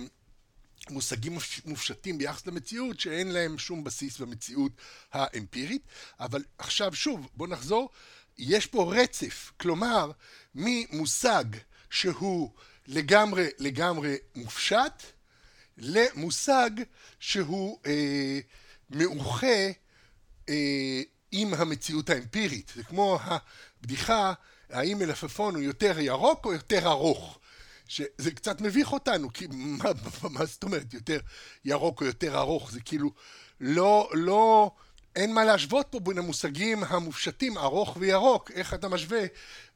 מושגים 0.90 1.38
מופשטים 1.64 2.18
ביחס 2.18 2.46
למציאות, 2.46 3.00
שאין 3.00 3.28
להם 3.28 3.58
שום 3.58 3.84
בסיס 3.84 4.18
במציאות 4.18 4.72
האמפירית. 5.12 5.82
אבל 6.20 6.44
עכשיו 6.58 6.94
שוב, 6.94 7.28
בואו 7.34 7.50
נחזור, 7.50 7.90
יש 8.38 8.66
פה 8.66 8.94
רצף, 8.94 9.52
כלומר, 9.56 10.10
ממושג 10.54 11.44
שהוא 11.90 12.50
לגמרי 12.86 13.48
לגמרי 13.58 14.16
מופשט, 14.34 15.02
למושג 15.78 16.70
שהוא 17.20 17.78
אה, 17.86 18.40
מאוחה 18.90 19.70
אה, 20.48 21.02
עם 21.32 21.54
המציאות 21.54 22.10
האמפירית. 22.10 22.72
זה 22.74 22.82
כמו 22.82 23.18
הבדיחה, 23.22 24.32
האם 24.70 24.98
מלפפון 24.98 25.54
הוא 25.54 25.62
יותר 25.62 25.98
ירוק 25.98 26.44
או 26.44 26.52
יותר 26.52 26.88
ארוך. 26.88 27.38
שזה 27.88 28.30
קצת 28.34 28.60
מביך 28.60 28.92
אותנו, 28.92 29.32
כי 29.32 29.46
מה, 29.50 29.90
מה 30.30 30.44
זאת 30.44 30.62
אומרת 30.62 30.94
יותר 30.94 31.20
ירוק 31.64 32.00
או 32.00 32.06
יותר 32.06 32.38
ארוך? 32.38 32.72
זה 32.72 32.80
כאילו 32.80 33.10
לא, 33.60 34.10
לא, 34.12 34.70
אין 35.16 35.34
מה 35.34 35.44
להשוות 35.44 35.86
פה 35.90 36.00
בין 36.00 36.18
המושגים 36.18 36.84
המופשטים 36.84 37.58
ארוך 37.58 37.96
וירוק, 38.00 38.50
איך 38.50 38.74
אתה 38.74 38.88
משווה 38.88 39.24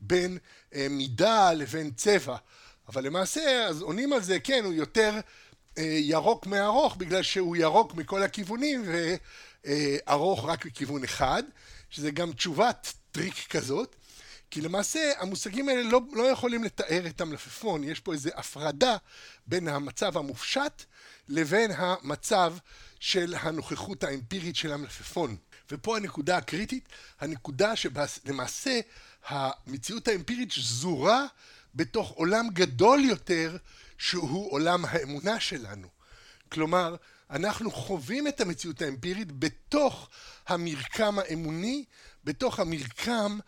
בין 0.00 0.38
אה, 0.74 0.86
מידה 0.90 1.52
לבין 1.52 1.90
צבע. 1.90 2.36
אבל 2.88 3.04
למעשה, 3.04 3.66
אז 3.66 3.82
עונים 3.82 4.12
על 4.12 4.22
זה, 4.22 4.40
כן, 4.40 4.64
הוא 4.64 4.72
יותר 4.72 5.14
אה, 5.78 5.82
ירוק 6.00 6.46
מארוך, 6.46 6.96
בגלל 6.96 7.22
שהוא 7.22 7.56
ירוק 7.56 7.94
מכל 7.94 8.22
הכיוונים 8.22 8.84
וארוך 9.64 10.44
רק 10.44 10.66
מכיוון 10.66 11.04
אחד, 11.04 11.42
שזה 11.90 12.10
גם 12.10 12.32
תשובת 12.32 12.92
טריק 13.12 13.46
כזאת. 13.50 13.96
כי 14.50 14.60
למעשה 14.60 15.12
המושגים 15.18 15.68
האלה 15.68 15.82
לא, 15.82 16.00
לא 16.12 16.22
יכולים 16.22 16.64
לתאר 16.64 17.06
את 17.06 17.20
המלפפון, 17.20 17.84
יש 17.84 18.00
פה 18.00 18.12
איזו 18.12 18.30
הפרדה 18.34 18.96
בין 19.46 19.68
המצב 19.68 20.16
המופשט 20.16 20.84
לבין 21.28 21.70
המצב 21.76 22.54
של 23.00 23.34
הנוכחות 23.40 24.04
האמפירית 24.04 24.56
של 24.56 24.72
המלפפון. 24.72 25.36
ופה 25.70 25.96
הנקודה 25.96 26.36
הקריטית, 26.36 26.88
הנקודה 27.20 27.76
שלמעשה 27.76 28.80
המציאות 29.26 30.08
האמפירית 30.08 30.52
שזורה 30.52 31.26
בתוך 31.74 32.10
עולם 32.10 32.48
גדול 32.52 33.00
יותר 33.04 33.56
שהוא 33.98 34.52
עולם 34.52 34.84
האמונה 34.84 35.40
שלנו. 35.40 35.88
כלומר, 36.48 36.96
אנחנו 37.30 37.70
חווים 37.70 38.28
את 38.28 38.40
המציאות 38.40 38.82
האמפירית 38.82 39.32
בתוך 39.38 40.08
המרקם 40.48 41.18
האמוני, 41.18 41.84
בתוך 42.24 42.60
המרקם 42.60 43.38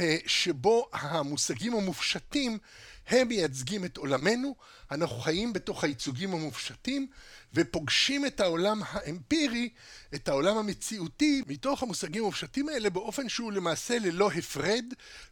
אה, 0.00 0.16
שבו 0.26 0.88
המושגים 0.92 1.74
המופשטים 1.74 2.58
הם 3.08 3.28
מייצגים 3.28 3.84
את 3.84 3.96
עולמנו, 3.96 4.54
אנחנו 4.90 5.16
חיים 5.16 5.52
בתוך 5.52 5.84
הייצוגים 5.84 6.32
המופשטים 6.32 7.06
ופוגשים 7.54 8.26
את 8.26 8.40
העולם 8.40 8.80
האמפירי, 8.86 9.68
את 10.14 10.28
העולם 10.28 10.58
המציאותי, 10.58 11.42
מתוך 11.46 11.82
המושגים 11.82 12.22
המופשטים 12.22 12.68
האלה 12.68 12.90
באופן 12.90 13.28
שהוא 13.28 13.52
למעשה 13.52 13.98
ללא 13.98 14.30
הפרד, 14.30 14.84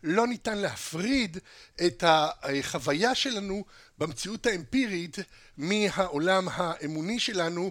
לא 0.02 0.26
ניתן 0.26 0.59
להפריד 0.59 1.38
את 1.87 2.04
החוויה 2.06 3.14
שלנו 3.14 3.64
במציאות 3.98 4.46
האמפירית 4.46 5.16
מהעולם 5.56 6.48
האמוני 6.52 7.20
שלנו, 7.20 7.70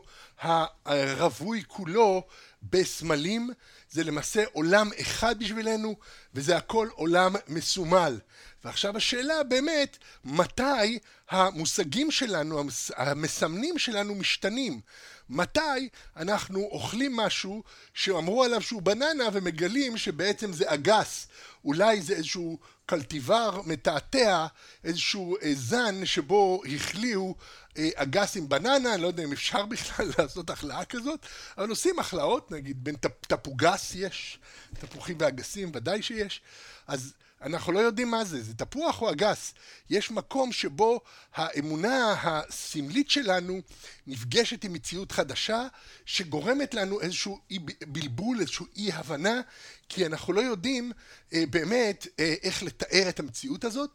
הרווי 0.85 1.63
כולו 1.67 2.27
בסמלים, 2.63 3.49
זה 3.91 4.03
למעשה 4.03 4.43
עולם 4.51 4.89
אחד 5.01 5.39
בשבילנו, 5.39 5.95
וזה 6.33 6.57
הכל 6.57 6.87
עולם 6.93 7.35
מסומל. 7.47 8.19
ועכשיו 8.63 8.97
השאלה 8.97 9.43
באמת, 9.43 9.97
מתי 10.25 10.99
המושגים 11.29 12.11
שלנו, 12.11 12.63
המסמנים 12.95 13.79
שלנו 13.79 14.15
משתנים? 14.15 14.81
מתי 15.29 15.89
אנחנו 16.17 16.59
אוכלים 16.59 17.15
משהו 17.15 17.63
שאמרו 17.93 18.43
עליו 18.43 18.61
שהוא 18.61 18.81
בננה 18.81 19.23
ומגלים 19.33 19.97
שבעצם 19.97 20.53
זה 20.53 20.73
אגס? 20.73 21.27
אולי 21.65 22.01
זה 22.01 22.13
איזשהו 22.13 22.57
קלטיבר 22.85 23.61
מתעתע, 23.65 24.47
איזשהו 24.83 25.37
אה, 25.41 25.51
זן 25.53 26.05
שבו 26.05 26.61
החליאו 26.75 27.35
אה, 27.77 27.89
אגס 27.95 28.37
עם 28.37 28.49
בננה, 28.49 28.93
אני 28.93 29.01
לא 29.01 29.07
יודע 29.07 29.23
אם 29.23 29.31
אפשר 29.31 29.65
בכלל 29.65 30.05
לעשות 30.17 30.49
החלאה 30.49 30.85
כזאת, 30.85 31.25
אבל 31.57 31.69
עושים 31.69 31.99
החלאות, 31.99 32.51
נגיד 32.51 32.83
בין 32.83 32.95
תפוגס 33.21 33.95
יש, 33.95 34.39
תפוחים 34.73 35.15
ואגסים 35.19 35.71
ודאי 35.73 36.01
שיש, 36.01 36.41
אז 36.87 37.13
אנחנו 37.41 37.71
לא 37.71 37.79
יודעים 37.79 38.11
מה 38.11 38.25
זה, 38.25 38.43
זה 38.43 38.53
תפוח 38.53 39.01
או 39.01 39.11
אגס. 39.11 39.53
יש 39.89 40.11
מקום 40.11 40.51
שבו 40.51 41.01
האמונה 41.33 42.15
הסמלית 42.23 43.09
שלנו 43.09 43.61
נפגשת 44.07 44.63
עם 44.63 44.73
מציאות 44.73 45.11
חדשה, 45.11 45.67
שגורמת 46.05 46.73
לנו 46.73 47.01
איזשהו 47.01 47.39
אי 47.51 47.59
בלבול, 47.87 48.39
איזשהו 48.39 48.65
אי 48.75 48.91
הבנה, 48.93 49.41
כי 49.89 50.05
אנחנו 50.05 50.33
לא 50.33 50.41
יודעים 50.41 50.91
אה, 51.33 51.43
באמת 51.49 52.07
אה, 52.19 52.35
איך 52.43 52.63
לתאר 52.63 53.09
את 53.09 53.19
המציאות 53.19 53.63
הזאת, 53.63 53.89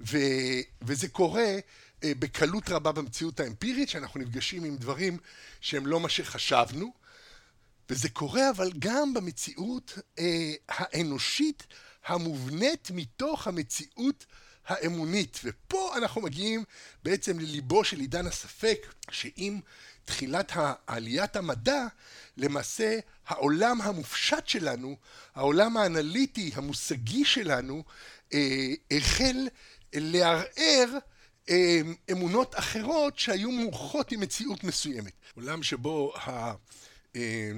ו, 0.00 0.18
וזה 0.82 1.08
קורה 1.08 1.56
אה, 2.04 2.12
בקלות 2.18 2.68
רבה 2.68 2.92
במציאות 2.92 3.40
האמפירית, 3.40 3.88
שאנחנו 3.88 4.20
נפגשים 4.20 4.64
עם 4.64 4.76
דברים 4.76 5.18
שהם 5.60 5.86
לא 5.86 6.00
מה 6.00 6.08
שחשבנו, 6.08 6.92
וזה 7.90 8.08
קורה 8.08 8.50
אבל 8.50 8.72
גם 8.78 9.14
במציאות 9.14 9.98
אה, 10.18 10.52
האנושית 10.68 11.66
המובנית 12.06 12.90
מתוך 12.94 13.46
המציאות 13.46 14.26
האמונית. 14.66 15.40
ופה 15.44 15.96
אנחנו 15.96 16.20
מגיעים 16.20 16.64
בעצם 17.02 17.38
לליבו 17.38 17.84
של 17.84 18.00
עידן 18.00 18.26
הספק, 18.26 18.86
שעם 19.10 19.60
תחילת 20.04 20.52
עליית 20.86 21.36
המדע, 21.36 21.86
למעשה 22.36 22.98
העולם 23.26 23.80
המופשט 23.80 24.48
שלנו, 24.48 24.96
העולם 25.34 25.76
האנליטי, 25.76 26.50
המושגי 26.54 27.24
שלנו, 27.24 27.84
אה, 28.34 28.68
החל 28.90 29.48
לערער 29.94 30.98
אה, 31.50 31.80
אמונות 32.12 32.58
אחרות 32.58 33.18
שהיו 33.18 33.50
מוחות 33.50 34.12
עם 34.12 34.20
מציאות 34.20 34.64
מסוימת. 34.64 35.12
עולם 35.34 35.62
שבו 35.62 36.12
ה... 36.16 36.54
אה, 37.16 37.52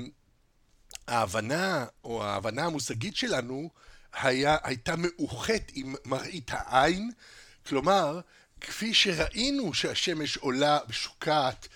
ההבנה 1.09 1.87
או 2.05 2.25
ההבנה 2.25 2.65
המושגית 2.65 3.17
שלנו 3.17 3.71
היה, 4.23 4.57
הייתה 4.63 4.95
מאוחת 4.97 5.73
עם 5.75 5.95
מראית 6.05 6.51
העין, 6.55 7.11
כלומר, 7.67 8.21
כפי 8.61 8.95
שראינו 8.95 9.75
שהשמש 9.75 10.37
עולה, 10.37 10.79
שוקעת, 10.91 11.69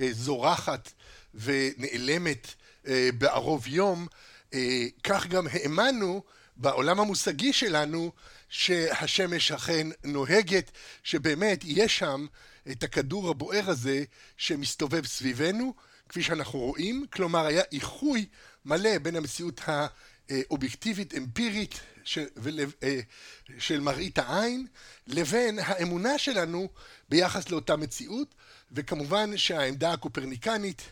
אה, 0.00 0.08
זורחת 0.12 0.92
ונעלמת 1.34 2.54
אה, 2.86 3.08
בערוב 3.18 3.66
יום, 3.66 4.06
אה, 4.54 4.86
כך 5.04 5.26
גם 5.26 5.46
האמנו 5.50 6.22
בעולם 6.56 7.00
המושגי 7.00 7.52
שלנו 7.52 8.12
שהשמש 8.48 9.52
אכן 9.52 9.86
נוהגת, 10.04 10.70
שבאמת 11.02 11.60
יש 11.64 11.98
שם 11.98 12.26
את 12.70 12.82
הכדור 12.82 13.30
הבוער 13.30 13.70
הזה 13.70 14.04
שמסתובב 14.36 15.06
סביבנו, 15.06 15.74
כפי 16.08 16.22
שאנחנו 16.22 16.58
רואים, 16.58 17.06
כלומר 17.12 17.46
היה 17.46 17.62
איחוי 17.72 18.26
מלא 18.64 18.98
בין 18.98 19.16
המציאות 19.16 19.60
האובייקטיבית 19.66 21.14
אמפירית 21.14 21.80
של, 22.04 22.26
אה, 22.82 23.00
של 23.58 23.80
מראית 23.80 24.18
העין 24.18 24.66
לבין 25.06 25.58
האמונה 25.58 26.18
שלנו 26.18 26.68
ביחס 27.08 27.50
לאותה 27.50 27.76
מציאות 27.76 28.34
וכמובן 28.72 29.36
שהעמדה 29.36 29.92
הקופרניקנית 29.92 30.82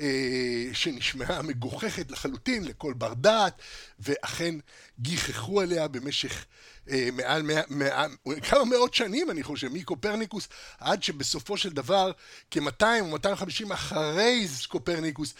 אה, 0.00 0.68
שנשמעה 0.72 1.42
מגוחכת 1.42 2.10
לחלוטין 2.10 2.64
לכל 2.64 2.92
בר 2.92 3.14
דעת, 3.14 3.58
ואכן 3.98 4.54
גיחכו 4.98 5.60
עליה 5.60 5.88
במשך 5.88 6.44
אה, 6.90 7.08
מעל 7.12 7.42
מאה, 7.42 7.62
מאה, 7.68 8.06
כמה 8.42 8.64
מאות 8.64 8.94
שנים, 8.94 9.30
אני 9.30 9.42
חושב, 9.42 9.68
מקופרניקוס, 9.68 10.48
עד 10.78 11.02
שבסופו 11.02 11.56
של 11.56 11.70
דבר, 11.70 12.12
כ-200 12.50 12.84
או 13.00 13.06
250 13.06 13.72
אחרי 13.72 14.48
קופרניקוס, 14.68 15.34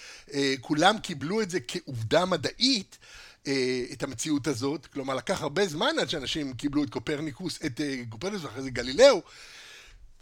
כולם 0.60 0.98
קיבלו 0.98 1.42
את 1.42 1.50
זה 1.50 1.58
כעובדה 1.68 2.24
מדעית. 2.24 2.98
אה, 3.46 3.84
את 3.92 4.02
המציאות 4.02 4.46
הזאת, 4.46 4.86
כלומר 4.86 5.14
לקח 5.14 5.42
הרבה 5.42 5.66
זמן 5.66 5.98
עד 6.00 6.10
שאנשים 6.10 6.54
קיבלו 6.54 6.84
את 6.84 6.90
קופרניקוס, 6.90 7.58
את 7.66 7.80
אה, 7.80 8.02
קופרניקוס 8.08 8.44
ואחרי 8.44 8.62
זה 8.62 8.70
גלילאו, 8.70 9.22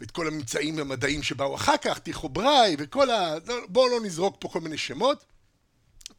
ואת 0.01 0.11
כל 0.11 0.27
הממצאים 0.27 0.79
המדעיים 0.79 1.23
שבאו 1.23 1.55
אחר 1.55 1.77
כך, 1.81 1.99
טיכו 1.99 2.29
בראי 2.29 2.75
וכל 2.79 3.09
ה... 3.09 3.35
לא, 3.47 3.55
בואו 3.67 3.87
לא 3.87 4.01
נזרוק 4.01 4.35
פה 4.39 4.49
כל 4.49 4.61
מיני 4.61 4.77
שמות. 4.77 5.25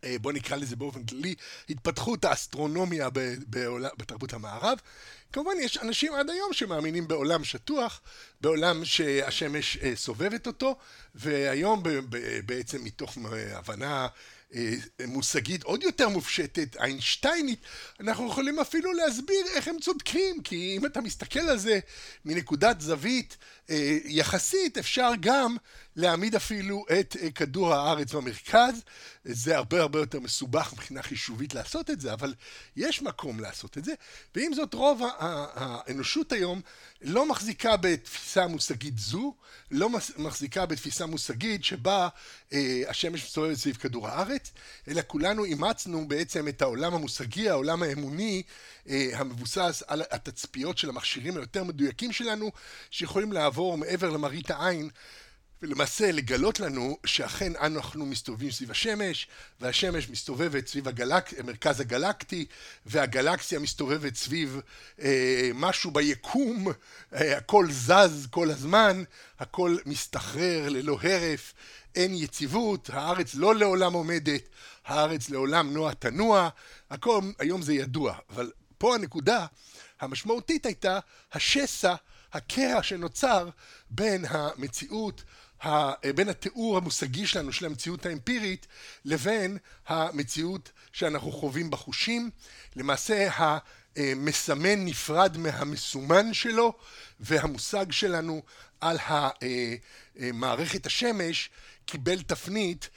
אה, 0.05 0.17
בואו 0.21 0.35
נקרא 0.35 0.57
לזה 0.57 0.77
באופן 0.77 1.05
כללי, 1.05 1.35
התפתחות 1.71 2.25
האסטרונומיה 2.25 3.09
בעולם, 3.47 3.91
בתרבות 3.97 4.33
המערב. 4.33 4.79
כמובן 5.33 5.53
יש 5.61 5.79
אנשים 5.79 6.15
עד 6.15 6.31
היום 6.31 6.53
שמאמינים 6.53 7.09
בעולם 7.09 7.45
שטוח, 7.45 8.01
בעולם 8.41 8.85
שהשמש 8.85 9.79
סובבת 9.95 10.47
אותו, 10.47 10.77
והיום 11.15 11.83
בעצם 12.47 12.85
מתוך 12.85 13.19
הבנה 13.53 14.09
מושגית 15.07 15.63
עוד 15.63 15.83
יותר 15.83 16.09
מופשטת, 16.09 16.77
איינשטיינית, 16.77 17.59
אנחנו 18.01 18.29
יכולים 18.29 18.61
אפילו 18.61 18.93
להסביר 18.93 19.47
איך 19.55 19.69
הם 19.69 19.77
צודקים, 19.81 20.43
כי 20.43 20.77
אם 20.77 20.87
אתה 20.87 21.01
מסתכל 21.01 21.41
על 21.41 21.59
זה 21.59 21.79
מנקודת 22.25 22.81
זווית 22.81 23.37
אה, 23.71 23.99
יחסית, 24.05 24.79
אפשר 24.79 25.11
גם 25.21 25.57
להעמיד 25.97 26.35
אפילו 26.35 26.85
את 27.01 27.17
אה, 27.23 27.31
כדור 27.31 27.75
הארץ 27.75 28.13
במרכז. 28.13 28.83
זה 29.25 29.57
הרבה 29.57 29.81
הרבה 29.81 29.99
יותר 29.99 30.21
מסובך 30.21 30.73
מבחינה 30.73 31.03
חישובית 31.03 31.55
לעשות 31.55 31.91
את 31.91 32.01
זה, 32.01 32.13
אבל 32.13 32.35
יש 32.77 33.03
מקום 33.03 33.41
לעשות 33.41 33.79
את 33.79 33.85
זה. 33.85 33.95
ועם 34.35 34.55
זאת, 34.55 34.75
רוב 34.75 35.03
האנושות 35.55 36.33
היום 36.33 36.61
לא 37.03 37.29
מחזיקה 37.29 37.77
בתפיסה 37.77 38.47
מושגית 38.47 38.99
זו, 38.99 39.35
לא 39.71 39.91
מחזיקה 40.19 40.67
בתפיסה 40.67 41.07
מושגית 41.07 41.65
שבה 41.65 42.09
אה, 42.53 42.83
השמש 42.89 43.25
מסתובבת 43.25 43.57
סביב 43.57 43.77
כדור 43.77 44.09
הארץ, 44.09 44.44
אלא 44.89 45.03
כולנו 45.07 45.45
אימצנו 45.45 46.09
בעצם 46.09 46.49
את 46.49 46.63
העולם 46.63 46.95
המושגי, 46.95 47.49
העולם 47.49 47.83
האמוני, 47.83 48.43
אה, 48.89 49.11
המבוסס 49.15 49.83
על 49.87 50.03
התצפיות 50.11 50.79
של 50.79 50.89
המכשירים 50.89 51.37
היותר 51.37 51.65
מדויקים 51.65 52.13
שלנו, 52.13 52.53
שיכולים 52.91 53.33
לעבור 53.33 53.79
מעבר 53.79 54.11
למראית 54.11 54.51
העין. 54.51 54.91
ולמעשה 55.65 56.13
לגלות 56.13 56.61
לנו 56.61 56.99
שאכן 57.07 57.53
אנחנו 57.61 58.07
מסתובבים 58.07 58.51
סביב 58.51 58.71
השמש, 58.71 59.29
והשמש 59.61 60.11
מסתובבת 60.11 60.67
סביב 60.67 60.89
הגלק... 60.89 61.41
מרכז 61.45 61.81
הגלקטי, 61.81 62.47
והגלקסיה 62.87 63.59
מסתובבת 63.59 64.17
סביב 64.17 64.61
אה, 65.03 65.51
משהו 65.55 65.91
ביקום, 65.91 66.69
אה, 67.15 67.37
הכל 67.37 67.67
זז 67.71 68.27
כל 68.31 68.51
הזמן, 68.51 69.03
הכל 69.39 69.77
מסתחרר 69.87 70.69
ללא 70.69 70.99
הרף, 71.03 71.55
אין 71.95 72.15
יציבות, 72.15 72.91
הארץ 72.93 73.35
לא 73.35 73.55
לעולם 73.55 73.93
עומדת, 73.93 74.43
הארץ 74.85 75.31
לעולם 75.31 75.73
נוע 75.73 75.95
תנוע, 75.95 76.49
הכל 76.91 77.21
היום 77.39 77.63
זה 77.63 77.75
ידוע, 77.75 78.17
אבל 78.31 78.53
פה 78.79 78.95
הנקודה 78.95 79.47
המשמעותית 80.01 80.67
הייתה 80.67 80.99
השסע, 81.33 81.95
הקרע 82.33 82.83
שנוצר 82.83 83.49
בין 83.91 84.25
המציאות 84.29 85.25
בין 86.15 86.29
התיאור 86.29 86.77
המושגי 86.77 87.27
שלנו 87.27 87.53
של 87.53 87.67
המציאות 87.67 88.07
האמפירית 88.07 88.67
לבין 89.05 89.59
המציאות 89.87 90.73
שאנחנו 90.93 91.33
חווים 91.33 91.71
בחושים. 91.71 92.31
למעשה 92.77 93.29
המסמן 93.97 94.85
נפרד 94.85 95.37
מהמסומן 95.37 96.35
שלו 96.35 96.73
והמושג 97.21 97.93
שלנו 97.93 98.43
על 98.81 98.97
מערכת 100.17 100.87
השמש 100.87 101.51
קיבל 101.87 102.23
תפנית 102.23 102.89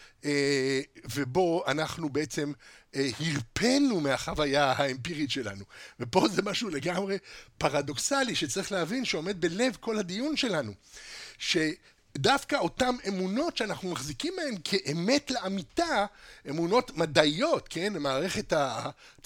ובו 1.15 1.63
אנחנו 1.67 2.10
בעצם 2.10 2.52
הרפאנו 2.93 4.02
מהחוויה 4.02 4.71
האמפירית 4.71 5.32
שלנו. 5.32 5.63
ופה 6.00 6.28
זה 6.28 6.41
משהו 6.41 6.69
לגמרי 6.69 7.17
פרדוקסלי 7.58 8.36
שצריך 8.36 8.71
להבין 8.71 9.06
שעומד 9.06 9.41
בלב 9.41 9.78
כל 9.80 9.97
הדיון 9.97 10.38
שלנו. 10.38 10.73
ש... 11.38 11.58
דווקא 12.17 12.56
אותן 12.56 12.95
אמונות 13.08 13.58
שאנחנו 13.58 13.91
מחזיקים 13.91 14.34
מהן 14.36 14.56
כאמת 14.63 15.32
לאמיתה, 15.32 16.06
אמונות 16.50 16.97
מדעיות, 16.97 17.67
כן? 17.69 17.93
מערכת 17.93 18.54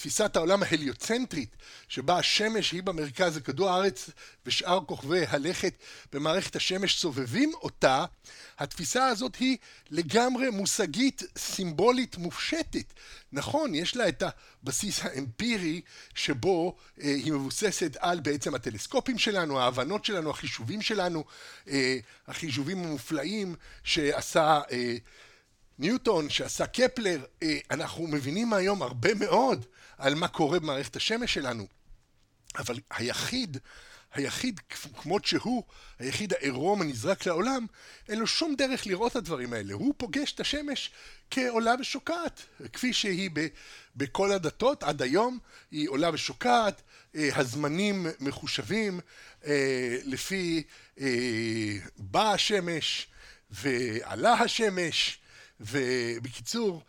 תפיסת 0.02 0.36
העולם 0.36 0.62
ההליוצנטרית, 0.62 1.56
שבה 1.88 2.18
השמש 2.18 2.72
היא 2.72 2.82
במרכז 2.82 3.36
וכדור 3.36 3.70
הארץ 3.70 4.10
ושאר 4.46 4.80
כוכבי 4.86 5.24
הלכת 5.28 5.74
במערכת 6.12 6.56
השמש 6.56 7.00
סובבים 7.00 7.52
אותה, 7.54 8.04
התפיסה 8.58 9.06
הזאת 9.06 9.36
היא 9.36 9.56
לגמרי 9.90 10.50
מושגית, 10.50 11.22
סימבולית, 11.38 12.16
מופשטת. 12.16 12.92
נכון, 13.32 13.74
יש 13.74 13.96
לה 13.96 14.08
את 14.08 14.22
הבסיס 14.62 15.00
האמפירי 15.02 15.80
שבו 16.14 16.76
אה, 17.00 17.08
היא 17.08 17.32
מבוססת 17.32 17.96
על 17.98 18.20
בעצם 18.20 18.54
הטלסקופים 18.54 19.18
שלנו, 19.18 19.60
ההבנות 19.60 20.04
שלנו, 20.04 20.30
החישובים 20.30 20.82
שלנו, 20.82 21.24
אה, 21.68 21.98
החישובים 22.28 22.78
המופלאים 22.78 23.54
שעשה 23.84 24.60
אה, 24.70 24.96
ניוטון, 25.82 26.30
שעשה 26.30 26.66
קפלר, 26.66 27.24
אה, 27.42 27.58
אנחנו 27.70 28.06
מבינים 28.06 28.52
היום 28.52 28.82
הרבה 28.82 29.14
מאוד 29.14 29.66
על 29.98 30.14
מה 30.14 30.28
קורה 30.28 30.60
במערכת 30.60 30.96
השמש 30.96 31.34
שלנו. 31.34 31.66
אבל 32.58 32.76
היחיד 32.90 33.58
היחיד 34.14 34.60
כמות 35.02 35.24
שהוא, 35.24 35.62
היחיד 35.98 36.32
העירום 36.32 36.82
הנזרק 36.82 37.26
לעולם, 37.26 37.66
אין 38.08 38.18
לו 38.18 38.26
שום 38.26 38.54
דרך 38.54 38.86
לראות 38.86 39.12
את 39.12 39.16
הדברים 39.16 39.52
האלה. 39.52 39.74
הוא 39.74 39.94
פוגש 39.96 40.32
את 40.32 40.40
השמש 40.40 40.90
כעולה 41.30 41.74
ושוקעת, 41.80 42.42
כפי 42.72 42.92
שהיא 42.92 43.30
ב, 43.32 43.46
בכל 43.96 44.32
הדתות 44.32 44.82
עד 44.82 45.02
היום, 45.02 45.38
היא 45.70 45.88
עולה 45.88 46.10
ושוקעת, 46.12 46.82
אה, 47.14 47.28
הזמנים 47.34 48.06
מחושבים 48.20 49.00
אה, 49.44 49.98
לפי 50.04 50.62
אה, 51.00 51.06
באה 51.96 52.32
השמש 52.32 53.06
ועלה 53.50 54.32
השמש, 54.32 55.21
ובקיצור, 55.62 56.82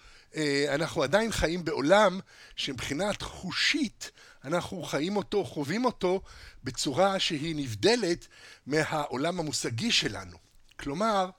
אנחנו 0.69 1.03
עדיין 1.03 1.31
חיים 1.31 1.65
בעולם 1.65 2.19
שמבחינת 2.55 3.21
חושית 3.21 4.11
אנחנו 4.43 4.83
חיים 4.83 5.17
אותו, 5.17 5.45
חווים 5.45 5.85
אותו, 5.85 6.21
בצורה 6.63 7.19
שהיא 7.19 7.55
נבדלת 7.55 8.27
מהעולם 8.65 9.39
המושגי 9.39 9.91
שלנו. 9.91 10.37
כלומר, 10.79 11.29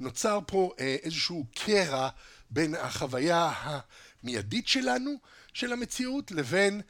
נוצר 0.00 0.38
פה 0.46 0.72
אה, 0.80 0.96
איזשהו 1.02 1.46
קרע 1.54 2.08
בין 2.50 2.74
החוויה 2.74 3.52
המיידית 3.56 4.68
שלנו, 4.68 5.14
של 5.52 5.72
המציאות, 5.72 6.30
לבין. 6.30 6.80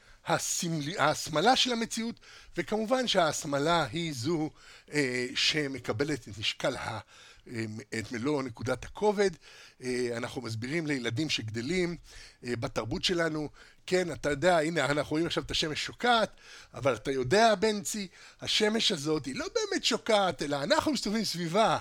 ההסמלה 0.98 1.56
של 1.56 1.72
המציאות, 1.72 2.20
וכמובן 2.56 3.06
שההסמלה 3.06 3.86
היא 3.92 4.12
זו 4.14 4.50
אה, 4.92 5.26
שמקבלת 5.34 6.28
את 6.28 6.38
משקל 6.38 6.76
ה... 6.76 6.98
את 7.98 8.12
מלוא 8.12 8.42
נקודת 8.42 8.84
הכובד. 8.84 9.30
אה, 9.82 10.08
אנחנו 10.16 10.42
מסבירים 10.42 10.86
לילדים 10.86 11.30
שגדלים 11.30 11.96
אה, 12.44 12.56
בתרבות 12.56 13.04
שלנו, 13.04 13.48
כן, 13.86 14.12
אתה 14.12 14.30
יודע, 14.30 14.58
הנה, 14.58 14.84
אנחנו 14.84 15.10
רואים 15.10 15.26
עכשיו 15.26 15.42
את 15.42 15.50
השמש 15.50 15.84
שוקעת, 15.84 16.30
אבל 16.74 16.94
אתה 16.94 17.10
יודע, 17.10 17.54
בנצי, 17.54 18.08
השמש 18.40 18.92
הזאת 18.92 19.24
היא 19.24 19.36
לא 19.36 19.46
באמת 19.54 19.84
שוקעת, 19.84 20.42
אלא 20.42 20.62
אנחנו 20.62 20.92
מסתובבים 20.92 21.24
סביבה. 21.24 21.78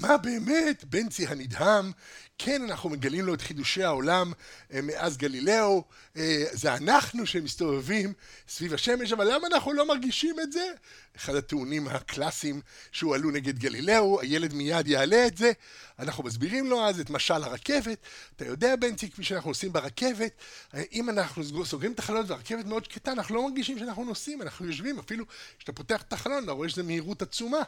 מה 0.00 0.16
באמת? 0.16 0.84
בנצי 0.84 1.26
הנדהם, 1.26 1.92
כן, 2.38 2.62
אנחנו 2.62 2.90
מגלים 2.90 3.24
לו 3.24 3.34
את 3.34 3.40
חידושי 3.40 3.84
העולם 3.84 4.32
אה, 4.72 4.80
מאז 4.82 5.16
גלילאו, 5.16 5.84
אה, 6.16 6.44
זה 6.52 6.74
אנחנו 6.74 7.26
שמסתובבים 7.26 8.12
סביב 8.48 8.74
השמש, 8.74 9.12
אבל 9.12 9.34
למה 9.34 9.46
אנחנו 9.46 9.72
לא 9.72 9.88
מרגישים 9.88 10.40
את 10.40 10.52
זה? 10.52 10.72
אחד 11.16 11.34
הטיעונים 11.34 11.88
הקלאסיים 11.88 12.60
שהועלו 12.92 13.30
נגד 13.30 13.58
גלילאו, 13.58 14.20
הילד 14.20 14.54
מיד 14.54 14.88
יעלה 14.88 15.26
את 15.26 15.36
זה, 15.36 15.52
אנחנו 15.98 16.24
מסבירים 16.24 16.66
לו 16.66 16.86
אז 16.86 17.00
את 17.00 17.10
משל 17.10 17.42
הרכבת, 17.42 17.98
אתה 18.36 18.44
יודע 18.44 18.76
בנצי, 18.76 19.10
כפי 19.10 19.24
שאנחנו 19.24 19.50
עושים 19.50 19.72
ברכבת, 19.72 20.32
אה, 20.74 20.82
אם 20.92 21.10
אנחנו 21.10 21.64
סוגרים 21.64 21.92
את 21.92 21.98
החלונות 21.98 22.30
והרכבת 22.30 22.64
מאוד 22.64 22.84
שקטה, 22.84 23.12
אנחנו 23.12 23.34
לא 23.34 23.48
מרגישים 23.48 23.78
שאנחנו 23.78 24.04
נוסעים, 24.04 24.42
אנחנו 24.42 24.66
יושבים, 24.66 24.98
אפילו 24.98 25.24
כשאתה 25.58 25.72
פותח 25.72 26.02
את 26.02 26.12
החלון, 26.12 26.44
אתה 26.44 26.52
רואה 26.52 26.68
שזה 26.68 26.82
מהירות 26.82 27.22
עצומה. 27.22 27.62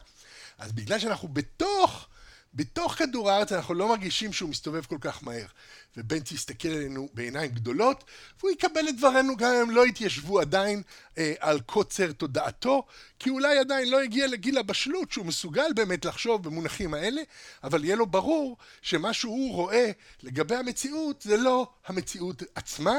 אז 0.59 0.73
בגלל 0.73 0.99
שאנחנו 0.99 1.29
בתוך 1.29 2.09
בתוך 2.55 2.95
כדור 2.95 3.31
הארץ 3.31 3.53
אנחנו 3.53 3.75
לא 3.75 3.89
מרגישים 3.89 4.33
שהוא 4.33 4.51
מסתובב 4.51 4.85
כל 4.85 4.99
כך 5.01 5.25
מהר. 5.25 5.47
ובנצי 5.97 6.35
יסתכל 6.35 6.69
עלינו 6.69 7.09
בעיניים 7.15 7.51
גדולות, 7.51 8.05
והוא 8.41 8.51
יקבל 8.51 8.89
את 8.89 8.97
דברינו 8.97 9.37
גם 9.37 9.55
אם 9.55 9.71
לא 9.71 9.87
יתיישבו 9.87 10.41
עדיין 10.41 10.83
אה, 11.19 11.35
על 11.39 11.61
קוצר 11.61 12.13
תודעתו, 12.13 12.87
כי 13.19 13.31
אולי 13.31 13.59
עדיין 13.59 13.91
לא 13.91 14.01
הגיע 14.01 14.27
לגיל 14.27 14.59
הבשלות 14.59 15.13
שהוא 15.13 15.27
מסוגל 15.27 15.73
באמת 15.75 16.05
לחשוב 16.05 16.43
במונחים 16.43 16.95
האלה, 16.95 17.23
אבל 17.65 17.85
יהיה 17.85 17.97
לו 17.97 18.07
ברור 18.07 18.57
שמה 18.83 19.13
שהוא 19.13 19.55
רואה 19.55 19.91
לגבי 20.23 20.55
המציאות 20.55 21.23
זה 21.23 21.37
לא 21.37 21.71
המציאות 21.87 22.43
עצמה, 22.55 22.97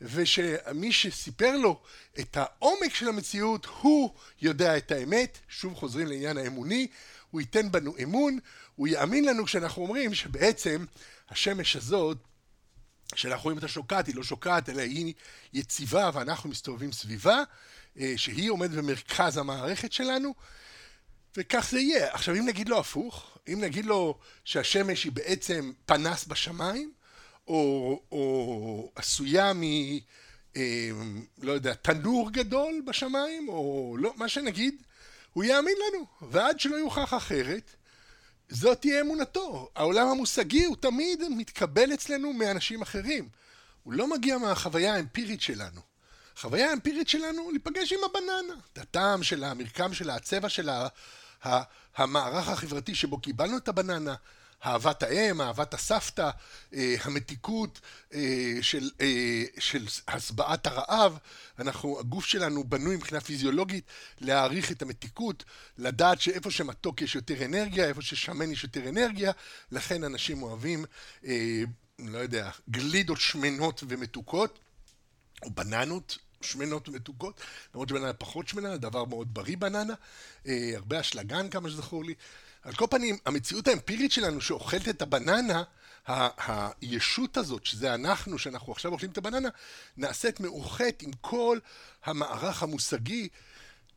ושמי 0.00 0.92
שסיפר 0.92 1.56
לו 1.56 1.80
את 2.18 2.36
העומק 2.36 2.94
של 2.94 3.08
המציאות, 3.08 3.66
הוא 3.80 4.14
יודע 4.42 4.76
את 4.76 4.92
האמת. 4.92 5.38
שוב 5.48 5.74
חוזרים 5.74 6.06
לעניין 6.06 6.38
האמוני, 6.38 6.86
הוא 7.30 7.40
ייתן 7.40 7.70
בנו 7.70 7.94
אמון, 8.02 8.38
הוא 8.76 8.88
יאמין 8.88 9.24
לנו 9.24 9.44
כשאנחנו 9.44 9.82
אומרים 9.82 10.14
שבעצם 10.14 10.84
השמש 11.30 11.76
הזאת, 11.76 12.18
שאנחנו 13.14 13.44
רואים 13.44 13.58
את 13.58 13.64
השוקעת, 13.64 14.06
היא 14.06 14.14
לא 14.14 14.22
שוקעת, 14.22 14.68
אלא 14.68 14.82
היא 14.82 15.14
יציבה 15.52 16.10
ואנחנו 16.14 16.50
מסתובבים 16.50 16.92
סביבה, 16.92 17.42
אה, 17.98 18.12
שהיא 18.16 18.50
עומדת 18.50 18.70
במרכז 18.70 19.36
המערכת 19.36 19.92
שלנו, 19.92 20.34
וכך 21.36 21.68
זה 21.70 21.80
יהיה. 21.80 22.14
עכשיו, 22.14 22.34
אם 22.34 22.46
נגיד 22.46 22.68
לו 22.68 22.78
הפוך, 22.78 23.38
אם 23.48 23.60
נגיד 23.60 23.84
לו 23.86 24.18
שהשמש 24.44 25.04
היא 25.04 25.12
בעצם 25.12 25.72
פנס 25.86 26.26
בשמיים, 26.26 26.92
או, 27.48 28.00
או 28.12 28.92
עשויה 28.94 29.52
מ... 29.52 29.62
אה, 30.56 30.90
לא 31.42 31.52
יודע, 31.52 31.74
תנור 31.74 32.30
גדול 32.30 32.82
בשמיים, 32.86 33.48
או 33.48 33.96
לא, 33.98 34.12
מה 34.16 34.28
שנגיד, 34.28 34.82
הוא 35.32 35.44
יאמין 35.44 35.74
לנו, 35.88 36.30
ועד 36.30 36.60
שלא 36.60 36.76
יוכח 36.76 37.14
אחרת, 37.14 37.74
זאת 38.48 38.80
תהיה 38.80 39.00
אמונתו. 39.00 39.70
העולם 39.76 40.08
המושגי 40.08 40.64
הוא 40.64 40.76
תמיד 40.76 41.22
מתקבל 41.30 41.94
אצלנו 41.94 42.32
מאנשים 42.32 42.82
אחרים. 42.82 43.28
הוא 43.82 43.92
לא 43.92 44.06
מגיע 44.06 44.38
מהחוויה 44.38 44.94
האמפירית 44.94 45.40
שלנו. 45.40 45.80
החוויה 46.36 46.70
האמפירית 46.70 47.08
שלנו 47.08 47.50
להיפגש 47.50 47.92
עם 47.92 47.98
הבננה. 48.04 48.54
הטעם 48.76 49.22
שלה, 49.22 49.50
המרקם 49.50 49.94
שלה, 49.94 50.14
הצבע 50.14 50.48
שלה, 50.48 50.88
המערך 51.96 52.48
החברתי 52.48 52.94
שבו 52.94 53.18
קיבלנו 53.18 53.56
את 53.56 53.68
הבננה, 53.68 54.14
אהבת 54.66 55.02
האם, 55.02 55.40
אהבת 55.40 55.74
הסבתא, 55.74 56.30
אה, 56.74 56.96
המתיקות 57.00 57.80
אה, 58.14 58.58
של, 58.62 58.90
אה, 59.00 59.44
של 59.58 59.86
הסבעת 60.08 60.66
הרעב. 60.66 61.18
אנחנו, 61.58 62.00
הגוף 62.00 62.24
שלנו 62.24 62.64
בנוי 62.64 62.96
מבחינה 62.96 63.20
פיזיולוגית 63.20 63.84
להעריך 64.20 64.72
את 64.72 64.82
המתיקות, 64.82 65.44
לדעת 65.78 66.20
שאיפה 66.20 66.50
שמתוק 66.50 67.02
יש 67.02 67.14
יותר 67.14 67.44
אנרגיה, 67.44 67.88
איפה 67.88 68.02
ששמן 68.02 68.52
יש 68.52 68.64
יותר 68.64 68.88
אנרגיה, 68.88 69.32
לכן 69.72 70.04
אנשים 70.04 70.42
אוהבים, 70.42 70.84
לא 71.98 72.18
יודע, 72.18 72.50
גלידות 72.70 73.20
שמנות 73.20 73.82
ומתוקות, 73.88 74.58
או 75.42 75.50
בננות. 75.50 76.18
שמנות 76.40 76.88
ומתוקות, 76.88 77.40
למרות 77.74 77.88
שבננה 77.88 78.12
פחות 78.12 78.48
שמנה, 78.48 78.76
דבר 78.76 79.04
מאוד 79.04 79.34
בריא 79.34 79.56
בננה, 79.56 79.94
הרבה 80.46 81.00
אשלגן 81.00 81.48
כמה 81.50 81.70
שזכור 81.70 82.04
לי, 82.04 82.14
על 82.64 82.72
כל 82.74 82.86
פנים, 82.90 83.16
המציאות 83.26 83.68
האמפירית 83.68 84.12
שלנו 84.12 84.40
שאוכלת 84.40 84.88
את 84.88 85.02
הבננה, 85.02 85.62
הישות 86.06 87.36
הזאת, 87.36 87.66
שזה 87.66 87.94
אנחנו, 87.94 88.38
שאנחנו 88.38 88.72
עכשיו 88.72 88.92
אוכלים 88.92 89.10
את 89.10 89.18
הבננה, 89.18 89.48
נעשית 89.96 90.40
מאוחת 90.40 91.02
עם 91.02 91.10
כל 91.20 91.58
המערך 92.04 92.62
המושגי 92.62 93.28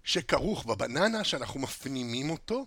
שכרוך 0.03 0.65
בבננה, 0.65 1.23
שאנחנו 1.23 1.59
מפנימים 1.59 2.29
אותו, 2.29 2.65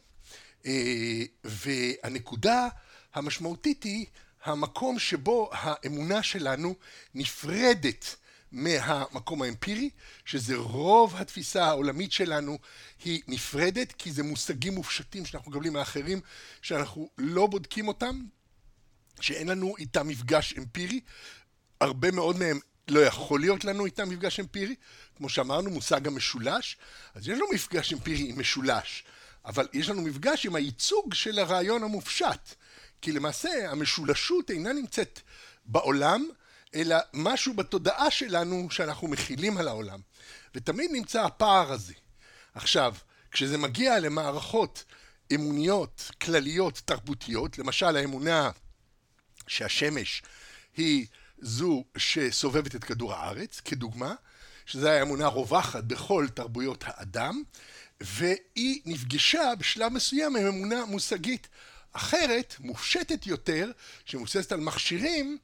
אה, 0.66 1.22
והנקודה 1.44 2.68
המשמעותית 3.14 3.82
היא 3.82 4.06
המקום 4.44 4.98
שבו 4.98 5.50
האמונה 5.52 6.22
שלנו 6.22 6.74
נפרדת 7.14 8.16
מהמקום 8.52 9.42
האמפירי, 9.42 9.90
שזה 10.24 10.56
רוב 10.56 11.16
התפיסה 11.16 11.64
העולמית 11.64 12.12
שלנו 12.12 12.58
היא 13.04 13.22
נפרדת, 13.28 13.92
כי 13.92 14.12
זה 14.12 14.22
מושגים 14.22 14.74
מופשטים 14.74 15.26
שאנחנו 15.26 15.50
מקבלים 15.50 15.72
מאחרים, 15.72 16.20
שאנחנו 16.62 17.10
לא 17.18 17.46
בודקים 17.46 17.88
אותם, 17.88 18.20
שאין 19.20 19.48
לנו 19.48 19.74
איתם 19.78 20.08
מפגש 20.08 20.54
אמפירי. 20.58 21.00
הרבה 21.80 22.10
מאוד 22.10 22.36
מהם 22.36 22.58
לא 22.88 23.00
יכול 23.00 23.40
להיות 23.40 23.64
לנו 23.64 23.86
איתם 23.86 24.08
מפגש 24.08 24.40
אמפירי, 24.40 24.74
כמו 25.16 25.28
שאמרנו, 25.28 25.70
מושג 25.70 26.06
המשולש, 26.06 26.76
אז 27.14 27.28
יש 27.28 27.34
לנו 27.34 27.46
מפגש 27.54 27.92
אמפירי 27.92 28.30
עם 28.30 28.40
משולש, 28.40 29.04
אבל 29.44 29.68
יש 29.72 29.88
לנו 29.88 30.02
מפגש 30.02 30.46
עם 30.46 30.54
הייצוג 30.54 31.14
של 31.14 31.38
הרעיון 31.38 31.82
המופשט, 31.82 32.54
כי 33.02 33.12
למעשה 33.12 33.70
המשולשות 33.70 34.50
אינה 34.50 34.72
נמצאת 34.72 35.20
בעולם, 35.66 36.28
אלא 36.74 36.96
משהו 37.12 37.54
בתודעה 37.54 38.10
שלנו 38.10 38.68
שאנחנו 38.70 39.08
מכילים 39.08 39.58
על 39.58 39.68
העולם. 39.68 40.00
ותמיד 40.54 40.90
נמצא 40.92 41.22
הפער 41.22 41.72
הזה. 41.72 41.94
עכשיו, 42.54 42.94
כשזה 43.30 43.58
מגיע 43.58 43.98
למערכות 43.98 44.84
אמוניות, 45.34 46.10
כלליות, 46.22 46.80
תרבותיות, 46.84 47.58
למשל 47.58 47.96
האמונה 47.96 48.50
שהשמש 49.46 50.22
היא 50.76 51.06
זו 51.38 51.84
שסובבת 51.96 52.74
את 52.74 52.84
כדור 52.84 53.14
הארץ, 53.14 53.60
כדוגמה, 53.60 54.14
שזו 54.66 54.88
האמונה 54.88 55.26
רווחת 55.26 55.84
בכל 55.84 56.26
תרבויות 56.34 56.84
האדם, 56.86 57.42
והיא 58.00 58.80
נפגשה 58.86 59.52
בשלב 59.58 59.92
מסוים 59.92 60.36
עם 60.36 60.46
אמונה 60.46 60.84
מושגית 60.84 61.48
אחרת, 61.92 62.54
מופשטת 62.60 63.26
יותר, 63.26 63.70
שמבוססת 64.04 64.52
על 64.52 64.60
מכשירים 64.60 65.38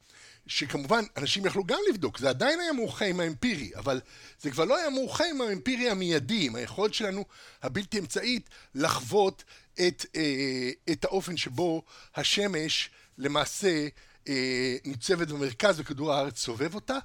שכמובן 0.47 1.03
אנשים 1.17 1.45
יכלו 1.45 1.63
גם 1.63 1.79
לבדוק, 1.89 2.17
זה 2.17 2.29
עדיין 2.29 2.59
היה 2.59 2.73
מאוחה 2.73 3.05
עם 3.05 3.19
האמפירי, 3.19 3.71
אבל 3.75 4.01
זה 4.41 4.51
כבר 4.51 4.65
לא 4.65 4.77
היה 4.77 4.89
מאוחה 4.89 5.23
עם 5.29 5.41
האמפירי 5.41 5.89
המיידי, 5.89 6.45
עם 6.45 6.55
היכולת 6.55 6.93
שלנו 6.93 7.25
הבלתי 7.63 7.99
אמצעית 7.99 8.49
לחוות 8.75 9.43
את, 9.87 10.05
אה, 10.15 10.69
את 10.91 11.05
האופן 11.05 11.37
שבו 11.37 11.83
השמש 12.15 12.89
למעשה 13.17 13.87
אה, 14.27 14.75
ניצבת 14.85 15.27
במרכז 15.27 15.79
וכדור 15.79 16.13
הארץ 16.13 16.39
סובב 16.39 16.75
אותה, 16.75 16.97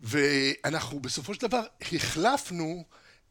ואנחנו 0.00 1.00
בסופו 1.00 1.34
של 1.34 1.40
דבר 1.40 1.62
החלפנו 1.80 2.84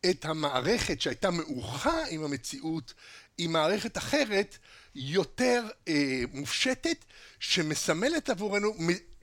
את 0.10 0.26
המערכת 0.26 1.02
שהייתה 1.02 1.32
מאוחה 1.32 2.06
עם 2.10 2.24
המציאות 2.24 2.94
עם 3.38 3.52
מערכת 3.52 3.98
אחרת 3.98 4.58
יותר 4.98 5.68
אה, 5.88 6.24
מופשטת, 6.34 7.06
שמסמלת 7.40 8.30
עבורנו 8.30 8.74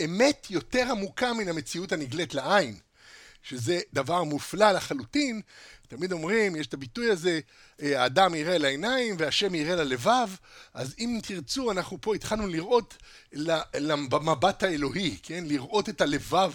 אמת 0.04 0.46
יותר 0.50 0.90
עמוקה 0.90 1.32
מן 1.32 1.48
המציאות 1.48 1.92
הנגלית 1.92 2.34
לעין, 2.34 2.76
שזה 3.42 3.80
דבר 3.92 4.24
מופלא 4.24 4.72
לחלוטין. 4.72 5.40
תמיד 5.88 6.12
אומרים, 6.12 6.56
יש 6.56 6.66
את 6.66 6.74
הביטוי 6.74 7.10
הזה, 7.10 7.40
אה, 7.82 8.02
האדם 8.02 8.34
יראה 8.34 8.58
לעיניים 8.58 9.16
והשם 9.18 9.54
יראה 9.54 9.76
ללבב, 9.76 10.28
אז 10.74 10.94
אם 10.98 11.20
תרצו, 11.22 11.70
אנחנו 11.70 12.00
פה 12.00 12.14
התחלנו 12.14 12.46
לראות 12.46 12.96
במבט 14.08 14.62
האלוהי, 14.62 15.16
כן? 15.22 15.44
לראות 15.46 15.88
את 15.88 16.00
הלבב 16.00 16.52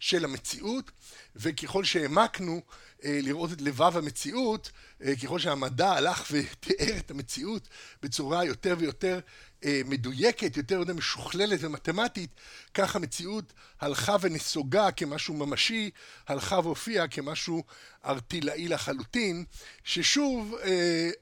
של 0.00 0.24
המציאות, 0.24 0.90
וככל 1.36 1.84
שהעמקנו 1.84 2.60
אה, 3.04 3.18
לראות 3.22 3.52
את 3.52 3.60
לבב 3.60 3.96
המציאות, 3.96 4.70
אה, 5.04 5.16
ככל 5.22 5.38
שהמדע 5.38 5.90
הלך 5.90 6.26
ותיאר 6.30 6.96
את 6.98 7.10
המציאות 7.10 7.68
בצורה 8.02 8.44
יותר 8.44 8.74
ויותר 8.78 9.20
מדויקת, 9.64 10.56
יותר 10.56 10.76
ויותר 10.76 10.94
משוכללת 10.94 11.58
ומתמטית, 11.62 12.30
כך 12.74 12.96
המציאות 12.96 13.52
הלכה 13.80 14.16
ונסוגה 14.20 14.90
כמשהו 14.90 15.34
ממשי, 15.34 15.90
הלכה 16.28 16.58
והופיעה 16.58 17.08
כמשהו 17.08 17.64
ארטילאי 18.04 18.68
לחלוטין, 18.68 19.44
ששוב 19.84 20.56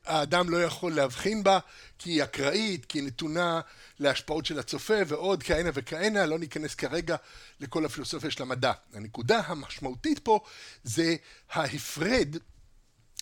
האדם 0.06 0.50
לא 0.50 0.64
יכול 0.64 0.94
להבחין 0.94 1.42
בה, 1.42 1.58
כי 1.98 2.10
היא 2.10 2.22
אקראית, 2.22 2.84
כי 2.84 2.98
היא 2.98 3.06
נתונה 3.06 3.60
להשפעות 3.98 4.46
של 4.46 4.58
הצופה 4.58 4.98
ועוד 5.06 5.42
כהנה 5.42 5.70
וכהנה, 5.74 6.26
לא 6.26 6.38
ניכנס 6.38 6.74
כרגע 6.74 7.16
לכל 7.60 7.84
הפילוסופיה 7.84 8.30
של 8.30 8.42
המדע. 8.42 8.72
הנקודה 8.94 9.40
המשמעותית 9.46 10.18
פה 10.18 10.40
זה 10.84 11.16
ההפרד 11.50 12.36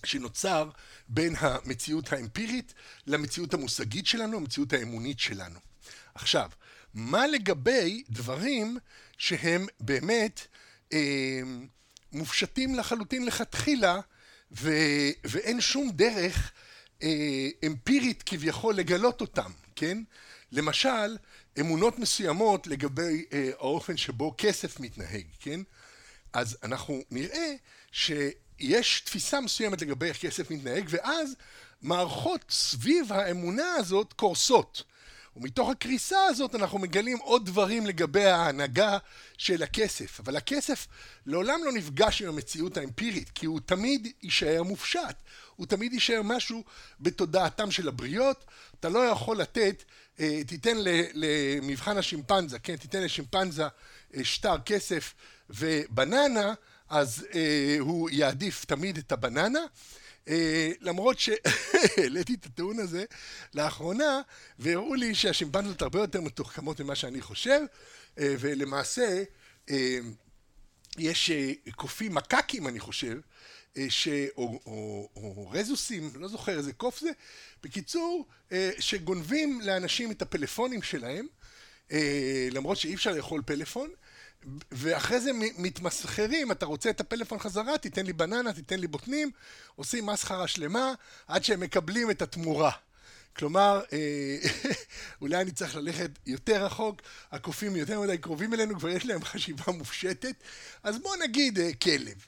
שנוצר 0.04 0.70
בין 1.08 1.34
המציאות 1.38 2.12
האמפירית 2.12 2.74
למציאות 3.06 3.54
המושגית 3.54 4.06
שלנו, 4.06 4.36
המציאות 4.36 4.72
האמונית 4.72 5.20
שלנו. 5.20 5.58
עכשיו, 6.14 6.50
מה 6.94 7.26
לגבי 7.26 8.02
דברים 8.10 8.78
שהם 9.18 9.66
באמת 9.80 10.46
אה, 10.92 11.40
מופשטים 12.12 12.74
לחלוטין 12.74 13.26
לכתחילה 13.26 14.00
ו, 14.52 14.70
ואין 15.24 15.60
שום 15.60 15.90
דרך 15.90 16.52
אה, 17.02 17.48
אמפירית 17.66 18.22
כביכול 18.26 18.74
לגלות 18.74 19.20
אותם, 19.20 19.50
כן? 19.76 20.02
למשל, 20.52 21.16
אמונות 21.60 21.98
מסוימות 21.98 22.66
לגבי 22.66 23.24
אה, 23.32 23.50
האופן 23.58 23.96
שבו 23.96 24.34
כסף 24.38 24.80
מתנהג, 24.80 25.26
כן? 25.40 25.60
אז 26.32 26.56
אנחנו 26.62 27.02
נראה 27.10 27.54
שיש 28.58 29.00
תפיסה 29.00 29.40
מסוימת 29.40 29.82
לגבי 29.82 30.06
איך 30.06 30.20
כסף 30.20 30.50
מתנהג, 30.50 30.84
ואז 30.88 31.34
מערכות 31.82 32.44
סביב 32.50 33.12
האמונה 33.12 33.74
הזאת 33.74 34.12
קורסות. 34.12 34.82
ומתוך 35.36 35.70
הקריסה 35.70 36.24
הזאת 36.24 36.54
אנחנו 36.54 36.78
מגלים 36.78 37.18
עוד 37.18 37.46
דברים 37.46 37.86
לגבי 37.86 38.24
ההנהגה 38.24 38.98
של 39.38 39.62
הכסף. 39.62 40.20
אבל 40.20 40.36
הכסף 40.36 40.86
לעולם 41.26 41.60
לא 41.64 41.72
נפגש 41.72 42.22
עם 42.22 42.28
המציאות 42.28 42.76
האמפירית, 42.76 43.30
כי 43.30 43.46
הוא 43.46 43.60
תמיד 43.66 44.12
יישאר 44.22 44.62
מופשט. 44.62 45.16
הוא 45.56 45.66
תמיד 45.66 45.92
יישאר 45.92 46.20
משהו 46.24 46.64
בתודעתם 47.00 47.70
של 47.70 47.88
הבריות. 47.88 48.44
אתה 48.80 48.88
לא 48.88 48.98
יכול 48.98 49.36
לתת, 49.36 49.82
אה, 50.20 50.40
תיתן 50.46 50.76
למבחן 51.14 51.98
השימפנזה, 51.98 52.58
כן, 52.58 52.76
תיתן 52.76 53.02
לשימפנזה 53.02 53.64
אה, 54.16 54.24
שטר 54.24 54.56
כסף 54.66 55.14
ובננה, 55.50 56.54
אז 56.88 57.26
אה, 57.34 57.76
הוא 57.80 58.10
יעדיף 58.10 58.64
תמיד 58.64 58.98
את 58.98 59.12
הבננה. 59.12 59.60
אה, 60.28 60.72
למרות 60.80 61.18
שהעליתי 61.18 62.34
את 62.34 62.46
הטיעון 62.46 62.78
הזה 62.78 63.04
לאחרונה, 63.54 64.20
והראו 64.58 64.94
לי 64.94 65.14
שהשימפנזות 65.14 65.82
הרבה 65.82 65.98
יותר 65.98 66.20
מתוחכמות 66.20 66.80
ממה 66.80 66.94
שאני 66.94 67.20
חושב, 67.20 67.60
אה, 68.18 68.34
ולמעשה 68.38 69.22
אה, 69.70 69.98
יש 70.98 71.30
קופים 71.74 72.14
מקקים, 72.14 72.68
אני 72.68 72.80
חושב, 72.80 73.18
ש... 73.88 74.08
או, 74.36 74.60
או, 74.66 75.08
או 75.16 75.50
רזוסים, 75.50 76.10
לא 76.14 76.28
זוכר 76.28 76.58
איזה 76.58 76.72
קוף 76.72 77.00
זה, 77.00 77.10
בקיצור, 77.62 78.26
שגונבים 78.78 79.60
לאנשים 79.60 80.10
את 80.10 80.22
הפלאפונים 80.22 80.82
שלהם, 80.82 81.26
למרות 82.50 82.76
שאי 82.76 82.94
אפשר 82.94 83.12
לאכול 83.12 83.42
פלאפון, 83.46 83.90
ואחרי 84.72 85.20
זה 85.20 85.30
מתמסחרים, 85.58 86.52
אתה 86.52 86.66
רוצה 86.66 86.90
את 86.90 87.00
הפלאפון 87.00 87.38
חזרה, 87.38 87.78
תיתן 87.78 88.06
לי 88.06 88.12
בננה, 88.12 88.52
תיתן 88.52 88.80
לי 88.80 88.86
בוטנים, 88.86 89.30
עושים 89.76 90.06
מסחרה 90.06 90.48
שלמה 90.48 90.92
עד 91.26 91.44
שהם 91.44 91.60
מקבלים 91.60 92.10
את 92.10 92.22
התמורה. 92.22 92.70
כלומר, 93.36 93.82
אה, 93.92 94.38
אולי 95.20 95.40
אני 95.40 95.50
צריך 95.50 95.76
ללכת 95.76 96.10
יותר 96.26 96.64
רחוק, 96.64 97.02
הקופים 97.32 97.76
יותר 97.76 98.00
מדי 98.00 98.18
קרובים 98.18 98.54
אלינו, 98.54 98.78
כבר 98.78 98.88
יש 98.88 99.06
להם 99.06 99.24
חשיבה 99.24 99.72
מופשטת, 99.72 100.34
אז 100.82 100.98
בואו 100.98 101.14
נגיד 101.22 101.58
אה, 101.58 101.74
כלב. 101.74 102.26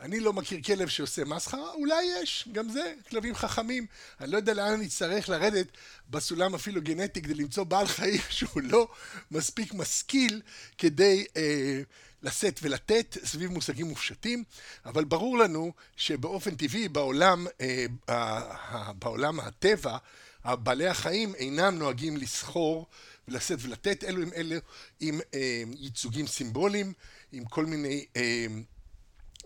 אני 0.00 0.20
לא 0.20 0.32
מכיר 0.32 0.60
כלב 0.62 0.88
שעושה 0.88 1.24
מסחרה, 1.24 1.70
אולי 1.70 2.04
יש, 2.04 2.48
גם 2.52 2.68
זה, 2.68 2.94
כלבים 3.08 3.34
חכמים. 3.34 3.86
אני 4.20 4.30
לא 4.30 4.36
יודע 4.36 4.54
לאן 4.54 4.72
אני 4.72 4.86
אצטרך 4.86 5.28
לרדת 5.28 5.66
בסולם 6.10 6.54
אפילו 6.54 6.82
גנטי 6.82 7.22
כדי 7.22 7.34
למצוא 7.34 7.64
בעל 7.64 7.86
חיים 7.86 8.20
שהוא 8.30 8.62
לא 8.62 8.88
מספיק 9.30 9.74
משכיל 9.74 10.42
כדי 10.78 11.24
אה, 11.36 11.80
לשאת 12.22 12.60
ולתת 12.62 13.16
סביב 13.24 13.50
מושגים 13.50 13.86
מופשטים, 13.86 14.44
אבל 14.84 15.04
ברור 15.04 15.38
לנו 15.38 15.72
שבאופן 15.96 16.54
טבעי 16.54 16.88
בעולם, 16.88 17.46
אה, 17.60 18.92
בעולם 18.98 19.40
הטבע, 19.40 19.96
בעלי 20.44 20.86
החיים 20.86 21.34
אינם 21.34 21.78
נוהגים 21.78 22.16
לסחור 22.16 22.86
ולשאת 23.28 23.58
ולתת, 23.62 24.04
אלו 24.04 24.22
עם 24.22 24.32
אלו 24.36 24.56
עם 25.00 25.20
אה, 25.34 25.62
ייצוגים 25.78 26.26
סימבוליים, 26.26 26.92
עם 27.32 27.44
כל 27.44 27.66
מיני 27.66 28.04
אה, 28.16 28.46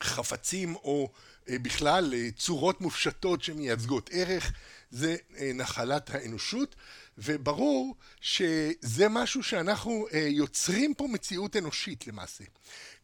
חפצים 0.02 0.74
או 0.74 1.10
אה, 1.48 1.58
בכלל 1.58 2.14
אה, 2.14 2.28
צורות 2.36 2.80
מופשטות 2.80 3.42
שמייצגות 3.42 4.10
ערך, 4.12 4.52
זה 4.90 5.16
אה, 5.38 5.50
נחלת 5.54 6.10
האנושות, 6.10 6.74
וברור 7.18 7.94
שזה 8.20 9.08
משהו 9.08 9.42
שאנחנו 9.42 10.06
יוצרים 10.12 10.94
פה 10.94 11.06
מציאות 11.08 11.56
אנושית 11.56 12.06
למעשה. 12.06 12.44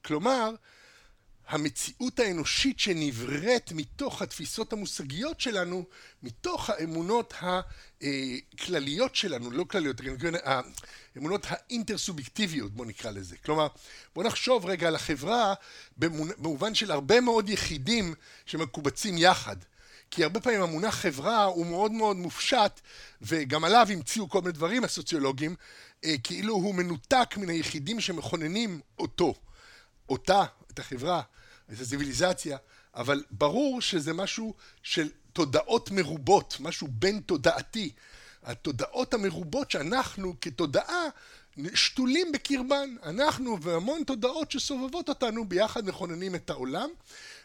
כלומר, 0.05 0.55
המציאות 1.51 2.19
האנושית 2.19 2.81
שנבראת 2.81 3.73
מתוך 3.73 4.23
התפיסות 4.23 4.73
המושגיות 4.73 5.41
שלנו, 5.41 5.85
מתוך 6.23 6.71
האמונות 6.71 7.35
הכלליות 8.03 9.17
שלנו, 9.17 9.51
לא 9.51 9.65
כלליות, 9.65 9.97
האמונות 11.15 11.47
האינטרסובייקטיביות 11.49 12.73
בוא 12.73 12.87
נקרא 12.87 13.11
לזה. 13.11 13.37
כלומר, 13.45 13.67
בוא 14.15 14.25
נחשוב 14.25 14.67
רגע 14.67 14.89
על 14.89 14.95
החברה 14.95 15.55
במובן 15.97 16.75
של 16.75 16.91
הרבה 16.91 17.21
מאוד 17.21 17.49
יחידים 17.49 18.15
שמקובצים 18.47 19.19
יחד. 19.19 19.57
כי 20.11 20.25
הרבה 20.25 20.41
פעמים 20.41 20.63
המונח 20.63 20.95
חברה 20.95 21.45
הוא 21.45 21.67
מאוד 21.67 21.93
מאוד 21.93 22.17
מופשט, 22.17 22.81
וגם 23.23 23.65
עליו 23.65 23.87
המציאו 23.91 24.29
כל 24.29 24.41
מיני 24.41 24.53
דברים 24.53 24.85
הסוציולוגים, 24.85 25.55
אה, 26.05 26.15
כאילו 26.23 26.55
הוא 26.55 26.75
מנותק 26.75 27.35
מן 27.37 27.49
היחידים 27.49 28.01
שמכוננים 28.01 28.81
אותו, 28.99 29.35
אותה, 30.09 30.45
את 30.71 30.79
החברה. 30.79 31.23
את 31.73 31.81
הציוויליזציה, 31.81 32.59
אבל 32.95 33.25
ברור 33.31 33.81
שזה 33.81 34.13
משהו 34.13 34.55
של 34.83 35.09
תודעות 35.33 35.91
מרובות, 35.91 36.57
משהו 36.61 36.89
בין 36.91 37.21
תודעתי. 37.21 37.93
התודעות 38.43 39.15
המרובות 39.15 39.71
שאנחנו 39.71 40.35
כתודעה 40.41 41.09
שתולים 41.75 42.33
בקרבן. 42.33 42.97
אנחנו 43.03 43.63
והמון 43.63 44.05
תודעות 44.05 44.51
שסובבות 44.51 45.09
אותנו 45.09 45.45
ביחד 45.45 45.89
מכוננים 45.89 46.35
את 46.35 46.51
העולם, 46.51 46.91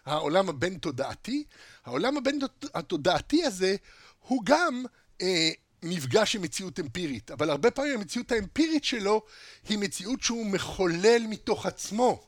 העולם 0.05 0.49
הבין 0.49 0.78
תודעתי. 0.78 1.43
העולם 1.86 2.17
הבין 2.17 2.39
התודעתי 2.73 3.45
הזה 3.45 3.76
הוא 4.19 4.41
גם 4.45 4.86
אה, 5.21 5.49
מפגש 5.84 6.36
עם 6.36 6.41
מציאות 6.41 6.80
אמפירית, 6.80 7.32
אבל 7.32 7.49
הרבה 7.49 7.71
פעמים 7.71 7.93
המציאות 7.99 8.32
האמפירית 8.32 8.84
שלו 8.84 9.21
היא 9.69 9.78
מציאות 9.78 10.21
שהוא 10.21 10.45
מחולל 10.45 11.23
מתוך 11.30 11.65
עצמו. 11.65 12.28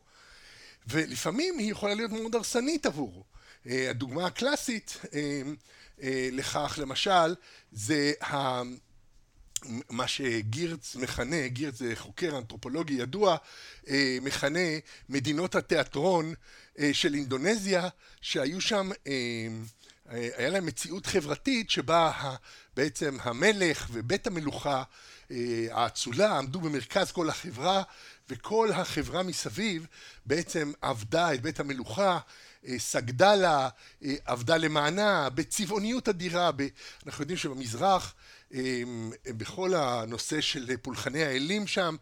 ולפעמים 0.87 1.57
היא 1.57 1.71
יכולה 1.71 1.93
להיות 1.93 2.11
מאוד 2.11 2.35
הרסנית 2.35 2.85
עבורו. 2.85 3.23
אה, 3.69 3.89
הדוגמה 3.89 4.25
הקלאסית 4.25 4.97
אה, 5.13 5.41
אה, 6.01 6.29
לכך 6.31 6.79
למשל 6.81 7.35
זה 7.71 8.13
מה 9.89 10.07
שגירץ 10.07 10.95
מכנה, 10.95 11.47
גירץ 11.47 11.77
זה 11.77 11.95
חוקר 11.95 12.37
אנתרופולוגי 12.37 12.93
ידוע, 12.93 13.37
מכנה 14.21 14.59
מדינות 15.09 15.55
התיאטרון 15.55 16.33
של 16.93 17.13
אינדונזיה 17.13 17.87
שהיו 18.21 18.61
שם, 18.61 18.89
היה 20.09 20.49
להם 20.49 20.65
מציאות 20.65 21.05
חברתית 21.05 21.69
שבה 21.69 22.35
בעצם 22.75 23.17
המלך 23.21 23.87
ובית 23.91 24.27
המלוכה 24.27 24.83
האצולה 25.71 26.37
עמדו 26.37 26.61
במרכז 26.61 27.11
כל 27.11 27.29
החברה 27.29 27.83
וכל 28.29 28.71
החברה 28.71 29.23
מסביב 29.23 29.87
בעצם 30.25 30.71
עבדה 30.81 31.33
את 31.33 31.41
בית 31.41 31.59
המלוכה, 31.59 32.19
אה, 32.67 32.79
סגדה 32.79 33.35
לה, 33.35 33.69
אה, 34.03 34.15
עבדה 34.25 34.57
למענה, 34.57 35.29
בצבעוניות 35.29 36.09
אדירה. 36.09 36.51
אנחנו 37.05 37.21
יודעים 37.21 37.37
שבמזרח, 37.37 38.13
אה, 38.53 38.81
בכל 39.25 39.73
הנושא 39.73 40.41
של 40.41 40.77
פולחני 40.81 41.23
האלים 41.23 41.67
שם, 41.67 41.95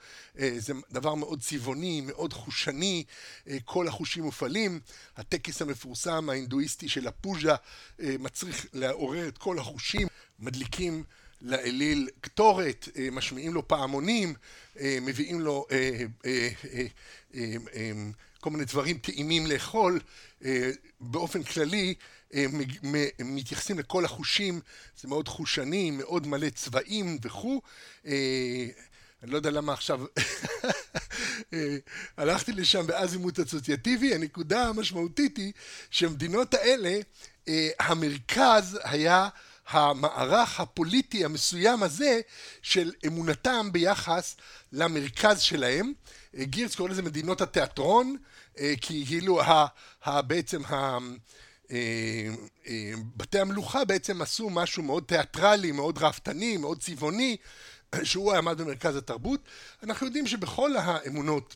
זה 0.57 0.73
דבר 0.91 1.15
מאוד 1.15 1.41
צבעוני, 1.41 2.01
מאוד 2.01 2.33
חושני, 2.33 3.03
כל 3.65 3.87
החושים 3.87 4.23
מופעלים. 4.23 4.79
הטקס 5.17 5.61
המפורסם 5.61 6.29
ההינדואיסטי 6.29 6.89
של 6.89 7.07
הפוז'ה 7.07 7.55
מצריך 7.99 8.65
לעורר 8.73 9.27
את 9.27 9.37
כל 9.37 9.59
החושים, 9.59 10.07
מדליקים 10.39 11.03
לאליל 11.41 12.09
קטורת, 12.21 12.89
אה, 12.97 13.07
משמיעים 13.11 13.53
לו 13.53 13.67
פעמונים, 13.67 14.33
אה, 14.79 14.97
מביאים 15.01 15.41
לו 15.41 15.65
אה, 15.71 16.47
כל 18.39 18.49
מיני 18.49 18.65
דברים 18.65 18.97
טעימים 18.97 19.47
לאכול, 19.47 19.99
באופן 20.99 21.43
כללי 21.43 21.93
מתייחסים 23.19 23.79
לכל 23.79 24.05
החושים, 24.05 24.59
זה 25.01 25.07
מאוד 25.07 25.27
חושני, 25.27 25.91
מאוד 25.91 26.27
מלא 26.27 26.49
צבעים 26.49 27.17
וכו'. 27.23 27.61
אני 28.05 29.31
לא 29.31 29.37
יודע 29.37 29.51
למה 29.51 29.73
עכשיו 29.73 30.01
הלכתי 32.17 32.51
לשם 32.51 32.87
באזימוט 32.87 33.39
אסוציאטיבי, 33.39 34.15
הנקודה 34.15 34.63
המשמעותית 34.67 35.37
היא 35.37 35.53
שהמדינות 35.91 36.53
האלה, 36.53 36.99
המרכז 37.79 38.79
היה 38.83 39.29
המערך 39.69 40.59
הפוליטי 40.59 41.25
המסוים 41.25 41.83
הזה 41.83 42.21
של 42.61 42.91
אמונתם 43.07 43.69
ביחס 43.71 44.35
למרכז 44.71 45.41
שלהם. 45.41 45.93
גירץ 46.35 46.75
קורא 46.75 46.89
לזה 46.89 47.01
מדינות 47.01 47.41
התיאטרון, 47.41 48.15
אה, 48.59 48.73
כי 48.81 49.05
כאילו 49.05 49.41
בעצם 50.27 50.61
אה, 50.71 50.97
אה, 52.67 52.93
בתי 53.15 53.39
המלוכה 53.39 53.85
בעצם 53.85 54.21
עשו 54.21 54.49
משהו 54.49 54.83
מאוד 54.83 55.03
תיאטרלי, 55.03 55.71
מאוד 55.71 55.97
ראפתני, 55.97 56.57
מאוד 56.57 56.81
צבעוני, 56.81 57.37
שהוא 58.03 58.33
עמד 58.33 58.61
במרכז 58.61 58.95
התרבות. 58.95 59.39
אנחנו 59.83 60.05
יודעים 60.05 60.27
שבכל 60.27 60.75
האמונות 60.77 61.55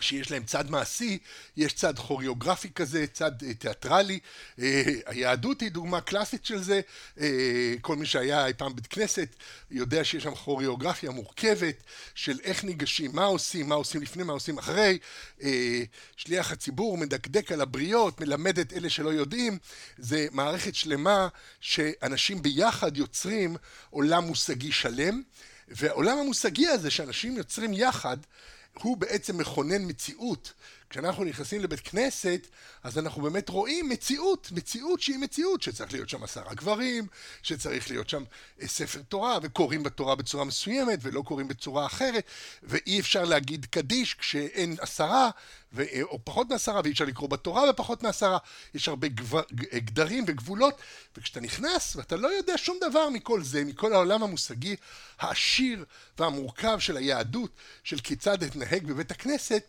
שיש 0.00 0.30
להם 0.30 0.44
צד 0.44 0.70
מעשי, 0.70 1.18
יש 1.56 1.72
צד 1.72 1.98
כוריאוגרפי 1.98 2.70
כזה, 2.74 3.06
צד 3.12 3.32
אה, 3.42 3.54
תיאטרלי. 3.54 4.18
אה, 4.58 4.82
היהדות 5.06 5.60
היא 5.60 5.70
דוגמה 5.70 6.00
קלאסית 6.00 6.44
של 6.44 6.62
זה. 6.62 6.80
אה, 7.20 7.74
כל 7.80 7.96
מי 7.96 8.06
שהיה 8.06 8.46
אי 8.46 8.52
פעם 8.52 8.76
בית 8.76 8.86
כנסת 8.86 9.28
יודע 9.70 10.04
שיש 10.04 10.22
שם 10.22 10.34
כוריאוגרפיה 10.34 11.10
מורכבת 11.10 11.82
של 12.14 12.38
איך 12.44 12.64
ניגשים, 12.64 13.10
מה 13.14 13.24
עושים, 13.24 13.68
מה 13.68 13.74
עושים 13.74 14.02
לפני, 14.02 14.22
מה 14.22 14.32
עושים 14.32 14.58
אחרי. 14.58 14.98
שליח 16.16 16.52
הציבור 16.52 16.98
מדקדק 16.98 17.52
על 17.52 17.60
הבריות, 17.60 18.20
מלמד 18.20 18.58
את 18.58 18.72
אלה 18.72 18.90
שלא 18.90 19.08
יודעים. 19.08 19.58
זה 19.98 20.26
מערכת 20.32 20.74
שלמה 20.74 21.28
שאנשים 21.60 22.42
ביחד 22.42 22.96
יוצרים 22.96 23.56
עולם 23.90 24.24
מושגי 24.24 24.72
שלם. 24.72 25.22
והעולם 25.68 26.18
המושגי 26.18 26.66
הזה 26.66 26.90
שאנשים 26.90 27.36
יוצרים 27.36 27.72
יחד 27.74 28.16
הוא 28.82 28.96
בעצם 28.96 29.38
מכונן 29.38 29.88
מציאות. 29.88 30.52
כשאנחנו 30.90 31.24
נכנסים 31.24 31.60
לבית 31.60 31.80
כנסת, 31.80 32.46
אז 32.82 32.98
אנחנו 32.98 33.22
באמת 33.22 33.48
רואים 33.48 33.88
מציאות, 33.88 34.48
מציאות 34.52 35.00
שהיא 35.00 35.18
מציאות, 35.18 35.62
שצריך 35.62 35.92
להיות 35.92 36.08
שם 36.08 36.22
עשרה 36.22 36.54
גברים, 36.54 37.06
שצריך 37.42 37.90
להיות 37.90 38.08
שם 38.08 38.24
אה, 38.62 38.68
ספר 38.68 39.02
תורה, 39.08 39.38
וקוראים 39.42 39.82
בתורה 39.82 40.14
בצורה 40.14 40.44
מסוימת, 40.44 40.98
ולא 41.02 41.22
קוראים 41.22 41.48
בצורה 41.48 41.86
אחרת, 41.86 42.24
ואי 42.62 43.00
אפשר 43.00 43.24
להגיד 43.24 43.66
קדיש 43.70 44.14
כשאין 44.14 44.76
עשרה, 44.80 45.30
ו... 45.74 45.82
אה, 45.92 46.02
או 46.02 46.18
פחות 46.24 46.50
מעשרה, 46.50 46.80
ואי 46.84 46.92
אפשר 46.92 47.04
לקרוא 47.04 47.28
בתורה 47.28 47.72
בפחות 47.72 48.02
מעשרה, 48.02 48.38
יש 48.74 48.88
הרבה 48.88 49.08
גבר... 49.08 49.42
גדרים 49.74 50.24
וגבולות, 50.26 50.74
וכשאתה 51.16 51.40
נכנס 51.40 51.96
ואתה 51.96 52.16
לא 52.16 52.28
יודע 52.28 52.58
שום 52.58 52.78
דבר 52.80 53.08
מכל 53.08 53.42
זה, 53.42 53.64
מכל 53.64 53.92
העולם 53.92 54.22
המושגי 54.22 54.76
העשיר 55.18 55.84
והמורכב 56.18 56.78
של 56.78 56.96
היהדות, 56.96 57.50
של 57.84 57.98
כיצד 57.98 58.42
להתנהג 58.42 58.86
בבית 58.86 59.10
הכנסת, 59.10 59.62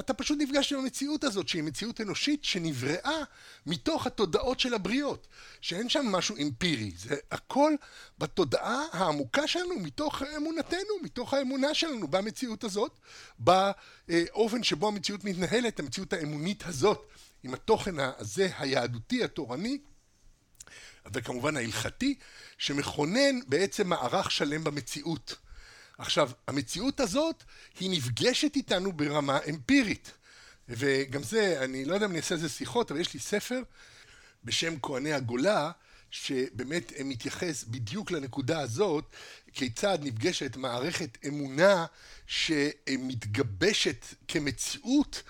אתה 0.00 0.14
פשוט 0.14 0.38
נפגש 0.40 0.72
עם 0.72 0.78
המציאות 0.78 1.24
הזאת, 1.24 1.48
שהיא 1.48 1.62
מציאות 1.62 2.00
אנושית 2.00 2.44
שנבראה 2.44 3.22
מתוך 3.66 4.06
התודעות 4.06 4.60
של 4.60 4.74
הבריות, 4.74 5.26
שאין 5.60 5.88
שם 5.88 6.06
משהו 6.06 6.36
אמפירי, 6.42 6.92
זה 6.96 7.16
הכל 7.30 7.72
בתודעה 8.18 8.84
העמוקה 8.92 9.46
שלנו, 9.46 9.78
מתוך 9.78 10.22
אמונתנו, 10.36 10.94
מתוך 11.02 11.34
האמונה 11.34 11.74
שלנו 11.74 12.08
במציאות 12.08 12.64
הזאת, 12.64 12.98
באופן 14.08 14.62
שבו 14.62 14.88
המציאות 14.88 15.24
מתנהלת, 15.24 15.80
המציאות 15.80 16.12
האמונית 16.12 16.66
הזאת, 16.66 17.10
עם 17.42 17.54
התוכן 17.54 17.94
הזה, 17.98 18.48
היהדותי, 18.58 19.24
התורני, 19.24 19.78
וכמובן 21.12 21.56
ההלכתי, 21.56 22.14
שמכונן 22.58 23.40
בעצם 23.46 23.88
מערך 23.88 24.30
שלם 24.30 24.64
במציאות. 24.64 25.34
עכשיו, 25.98 26.30
המציאות 26.46 27.00
הזאת 27.00 27.44
היא 27.80 27.90
נפגשת 27.90 28.56
איתנו 28.56 28.92
ברמה 28.92 29.38
אמפירית. 29.48 30.12
וגם 30.68 31.22
זה, 31.22 31.64
אני 31.64 31.84
לא 31.84 31.94
יודע 31.94 32.06
אם 32.06 32.10
אני 32.10 32.18
אעשה 32.18 32.34
איזה 32.34 32.48
שיחות, 32.48 32.90
אבל 32.90 33.00
יש 33.00 33.14
לי 33.14 33.20
ספר 33.20 33.62
בשם 34.44 34.74
כהני 34.82 35.12
הגולה, 35.12 35.70
שבאמת 36.10 36.92
מתייחס 37.04 37.64
בדיוק 37.64 38.10
לנקודה 38.10 38.60
הזאת, 38.60 39.04
כיצד 39.52 39.98
נפגשת 40.02 40.56
מערכת 40.56 41.18
אמונה 41.26 41.86
שמתגבשת 42.26 44.06
כמציאות 44.28 45.22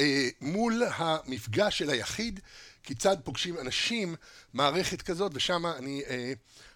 אה, 0.00 0.28
מול 0.40 0.82
המפגש 0.96 1.78
של 1.78 1.90
היחיד, 1.90 2.40
כיצד 2.82 3.16
פוגשים 3.24 3.58
אנשים 3.58 4.14
מערכת 4.54 5.02
כזאת, 5.02 5.32
ושם 5.34 5.66
אני 5.66 6.02
אה, 6.08 6.32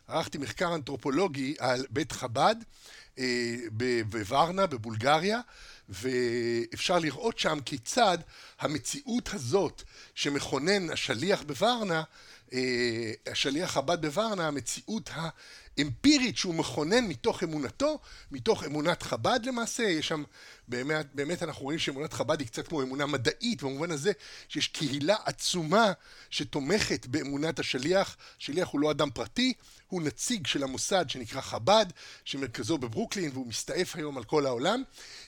ערכתי 0.09 0.39
מחקר 0.39 0.75
אנתרופולוגי 0.75 1.55
על 1.59 1.87
בית 1.91 2.13
חב"ד, 2.13 2.57
אה, 3.19 3.55
בוורנה, 4.09 4.67
בבולגריה, 4.67 5.41
ואפשר 5.89 6.99
לראות 6.99 7.39
שם 7.39 7.59
כיצד 7.65 8.19
המציאות 8.61 9.35
הזאת 9.35 9.83
שמכונן 10.15 10.91
השליח 10.91 11.43
בוורנה, 11.43 11.99
אה, 11.99 12.03
השליח 13.27 13.71
חב"ד 13.71 14.07
בוורנה, 14.07 14.49
המציאות 14.49 15.11
אמפירית 15.81 16.37
שהוא 16.37 16.55
מכונן 16.55 17.05
מתוך 17.05 17.43
אמונתו, 17.43 17.99
מתוך 18.31 18.65
אמונת 18.65 19.03
חב"ד 19.03 19.41
למעשה, 19.45 19.83
יש 19.83 20.09
שם, 20.09 20.25
באמת, 20.69 21.07
באמת 21.15 21.43
אנחנו 21.43 21.63
רואים 21.63 21.79
שאמונת 21.79 22.13
חב"ד 22.13 22.41
היא 22.41 22.49
קצת 22.49 22.69
כמו 22.69 22.83
אמונה 22.83 23.07
מדעית, 23.07 23.63
במובן 23.63 23.91
הזה 23.91 24.13
שיש 24.49 24.69
קהילה 24.69 25.17
עצומה 25.25 25.93
שתומכת 26.31 27.07
באמונת 27.07 27.59
השליח, 27.59 28.17
השליח 28.41 28.69
הוא 28.69 28.81
לא 28.81 28.91
אדם 28.91 29.11
פרטי, 29.11 29.53
הוא 29.89 30.03
נציג 30.03 30.47
של 30.47 30.63
המוסד 30.63 31.05
שנקרא 31.11 31.41
חב"ד, 31.41 31.87
שמרכזו 32.25 32.79
בברוקלין 32.79 33.31
והוא 33.33 33.47
מסתעף 33.47 33.97
היום 33.97 34.19
על 34.19 34.25
כל 34.25 34.47
העולם, 34.47 34.83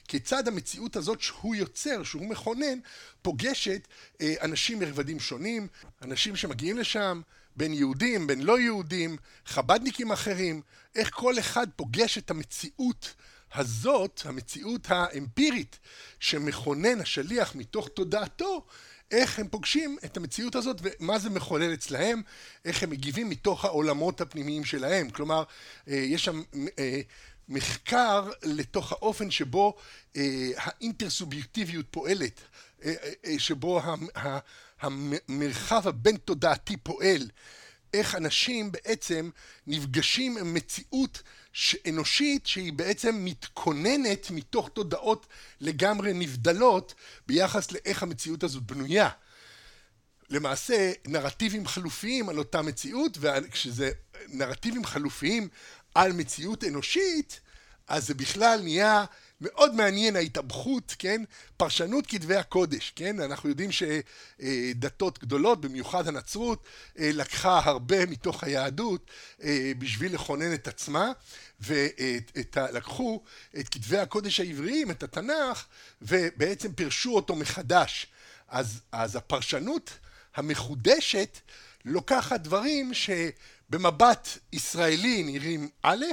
כיצד 0.07 0.49
המציאות 0.49 0.97
הזאת 0.97 1.21
שהוא 1.21 1.55
יוצר, 1.55 2.03
שהוא 2.03 2.27
מכונן, 2.27 2.79
פוגשת 3.23 3.89
אה, 4.21 4.35
אנשים 4.43 4.79
מרבדים 4.79 5.21
שונים, 5.21 5.69
אנשים 6.03 6.37
שמגיעים 6.37 6.79
לשם, 6.79 7.21
בין 7.57 7.73
יהודים, 7.73 8.27
בין 8.27 8.43
לא 8.43 8.61
יהודים, 8.61 9.17
חב"דניקים 9.47 10.13
אחרים, 10.13 10.63
איך 10.95 11.11
כל 11.15 11.39
אחד 11.39 11.67
פוגש 11.77 12.19
את 12.19 12.31
המציאות 12.31 13.15
הזאת, 13.55 14.23
המציאות 14.25 14.87
האמפירית 14.89 15.79
שמכונן 16.21 17.01
השליח 17.01 17.55
מתוך 17.55 17.89
תודעתו, 17.89 18.67
איך 19.11 19.39
הם 19.39 19.49
פוגשים 19.49 19.99
את 20.05 20.17
המציאות 20.17 20.55
הזאת 20.55 20.81
ומה 20.83 21.19
זה 21.19 21.31
מחולל 21.31 21.75
אצלהם, 21.75 22.23
איך 22.65 22.83
הם 22.83 22.91
מגיבים 22.91 23.29
מתוך 23.29 23.65
העולמות 23.65 24.21
הפנימיים 24.21 24.65
שלהם. 24.65 25.11
כלומר, 25.11 25.43
אה, 25.89 25.95
יש 25.95 26.25
שם 26.25 26.43
אה, 26.79 27.01
מחקר 27.49 28.31
לתוך 28.43 28.93
האופן 28.93 29.31
שבו 29.31 29.77
אה, 30.17 30.51
האינטרסובייקטיביות 30.57 31.87
פועלת, 31.91 32.41
שבו 33.39 33.81
המרחב 34.81 35.89
הבין 35.89 36.17
תודעתי 36.17 36.77
פועל, 36.77 37.31
איך 37.95 38.15
אנשים 38.15 38.73
בעצם 38.73 39.31
נפגשים 39.67 40.39
עם 40.39 40.55
מציאות 40.55 41.23
אנושית 41.89 42.47
שהיא 42.47 42.73
בעצם 42.73 43.25
מתכוננת 43.25 44.31
מתוך 44.31 44.69
תודעות 44.69 45.27
לגמרי 45.61 46.13
נבדלות 46.13 46.95
ביחס 47.27 47.73
לאיך 47.73 48.03
המציאות 48.03 48.45
הזאת 48.45 48.63
בנויה. 48.63 49.09
למעשה 50.31 50.93
נרטיבים 51.07 51.67
חלופיים 51.67 52.29
על 52.29 52.39
אותה 52.39 52.63
מציאות, 52.63 53.19
וכשזה 53.21 53.91
נרטיבים 54.29 54.85
חלופיים 54.85 55.49
על 55.97 56.13
מציאות 56.13 56.65
אנושית, 56.65 57.41
אז 57.89 58.07
זה 58.07 58.15
בכלל 58.15 58.61
נהיה 58.63 59.05
מאוד 59.41 59.75
מעניין 59.75 60.17
ההתאבכות, 60.17 60.95
כן? 60.99 61.23
פרשנות 61.57 62.07
כתבי 62.07 62.37
הקודש, 62.37 62.93
כן? 62.97 63.21
אנחנו 63.21 63.49
יודעים 63.49 63.71
שדתות 63.73 65.19
גדולות, 65.19 65.61
במיוחד 65.61 66.09
הנצרות, 66.09 66.65
לקחה 66.97 67.61
הרבה 67.65 68.07
מתוך 68.07 68.45
היהדות 68.45 69.11
בשביל 69.79 70.15
לכונן 70.15 70.55
את 70.55 70.69
עצמה, 70.69 71.13
ולקחו 71.61 73.23
את 73.59 73.69
כתבי 73.69 73.99
הקודש 73.99 74.41
העבריים, 74.41 74.91
את 74.91 75.03
התנ"ך, 75.03 75.65
ובעצם 76.03 76.73
פירשו 76.73 77.15
אותו 77.15 77.37
מחדש. 77.37 78.07
אז, 78.49 78.81
אז 78.93 79.17
הפרשנות 79.17 79.91
המחודשת 80.35 81.39
לוקחת 81.85 82.41
דברים 82.41 82.95
שבמבט 83.71 84.29
ישראלי 84.53 85.23
נראים 85.23 85.69
א', 85.83 86.05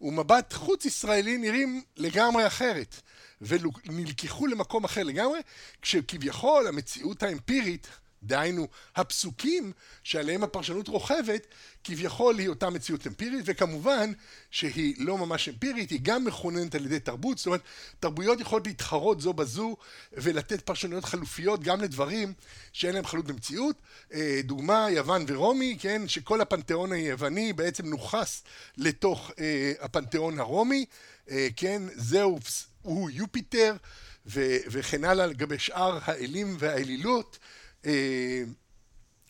ומבט 0.00 0.52
חוץ 0.52 0.84
ישראלי 0.84 1.38
נראים 1.38 1.82
לגמרי 1.96 2.46
אחרת, 2.46 3.00
ונלקחו 3.40 4.46
למקום 4.46 4.84
אחר 4.84 5.02
לגמרי, 5.02 5.40
כשכביכול 5.82 6.66
המציאות 6.66 7.22
האמפירית 7.22 7.88
דהיינו 8.26 8.68
הפסוקים 8.96 9.72
שעליהם 10.04 10.44
הפרשנות 10.44 10.88
רוכבת, 10.88 11.46
כביכול 11.84 12.38
היא 12.38 12.48
אותה 12.48 12.70
מציאות 12.70 13.06
אמפירית, 13.06 13.42
וכמובן 13.44 14.12
שהיא 14.50 14.94
לא 14.98 15.18
ממש 15.18 15.48
אמפירית, 15.48 15.90
היא 15.90 16.00
גם 16.02 16.24
מכוננת 16.24 16.74
על 16.74 16.86
ידי 16.86 17.00
תרבות, 17.00 17.38
זאת 17.38 17.46
אומרת, 17.46 17.60
תרבויות 18.00 18.40
יכולות 18.40 18.66
להתחרות 18.66 19.20
זו 19.20 19.32
בזו 19.32 19.76
ולתת 20.12 20.60
פרשנויות 20.60 21.04
חלופיות 21.04 21.62
גם 21.62 21.80
לדברים 21.80 22.32
שאין 22.72 22.94
להם 22.94 23.04
חלות 23.06 23.26
במציאות. 23.26 23.76
אה, 24.14 24.40
דוגמה, 24.44 24.86
יוון 24.90 25.24
ורומי, 25.28 25.76
כן, 25.80 26.08
שכל 26.08 26.40
הפנתיאון 26.40 26.92
היווני 26.92 27.52
בעצם 27.52 27.86
נוכס 27.86 28.42
לתוך 28.76 29.30
אה, 29.38 29.72
הפנתיאון 29.80 30.38
הרומי, 30.38 30.84
אה, 31.30 31.48
כן, 31.56 31.82
זהו 31.94 32.38
הוא 32.82 33.10
יופיטר 33.10 33.76
וכן 34.26 35.04
הלאה 35.04 35.26
לגבי 35.26 35.58
שאר 35.58 35.98
האלים 36.02 36.56
והאלילות. 36.58 37.38
אה, 37.86 38.42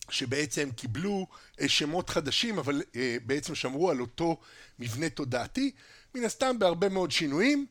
שבעצם 0.09 0.69
קיבלו 0.71 1.27
אה, 1.61 1.69
שמות 1.69 2.09
חדשים, 2.09 2.59
אבל 2.59 2.81
אה, 2.95 3.17
בעצם 3.25 3.55
שמרו 3.55 3.91
על 3.91 4.01
אותו 4.01 4.39
מבנה 4.79 5.09
תודעתי, 5.09 5.71
מן 6.15 6.23
הסתם 6.23 6.59
בהרבה 6.59 6.89
מאוד 6.89 7.11
שינויים, 7.11 7.65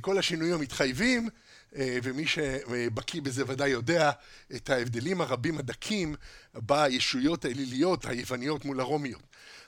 כל 0.00 0.18
השינויים 0.18 0.54
המתחייבים, 0.54 1.28
ומי 1.72 2.26
שבקיא 2.26 3.22
בזה 3.22 3.44
ודאי 3.46 3.68
יודע 3.68 4.10
את 4.56 4.70
ההבדלים 4.70 5.20
הרבים 5.20 5.58
הדקים 5.58 6.14
בישויות 6.54 7.44
האליליות 7.44 8.04
היווניות 8.04 8.64
מול 8.64 8.80
הרומיות. 8.80 9.22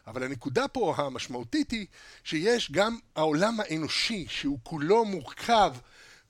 אבל 0.07 0.23
הנקודה 0.23 0.69
פה 0.69 0.95
המשמעותית 0.97 1.71
היא 1.71 1.87
שיש 2.25 2.73
גם 2.73 2.99
העולם 3.17 3.61
האנושי 3.61 4.27
שהוא 4.29 4.59
כולו 4.63 5.05
מורכב 5.05 5.75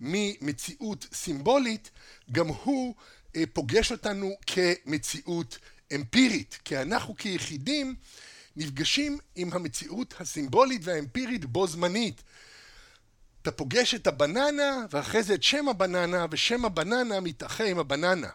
ממציאות 0.01 1.07
סימבולית, 1.13 1.91
גם 2.33 2.49
הוא 2.49 2.95
פוגש 3.53 3.93
אותנו 3.93 4.37
כמציאות 4.47 5.59
אמפירית, 5.95 6.59
כי 6.65 6.79
אנחנו 6.79 7.17
כיחידים 7.17 7.95
נפגשים 8.57 9.19
עם 9.35 9.53
המציאות 9.53 10.15
הסימבולית 10.21 10.81
והאמפירית 10.85 11.45
בו 11.45 11.67
זמנית. 11.67 12.23
אתה 13.43 13.51
פוגש 13.51 13.95
את 13.95 14.07
הבננה, 14.07 14.87
ואחרי 14.91 15.23
זה 15.23 15.35
את 15.35 15.43
שם 15.43 15.69
הבננה, 15.69 16.27
ושם 16.31 16.65
הבננה 16.65 17.21
מתאחה 17.21 17.65
עם 17.65 17.79
הבננה. 17.79 18.29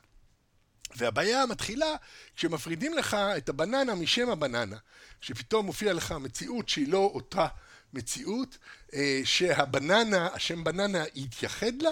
והבעיה 0.95 1.45
מתחילה 1.45 1.95
כשמפרידים 2.35 2.93
לך 2.93 3.13
את 3.13 3.49
הבננה 3.49 3.95
משם 3.95 4.29
הבננה, 4.29 4.77
שפתאום 5.21 5.65
מופיע 5.65 5.93
לך 5.93 6.11
מציאות 6.11 6.69
שהיא 6.69 6.87
לא 6.87 7.11
אותה 7.13 7.47
מציאות, 7.93 8.57
אה, 8.93 9.21
שהבננה, 9.23 10.27
השם 10.33 10.63
בננה 10.63 11.03
יתייחד 11.15 11.81
לה, 11.81 11.91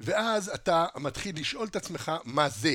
ואז 0.00 0.48
אתה 0.48 0.86
מתחיל 0.96 1.40
לשאול 1.40 1.66
את 1.68 1.76
עצמך 1.76 2.12
מה 2.24 2.48
זה. 2.48 2.74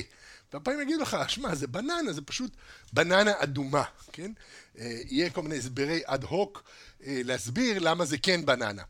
והפעמים 0.52 0.80
יגידו 0.80 1.02
לך, 1.02 1.16
שמע, 1.28 1.54
זה 1.54 1.66
בננה, 1.66 2.12
זה 2.12 2.22
פשוט 2.22 2.56
בננה 2.92 3.32
אדומה, 3.36 3.84
כן? 4.12 4.32
אה, 4.78 4.98
יהיה 5.04 5.30
כל 5.30 5.42
מיני 5.42 5.58
הסברי 5.58 6.00
אד 6.04 6.24
הוק 6.24 6.62
אה, 7.06 7.20
להסביר 7.24 7.78
למה 7.78 8.04
זה 8.04 8.18
כן 8.18 8.46
בננה. 8.46 8.82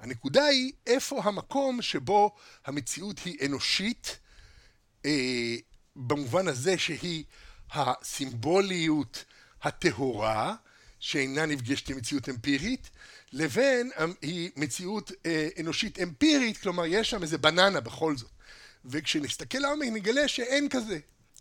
הנקודה 0.00 0.44
היא 0.44 0.72
איפה 0.86 1.20
המקום 1.24 1.82
שבו 1.82 2.36
המציאות 2.66 3.18
היא 3.18 3.46
אנושית, 3.46 4.18
אה, 5.06 5.56
במובן 5.96 6.48
הזה 6.48 6.78
שהיא 6.78 7.24
הסימבוליות 7.72 9.24
הטהורה, 9.62 10.54
שאינה 11.00 11.46
נפגשת 11.46 11.88
עם 11.88 11.96
מציאות 11.96 12.28
אמפירית, 12.28 12.90
לבין 13.32 13.90
היא 14.22 14.50
מציאות 14.56 15.12
אה, 15.26 15.48
אנושית 15.60 15.98
אמפירית, 15.98 16.56
כלומר 16.56 16.86
יש 16.86 17.10
שם 17.10 17.22
איזה 17.22 17.38
בננה 17.38 17.80
בכל 17.80 18.16
זאת. 18.16 18.30
וכשנסתכל 18.84 19.58
לעומק 19.58 19.88
נגלה 19.92 20.28
שאין 20.28 20.68
כזה. 20.68 20.98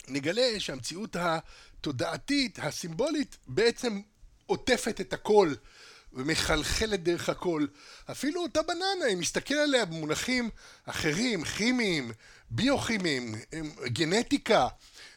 נגלה 0.07 0.59
שהמציאות 0.59 1.15
התודעתית, 1.19 2.59
הסימבולית, 2.61 3.37
בעצם 3.47 4.01
עוטפת 4.45 5.01
את 5.01 5.13
הכל 5.13 5.53
ומחלחלת 6.13 7.03
דרך 7.03 7.29
הכל. 7.29 7.65
אפילו 8.11 8.41
אותה 8.41 8.61
בננה, 8.61 9.07
אם 9.13 9.19
נסתכל 9.19 9.53
עליה 9.53 9.85
במונחים 9.85 10.49
אחרים, 10.85 11.43
כימיים, 11.43 12.11
ביוכימיים, 12.49 13.35
גנטיקה, 13.85 14.67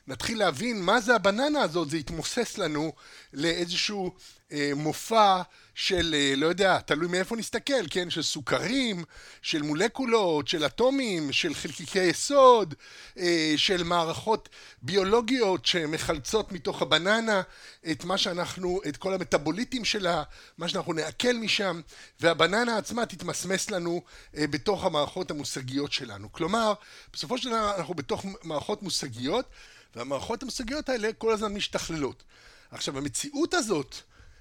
נתחיל 0.06 0.38
להבין 0.38 0.82
מה 0.82 1.00
זה 1.00 1.14
הבננה 1.14 1.62
הזאת, 1.62 1.90
זה 1.90 1.96
יתמוסס 1.98 2.58
לנו 2.58 2.92
לאיזשהו 3.32 4.14
אה, 4.52 4.70
מופע 4.76 5.42
של, 5.74 6.14
אה, 6.18 6.34
לא 6.36 6.46
יודע, 6.46 6.80
תלוי 6.80 7.08
מאיפה 7.08 7.36
נסתכל, 7.36 7.88
כן? 7.90 8.10
של 8.10 8.22
סוכרים, 8.22 9.04
של 9.42 9.62
מולקולות, 9.62 10.48
של 10.48 10.66
אטומים, 10.66 11.32
של 11.32 11.54
חלקיקי 11.54 12.02
יסוד, 12.02 12.74
אה, 13.18 13.54
של 13.56 13.82
מערכות 13.82 14.48
ביולוגיות 14.82 15.66
שמחלצות 15.66 16.52
מתוך 16.52 16.82
הבננה 16.82 17.42
את 17.90 18.04
מה 18.04 18.18
שאנחנו, 18.18 18.80
את 18.88 18.96
כל 18.96 19.14
המטאבוליטים 19.14 19.84
שלה, 19.84 20.22
מה 20.58 20.68
שאנחנו 20.68 20.92
נעכל 20.92 21.32
משם, 21.32 21.80
והבננה 22.20 22.76
עצמה 22.76 23.06
תתמסמס 23.06 23.70
לנו 23.70 24.02
אה, 24.36 24.46
בתוך 24.46 24.84
המערכות 24.84 25.30
המושגיות 25.30 25.92
שלנו. 25.92 26.32
כלומר, 26.32 26.72
בסופו 27.12 27.38
של 27.38 27.48
דבר 27.48 27.74
אנחנו 27.76 27.94
בתוך 27.94 28.24
מערכות 28.42 28.82
מושגיות, 28.82 29.46
והמערכות 29.96 30.42
המושגיות 30.42 30.88
האלה 30.88 31.12
כל 31.18 31.32
הזמן 31.32 31.52
משתכללות. 31.52 32.22
עכשיו, 32.70 32.98
המציאות 32.98 33.54
הזאת, 33.54 33.96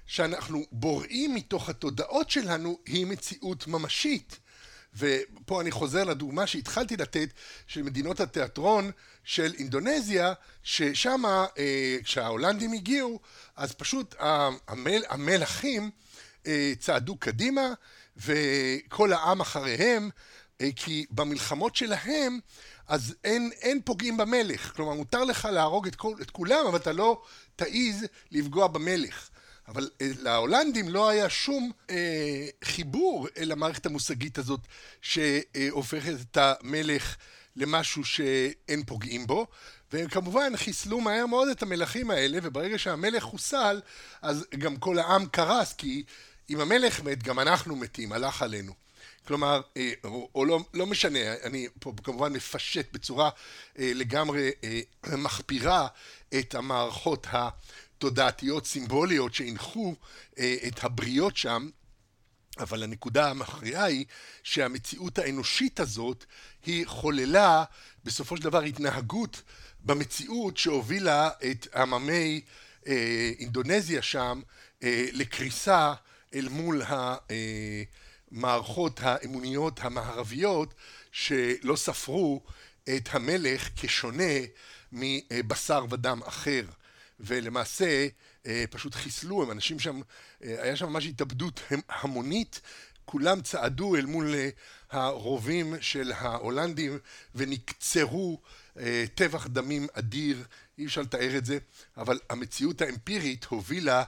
שאנחנו 0.06 0.64
בוראים 0.72 1.34
מתוך 1.34 1.68
התודעות 1.68 2.30
שלנו 2.30 2.78
היא 2.86 3.06
מציאות 3.06 3.66
ממשית. 3.66 4.38
ופה 4.96 5.60
אני 5.60 5.70
חוזר 5.70 6.04
לדוגמה 6.04 6.46
שהתחלתי 6.46 6.96
לתת 6.96 7.28
של 7.66 7.82
מדינות 7.82 8.20
התיאטרון 8.20 8.90
של 9.24 9.54
אינדונזיה, 9.58 10.32
ששם 10.62 11.22
אה, 11.58 11.96
כשההולנדים 12.04 12.72
הגיעו, 12.72 13.20
אז 13.56 13.72
פשוט 13.72 14.14
המל, 14.68 15.02
המלכים 15.08 15.90
אה, 16.46 16.72
צעדו 16.78 17.16
קדימה 17.16 17.72
וכל 18.16 19.12
העם 19.12 19.40
אחריהם, 19.40 20.10
אה, 20.60 20.68
כי 20.76 21.06
במלחמות 21.10 21.76
שלהם 21.76 22.38
אז 22.88 23.14
אין, 23.24 23.50
אין 23.60 23.80
פוגעים 23.84 24.16
במלך. 24.16 24.72
כלומר, 24.76 24.92
מותר 24.92 25.24
לך 25.24 25.48
להרוג 25.52 25.86
את, 25.86 25.96
כל, 25.96 26.14
את 26.22 26.30
כולם, 26.30 26.66
אבל 26.68 26.76
אתה 26.76 26.92
לא 26.92 27.22
תעיז 27.56 28.06
לפגוע 28.30 28.66
במלך. 28.66 29.28
אבל 29.68 29.90
אה, 30.00 30.10
להולנדים 30.22 30.88
לא 30.88 31.08
היה 31.08 31.28
שום 31.28 31.72
אה, 31.90 32.46
חיבור 32.64 33.28
אל 33.38 33.52
המערכת 33.52 33.86
המושגית 33.86 34.38
הזאת 34.38 34.60
שהופכת 35.02 36.14
את 36.20 36.36
המלך 36.40 37.16
למשהו 37.56 38.04
שאין 38.04 38.84
פוגעים 38.86 39.26
בו 39.26 39.46
והם 39.92 40.08
כמובן 40.08 40.56
חיסלו 40.56 41.00
מהר 41.00 41.26
מאוד 41.26 41.48
את 41.48 41.62
המלכים 41.62 42.10
האלה 42.10 42.38
וברגע 42.42 42.78
שהמלך 42.78 43.22
חוסל 43.22 43.80
אז 44.22 44.46
גם 44.58 44.76
כל 44.76 44.98
העם 44.98 45.26
קרס 45.26 45.72
כי 45.72 46.04
אם 46.50 46.60
המלך 46.60 47.02
מת 47.02 47.22
גם 47.22 47.40
אנחנו 47.40 47.76
מתים, 47.76 48.12
הלך 48.12 48.42
עלינו. 48.42 48.72
כלומר, 49.26 49.60
אה, 49.76 49.92
או, 50.04 50.28
או 50.34 50.44
לא, 50.44 50.60
לא 50.74 50.86
משנה, 50.86 51.18
אני 51.42 51.68
פה 51.80 51.92
כמובן 52.02 52.32
מפשט 52.32 52.92
בצורה 52.92 53.30
אה, 53.78 53.92
לגמרי 53.94 54.50
מחפירה 55.06 55.86
את 56.38 56.54
המערכות 56.54 57.26
ה... 57.26 57.48
תודעתיות 57.98 58.66
סימבוליות 58.66 59.34
שהנחו 59.34 59.94
אה, 60.38 60.56
את 60.66 60.84
הבריות 60.84 61.36
שם, 61.36 61.68
אבל 62.58 62.82
הנקודה 62.82 63.30
המכריעה 63.30 63.84
היא 63.84 64.04
שהמציאות 64.42 65.18
האנושית 65.18 65.80
הזאת 65.80 66.24
היא 66.66 66.86
חוללה 66.86 67.64
בסופו 68.04 68.36
של 68.36 68.42
דבר 68.42 68.62
התנהגות 68.62 69.42
במציאות 69.84 70.56
שהובילה 70.56 71.30
את 71.50 71.66
עממי 71.76 72.40
אה, 72.86 73.30
אינדונזיה 73.38 74.02
שם 74.02 74.40
אה, 74.82 75.06
לקריסה 75.12 75.94
אל 76.34 76.48
מול 76.48 76.82
המערכות 78.32 79.00
האמוניות 79.02 79.80
המערביות 79.82 80.74
שלא 81.12 81.76
ספרו 81.76 82.42
את 82.84 83.08
המלך 83.12 83.68
כשונה 83.76 84.32
מבשר 84.92 85.84
ודם 85.90 86.20
אחר. 86.26 86.62
ולמעשה 87.20 88.08
אה, 88.46 88.64
פשוט 88.70 88.94
חיסלו, 88.94 89.42
הם 89.42 89.50
אנשים 89.50 89.78
שם, 89.78 90.00
אה, 90.44 90.62
היה 90.62 90.76
שם 90.76 90.88
ממש 90.88 91.06
התאבדות 91.06 91.60
המונית, 91.88 92.60
כולם 93.04 93.42
צעדו 93.42 93.96
אל 93.96 94.06
מול 94.06 94.34
אה, 94.34 94.48
הרובים 94.90 95.74
של 95.80 96.12
ההולנדים 96.12 96.98
ונקצרו 97.34 98.40
טבח 99.14 99.46
דמים 99.46 99.86
אדיר, 99.92 100.44
אי 100.78 100.86
אפשר 100.86 101.00
לתאר 101.00 101.36
את 101.36 101.44
זה, 101.44 101.58
אבל 101.96 102.18
המציאות 102.30 102.82
האמפירית 102.82 103.44
הובילה 103.44 104.04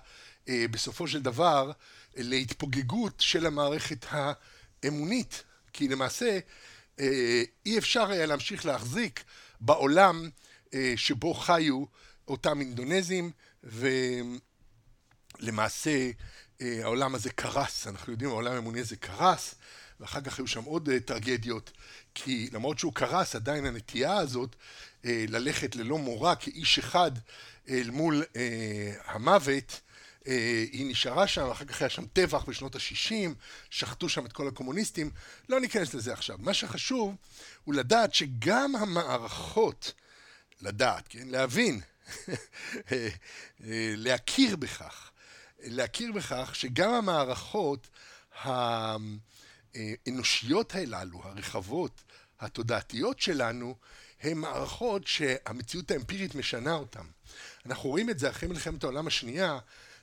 בסופו 0.51 1.09
של 1.09 1.23
דבר 1.23 1.73
להתפוגגות 2.17 3.15
של 3.19 3.47
המערכת 3.47 4.07
האמונית, 4.11 5.45
כי 5.73 5.89
למעשה 5.89 6.39
אי 7.67 7.79
אפשר 7.79 8.11
היה 8.11 8.27
להמשיך 8.27 8.67
להחזיק 8.67 9.25
בעולם 9.61 10.31
שבו 10.97 11.35
חיו 11.35 11.85
אותם 12.29 12.61
אינדונזים, 12.61 13.31
ולמעשה 15.41 16.11
אה, 16.61 16.81
העולם 16.83 17.15
הזה 17.15 17.31
קרס, 17.31 17.87
אנחנו 17.87 18.13
יודעים, 18.13 18.31
העולם 18.31 18.53
האמוני 18.53 18.81
הזה 18.81 18.97
קרס, 18.97 19.55
ואחר 20.01 20.21
כך 20.21 20.39
היו 20.39 20.47
שם 20.47 20.65
עוד 20.65 20.89
אה, 20.89 21.01
טרגדיות, 21.01 21.71
כי 22.15 22.49
למרות 22.53 22.79
שהוא 22.79 22.93
קרס, 22.93 23.35
עדיין 23.35 23.67
הנטייה 23.67 24.17
הזאת 24.17 24.57
אה, 25.05 25.25
ללכת 25.29 25.77
ללא 25.77 25.99
מורא 25.99 26.35
כאיש 26.41 26.79
אחד 26.79 27.11
אל 27.69 27.91
מול 27.91 28.25
המוות, 29.05 29.81
היא 30.73 30.87
נשארה 30.91 31.27
שם, 31.27 31.51
אחר 31.51 31.65
כך 31.65 31.81
היה 31.83 31.89
שם 31.89 32.07
טבח 32.07 32.45
בשנות 32.45 32.75
ה-60, 32.75 33.35
שחטו 33.71 34.09
שם 34.09 34.27
את 34.27 34.33
כל 34.33 34.49
הקומוניסטים, 34.49 35.11
לא 35.49 35.61
ניכנס 35.61 35.95
לזה 35.95 36.13
עכשיו. 36.13 36.37
מה 36.41 36.55
שחשוב 36.55 37.15
הוא 37.65 37.75
לדעת 37.75 38.15
שגם 38.15 38.77
המערכות, 38.77 39.93
לדעת, 40.61 41.05
כן, 41.09 41.29
להבין 41.29 41.81
להכיר 43.97 44.57
בכך, 44.57 45.11
להכיר 45.61 46.13
בכך 46.13 46.51
שגם 46.55 46.91
המערכות 46.91 47.89
האנושיות 50.05 50.75
הללו, 50.75 51.21
הרחבות, 51.25 52.03
התודעתיות 52.41 53.21
שלנו, 53.21 53.75
הן 54.23 54.39
מערכות 54.39 55.07
שהמציאות 55.07 55.91
האמפירית 55.91 56.35
משנה 56.35 56.75
אותן. 56.75 57.05
אנחנו 57.67 57.91
רואים 57.91 58.11
את 58.11 58.19
זה 58.19 58.31
אחרי 58.31 58.49
מלחמת 58.49 58.85
העולם 58.85 59.07
השנייה, 59.07 59.59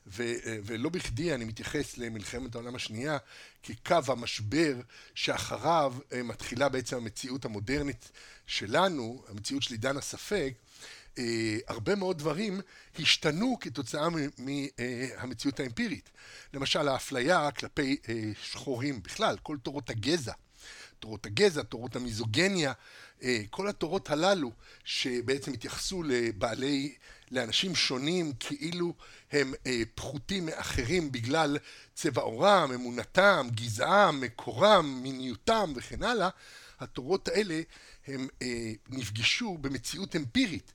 ו- 0.08 0.34
ולא 0.64 0.89
בכדי 0.89 1.34
אני 1.34 1.45
מתייחס 1.45 1.97
למלחמת 1.97 2.56
העולם 2.56 2.76
השנייה 2.76 3.18
כקו 3.64 3.99
המשבר 4.08 4.76
שאחריו 5.16 5.93
אה, 6.14 6.24
מתחילה 6.24 6.70
בעצם 6.70 6.97
המציאות 6.97 7.45
המודרנית 7.45 8.12
שלנו, 8.45 9.24
המציאות 9.30 9.64
של 9.64 9.74
עידן 9.74 9.97
הספק, 9.97 10.54
הרבה 11.68 11.95
מאוד 11.95 12.18
דברים 12.18 12.61
השתנו 12.99 13.57
כתוצאה 13.59 14.07
מהמציאות 14.38 15.59
האמפירית. 15.59 16.09
למשל, 16.53 16.88
האפליה 16.88 17.51
כלפי 17.51 17.97
אה, 18.09 18.32
שחורים 18.43 19.03
בכלל, 19.03 19.38
כל 19.43 19.57
תורות 19.64 19.89
הגזע, 19.89 20.34
תורות 20.99 21.26
הגזע, 21.26 21.64
תורות 21.64 21.95
המיזוגניה, 21.95 22.74
אה, 23.24 23.41
כל 23.49 23.68
התורות 23.68 24.09
הללו 24.09 24.51
שבעצם 24.84 25.53
התייחסו 25.53 26.03
לבעלי, 26.03 26.95
לאנשים 27.32 27.76
שונים 27.76 28.34
כאילו 28.39 28.93
הם 29.32 29.53
אה, 29.68 29.82
פחותים 29.95 30.45
מאחרים 30.45 31.11
בגלל 31.11 31.57
צבע 31.93 32.22
עורם, 32.22 32.72
אמונתם, 32.76 33.47
גזעם, 33.51 34.22
מקורם, 34.22 34.99
מיניותם 35.03 35.74
וכן 35.76 36.03
הלאה, 36.03 36.30
התורות 36.80 37.28
האלה 37.28 37.61
הם 38.07 38.28
נפגשו 38.89 39.57
במציאות 39.57 40.16
אמפירית 40.16 40.74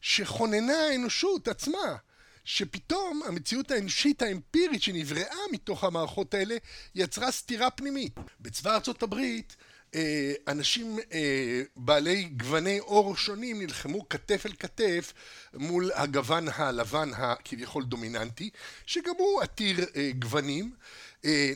שכוננה 0.00 0.78
האנושות 0.90 1.48
עצמה. 1.48 1.96
שפתאום 2.44 3.22
המציאות 3.26 3.70
האנושית 3.70 4.22
האמפירית 4.22 4.82
שנבראה 4.82 5.36
מתוך 5.52 5.84
המערכות 5.84 6.34
האלה 6.34 6.56
יצרה 6.94 7.30
סתירה 7.30 7.70
פנימית. 7.70 8.14
בצבא 8.40 8.74
ארצות 8.74 9.02
הברית 9.02 9.56
אה, 9.94 10.32
אנשים 10.48 10.98
אה, 11.12 11.62
בעלי 11.76 12.24
גווני 12.24 12.78
עור 12.78 13.16
שונים 13.16 13.62
נלחמו 13.62 14.08
כתף 14.08 14.46
אל 14.46 14.52
כתף 14.58 15.12
מול 15.54 15.90
הגוון 15.94 16.48
הלבן 16.54 17.10
הכביכול 17.14 17.84
דומיננטי 17.84 18.50
שגם 18.86 19.14
הוא 19.18 19.42
עתיר 19.42 19.86
אה, 19.96 20.10
גוונים 20.18 20.70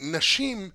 נשים 0.01 0.71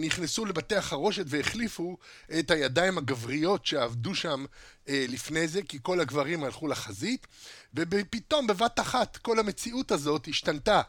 נכנסו 0.00 0.44
לבתי 0.44 0.76
החרושת 0.76 1.24
והחליפו 1.26 1.96
את 2.38 2.50
הידיים 2.50 2.98
הגבריות 2.98 3.66
שעבדו 3.66 4.14
שם 4.14 4.44
לפני 4.88 5.48
זה 5.48 5.62
כי 5.62 5.78
כל 5.82 6.00
הגברים 6.00 6.44
הלכו 6.44 6.68
לחזית 6.68 7.26
ופתאום 7.74 8.46
בבת 8.46 8.80
אחת 8.80 9.16
כל 9.16 9.38
המציאות 9.38 9.92
הזאת 9.92 10.28
השתנתה. 10.28 10.82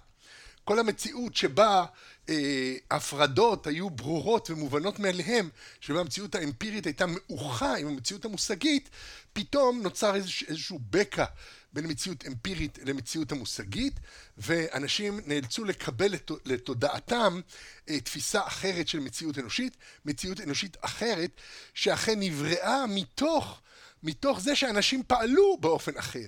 כל 0.63 0.79
המציאות 0.79 1.35
שבה 1.35 1.85
אה, 2.29 2.75
הפרדות 2.91 3.67
היו 3.67 3.89
ברורות 3.89 4.49
ומובנות 4.49 4.99
מאליהם, 4.99 5.49
שבה 5.79 5.99
המציאות 5.99 6.35
האמפירית 6.35 6.85
הייתה 6.85 7.05
מאוחה 7.05 7.77
עם 7.77 7.87
המציאות 7.87 8.25
המושגית, 8.25 8.89
פתאום 9.33 9.81
נוצר 9.81 10.15
איזוש, 10.15 10.43
איזשהו 10.47 10.79
בקע 10.89 11.25
בין 11.73 11.87
מציאות 11.87 12.27
אמפירית 12.27 12.79
למציאות 12.85 13.31
המושגית, 13.31 13.93
ואנשים 14.37 15.19
נאלצו 15.25 15.65
לקבל 15.65 16.11
לת, 16.11 16.31
לתודעתם 16.45 17.41
אה, 17.89 17.99
תפיסה 17.99 18.47
אחרת 18.47 18.87
של 18.87 18.99
מציאות 18.99 19.37
אנושית, 19.37 19.77
מציאות 20.05 20.41
אנושית 20.41 20.77
אחרת, 20.81 21.31
שאכן 21.73 22.19
נבראה 22.19 22.85
מתוך, 22.87 23.61
מתוך 24.03 24.39
זה 24.39 24.55
שאנשים 24.55 25.03
פעלו 25.07 25.57
באופן 25.59 25.97
אחר. 25.97 26.25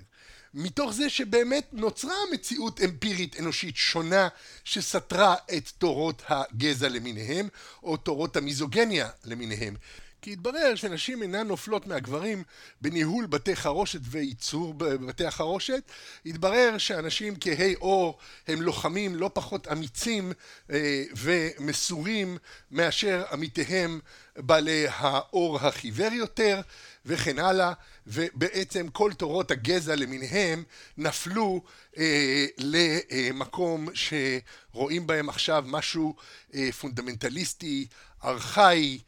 מתוך 0.54 0.94
זה 0.94 1.10
שבאמת 1.10 1.68
נוצרה 1.72 2.16
מציאות 2.34 2.82
אמפירית 2.82 3.40
אנושית 3.40 3.76
שונה 3.76 4.28
שסתרה 4.64 5.36
את 5.58 5.70
תורות 5.78 6.22
הגזע 6.28 6.90
למיניהם 6.90 7.48
או 7.84 7.98
תורות 7.98 8.38
המיזוגניה 8.38 9.10
למיניהם. 9.26 9.76
כי 10.24 10.34
התברר 10.34 10.76
שנשים 10.76 11.22
אינן 11.22 11.48
נופלות 11.48 11.88
מהגברים 11.88 12.44
בניהול 12.82 13.26
בתי 13.26 13.56
חרושת 13.56 14.00
וייצור 14.04 14.74
בבתי 14.74 15.26
החרושת. 15.26 15.92
התברר 16.26 16.78
שאנשים 16.78 17.34
כהי 17.40 17.76
אור 17.76 18.18
הם 18.48 18.62
לוחמים 18.62 19.16
לא 19.16 19.32
פחות 19.34 19.68
אמיצים 19.68 20.32
אה, 20.72 21.04
ומסורים 21.18 22.38
מאשר 22.72 23.24
עמיתיהם 23.32 24.00
בעלי 24.38 24.86
האור 24.90 25.60
החיוור 25.60 26.14
יותר 26.14 26.62
וכן 27.06 27.40
הלאה, 27.40 27.74
ובעצם 28.08 28.88
כל 28.88 29.12
תורות 29.18 29.52
הגזע 29.52 29.96
למיניהם 29.96 30.64
נפלו 30.98 31.62
אה, 31.98 32.46
למקום 32.58 33.88
שרואים 33.94 35.08
בהם 35.08 35.30
עכשיו 35.30 35.64
משהו 35.68 36.16
אה, 36.56 36.72
פונדמנטליסטי, 36.72 37.88
ארכאי, 38.24 39.00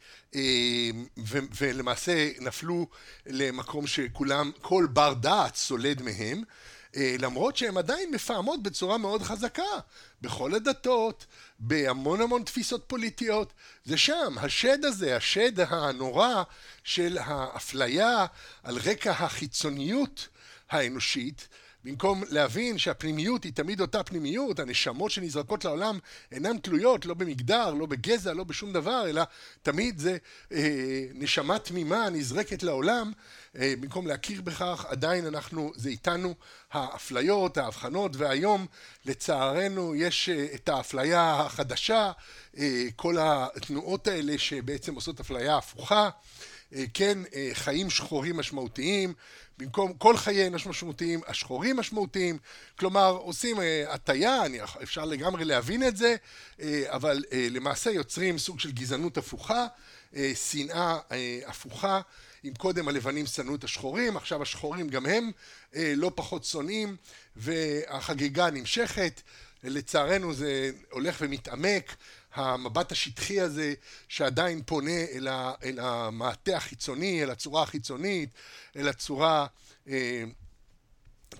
ו- 1.18 1.38
ולמעשה 1.60 2.30
נפלו 2.40 2.86
למקום 3.26 3.86
שכולם, 3.86 4.50
כל 4.60 4.86
בר 4.92 5.14
דעת 5.14 5.56
סולד 5.56 6.02
מהם. 6.02 6.42
אה, 6.96 7.16
למרות 7.18 7.56
שהן 7.56 7.76
עדיין 7.76 8.10
מפעמות 8.10 8.62
בצורה 8.62 8.98
מאוד 8.98 9.22
חזקה 9.22 9.62
בכל 10.20 10.54
הדתות, 10.54 11.26
בהמון 11.58 12.20
המון 12.20 12.42
תפיסות 12.42 12.84
פוליטיות. 12.86 13.52
זה 13.84 13.96
שם, 13.96 14.34
השד 14.40 14.84
הזה, 14.84 15.16
השד 15.16 15.60
הנורא 15.60 16.42
של 16.84 17.18
האפליה 17.20 18.26
על 18.62 18.78
רקע 18.78 19.10
החיצוניות 19.10 20.28
האנושית, 20.70 21.48
במקום 21.86 22.22
להבין 22.30 22.78
שהפנימיות 22.78 23.44
היא 23.44 23.52
תמיד 23.52 23.80
אותה 23.80 24.02
פנימיות, 24.02 24.58
הנשמות 24.58 25.10
שנזרקות 25.10 25.64
לעולם 25.64 25.98
אינן 26.32 26.58
תלויות 26.58 27.06
לא 27.06 27.14
במגדר, 27.14 27.74
לא 27.74 27.86
בגזע, 27.86 28.32
לא 28.32 28.44
בשום 28.44 28.72
דבר, 28.72 29.08
אלא 29.08 29.22
תמיד 29.62 29.98
זה 29.98 30.16
אה, 30.52 31.06
נשמה 31.14 31.58
תמימה 31.58 32.10
נזרקת 32.10 32.62
לעולם, 32.62 33.12
אה, 33.58 33.74
במקום 33.80 34.06
להכיר 34.06 34.42
בכך, 34.42 34.86
עדיין 34.88 35.26
אנחנו, 35.26 35.72
זה 35.74 35.88
איתנו 35.88 36.34
האפליות, 36.72 37.58
ההבחנות, 37.58 38.16
והיום 38.16 38.66
לצערנו 39.04 39.94
יש 39.94 40.28
אה, 40.28 40.46
את 40.54 40.68
האפליה 40.68 41.40
החדשה, 41.40 42.12
אה, 42.58 42.84
כל 42.96 43.16
התנועות 43.20 44.08
האלה 44.08 44.38
שבעצם 44.38 44.94
עושות 44.94 45.20
אפליה 45.20 45.56
הפוכה. 45.56 46.08
אה, 46.74 46.84
כן, 46.94 47.18
אה, 47.34 47.50
חיים 47.52 47.90
שחורים 47.90 48.36
משמעותיים, 48.36 49.14
במקום 49.58 49.92
כל 49.92 50.16
חיי 50.16 50.46
אנוש 50.46 50.66
משמעותיים, 50.66 51.20
השחורים 51.26 51.76
משמעותיים, 51.76 52.38
כלומר 52.78 53.10
עושים 53.10 53.60
אה, 53.60 53.84
הטיה, 53.88 54.42
אפשר 54.82 55.04
לגמרי 55.04 55.44
להבין 55.44 55.82
את 55.88 55.96
זה, 55.96 56.16
אבל 56.86 57.24
למעשה 57.50 57.90
יוצרים 57.90 58.38
סוג 58.38 58.60
של 58.60 58.72
גזענות 58.72 59.16
הפוכה, 59.16 59.66
שנאה 60.34 60.98
הפוכה, 61.46 62.00
אם 62.44 62.52
קודם 62.58 62.88
הלבנים 62.88 63.26
שנאו 63.26 63.54
את 63.54 63.64
השחורים, 63.64 64.16
עכשיו 64.16 64.42
השחורים 64.42 64.88
גם 64.88 65.06
הם 65.06 65.30
לא 65.74 66.12
פחות 66.14 66.44
שונאים, 66.44 66.96
והחגיגה 67.36 68.50
נמשכת, 68.50 69.22
לצערנו 69.64 70.34
זה 70.34 70.70
הולך 70.90 71.16
ומתעמק, 71.20 71.96
המבט 72.36 72.92
השטחי 72.92 73.40
הזה 73.40 73.74
שעדיין 74.08 74.62
פונה 74.66 75.04
אל, 75.12 75.28
ה, 75.28 75.52
אל 75.64 75.78
המעטה 75.78 76.56
החיצוני, 76.56 77.22
אל 77.22 77.30
הצורה 77.30 77.62
החיצונית, 77.62 78.30
אל 78.76 78.88
הצורה 78.88 79.46
אה, 79.88 80.24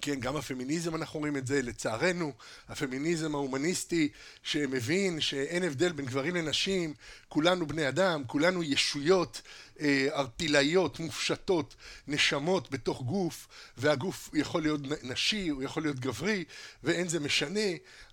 כן, 0.00 0.20
גם 0.20 0.36
הפמיניזם 0.36 0.94
אנחנו 0.94 1.20
רואים 1.20 1.36
את 1.36 1.46
זה, 1.46 1.62
לצערנו, 1.62 2.32
הפמיניזם 2.68 3.34
ההומניסטי 3.34 4.08
שמבין 4.42 5.20
שאין 5.20 5.62
הבדל 5.62 5.92
בין 5.92 6.06
גברים 6.06 6.34
לנשים, 6.36 6.94
כולנו 7.28 7.66
בני 7.66 7.88
אדם, 7.88 8.22
כולנו 8.26 8.62
ישויות 8.62 9.42
אה, 9.80 10.06
ארטילאיות, 10.12 11.00
מופשטות, 11.00 11.74
נשמות 12.08 12.70
בתוך 12.70 13.02
גוף, 13.02 13.48
והגוף 13.76 14.30
יכול 14.34 14.62
להיות 14.62 14.80
נשי, 15.02 15.48
הוא 15.48 15.62
יכול 15.62 15.82
להיות 15.82 16.00
גברי, 16.00 16.44
ואין 16.82 17.08
זה 17.08 17.20
משנה, 17.20 17.60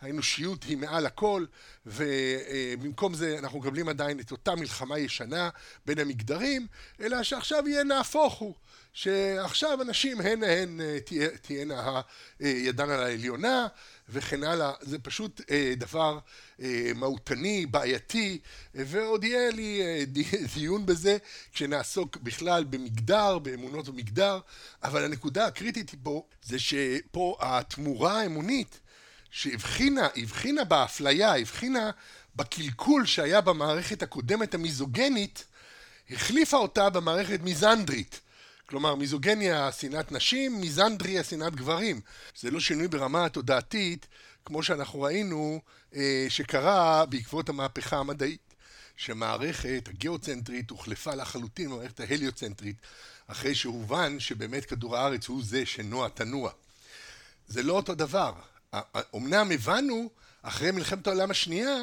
האנושיות 0.01 0.63
היא 0.63 0.77
מעל 0.77 1.05
הכל, 1.05 1.45
ובמקום 1.85 3.13
זה 3.13 3.39
אנחנו 3.39 3.59
מקבלים 3.59 3.89
עדיין 3.89 4.19
את 4.19 4.31
אותה 4.31 4.55
מלחמה 4.55 4.99
ישנה 4.99 5.49
בין 5.85 5.99
המגדרים, 5.99 6.67
אלא 6.99 7.23
שעכשיו 7.23 7.67
יהיה 7.67 7.83
נהפוך 7.83 8.33
הוא. 8.33 8.53
שעכשיו 8.93 9.81
הנשים 9.81 10.21
הן 10.21 10.43
הן 10.43 10.81
אה, 10.81 10.97
תהיינה 11.41 12.01
הידן 12.39 12.89
על 12.89 12.99
העליונה 13.03 13.67
וכן 14.09 14.43
הלאה, 14.43 14.71
זה 14.81 14.99
פשוט 14.99 15.41
אה, 15.51 15.73
דבר 15.77 16.19
אה, 16.61 16.91
מהותני, 16.95 17.65
בעייתי, 17.65 18.39
ועוד 18.75 19.23
יהיה 19.23 19.51
לי 19.51 19.81
דיון 20.53 20.85
בזה 20.85 21.17
כשנעסוק 21.53 22.17
בכלל 22.17 22.63
במגדר, 22.63 23.39
באמונות 23.39 23.89
ומגדר, 23.89 24.39
אבל 24.83 25.05
הנקודה 25.05 25.45
הקריטית 25.45 25.91
פה 26.03 26.25
זה 26.43 26.59
שפה 26.59 27.37
התמורה 27.39 28.21
האמונית 28.21 28.79
שהבחינה, 29.31 30.07
הבחינה 30.15 30.63
באפליה, 30.63 31.35
הבחינה 31.37 31.91
בקלקול 32.35 33.05
שהיה 33.05 33.41
במערכת 33.41 34.03
הקודמת 34.03 34.53
המיזוגנית, 34.53 35.45
החליפה 36.09 36.57
אותה 36.57 36.89
במערכת 36.89 37.39
מיזנדרית. 37.43 38.19
כלומר, 38.65 38.95
מיזוגניה 38.95 39.71
שנאת 39.71 40.11
נשים, 40.11 40.59
מיזנדריה 40.59 41.23
שנאת 41.23 41.55
גברים. 41.55 42.01
זה 42.39 42.51
לא 42.51 42.59
שינוי 42.59 42.87
ברמה 42.87 43.25
התודעתית, 43.25 44.07
כמו 44.45 44.63
שאנחנו 44.63 45.01
ראינו 45.01 45.61
אה, 45.95 46.25
שקרה 46.29 47.05
בעקבות 47.05 47.49
המהפכה 47.49 47.97
המדעית, 47.97 48.53
שמערכת 48.97 49.89
הגיאוצנטרית 49.89 50.69
הוחלפה 50.69 51.15
לחלוטין 51.15 51.69
במערכת 51.69 51.99
ההליוצנטרית, 51.99 52.75
אחרי 53.27 53.55
שהובן 53.55 54.19
שבאמת 54.19 54.65
כדור 54.65 54.97
הארץ 54.97 55.27
הוא 55.27 55.41
זה 55.43 55.65
שנוע 55.65 56.09
תנוע. 56.09 56.51
זה 57.47 57.63
לא 57.63 57.73
אותו 57.73 57.95
דבר. 57.95 58.33
אמנם 59.15 59.51
הבנו, 59.51 60.09
אחרי 60.41 60.71
מלחמת 60.71 61.07
העולם 61.07 61.31
השנייה, 61.31 61.77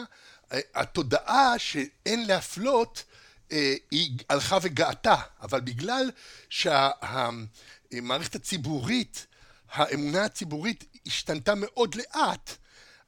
התודעה 0.75 1.59
שאין 1.59 2.27
להפלות 2.27 3.05
היא 3.91 4.19
הלכה 4.29 4.59
וגאתה, 4.63 5.17
אבל 5.41 5.61
בגלל 5.61 6.11
שהמערכת 6.49 8.35
הציבורית, 8.35 9.27
האמונה 9.73 10.25
הציבורית 10.25 10.85
השתנתה 11.07 11.55
מאוד 11.57 11.95
לאט, 11.95 12.57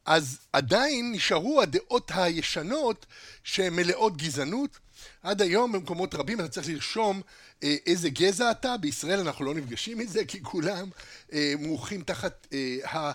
אז 0.05 0.39
עדיין 0.53 1.13
נשארו 1.13 1.63
הדעות 1.63 2.11
הישנות 2.15 3.07
שהן 3.45 3.77
מלאות 3.77 4.17
גזענות, 4.17 4.79
עד 5.23 5.43
היום 5.43 5.73
במקומות 5.73 6.15
רבים 6.15 6.41
אתה 6.41 6.49
צריך 6.49 6.69
לרשום 6.69 7.23
אה, 7.63 7.77
איזה 7.87 8.11
גזע 8.11 8.51
אתה, 8.51 8.77
בישראל 8.77 9.21
אנחנו 9.21 9.45
לא 9.45 9.55
נפגשים 9.55 9.99
מזה 9.99 10.25
כי 10.25 10.43
כולם 10.43 10.91
אה, 11.33 11.55
מורחים 11.59 12.03
תחת 12.03 12.47
אה, 12.53 13.13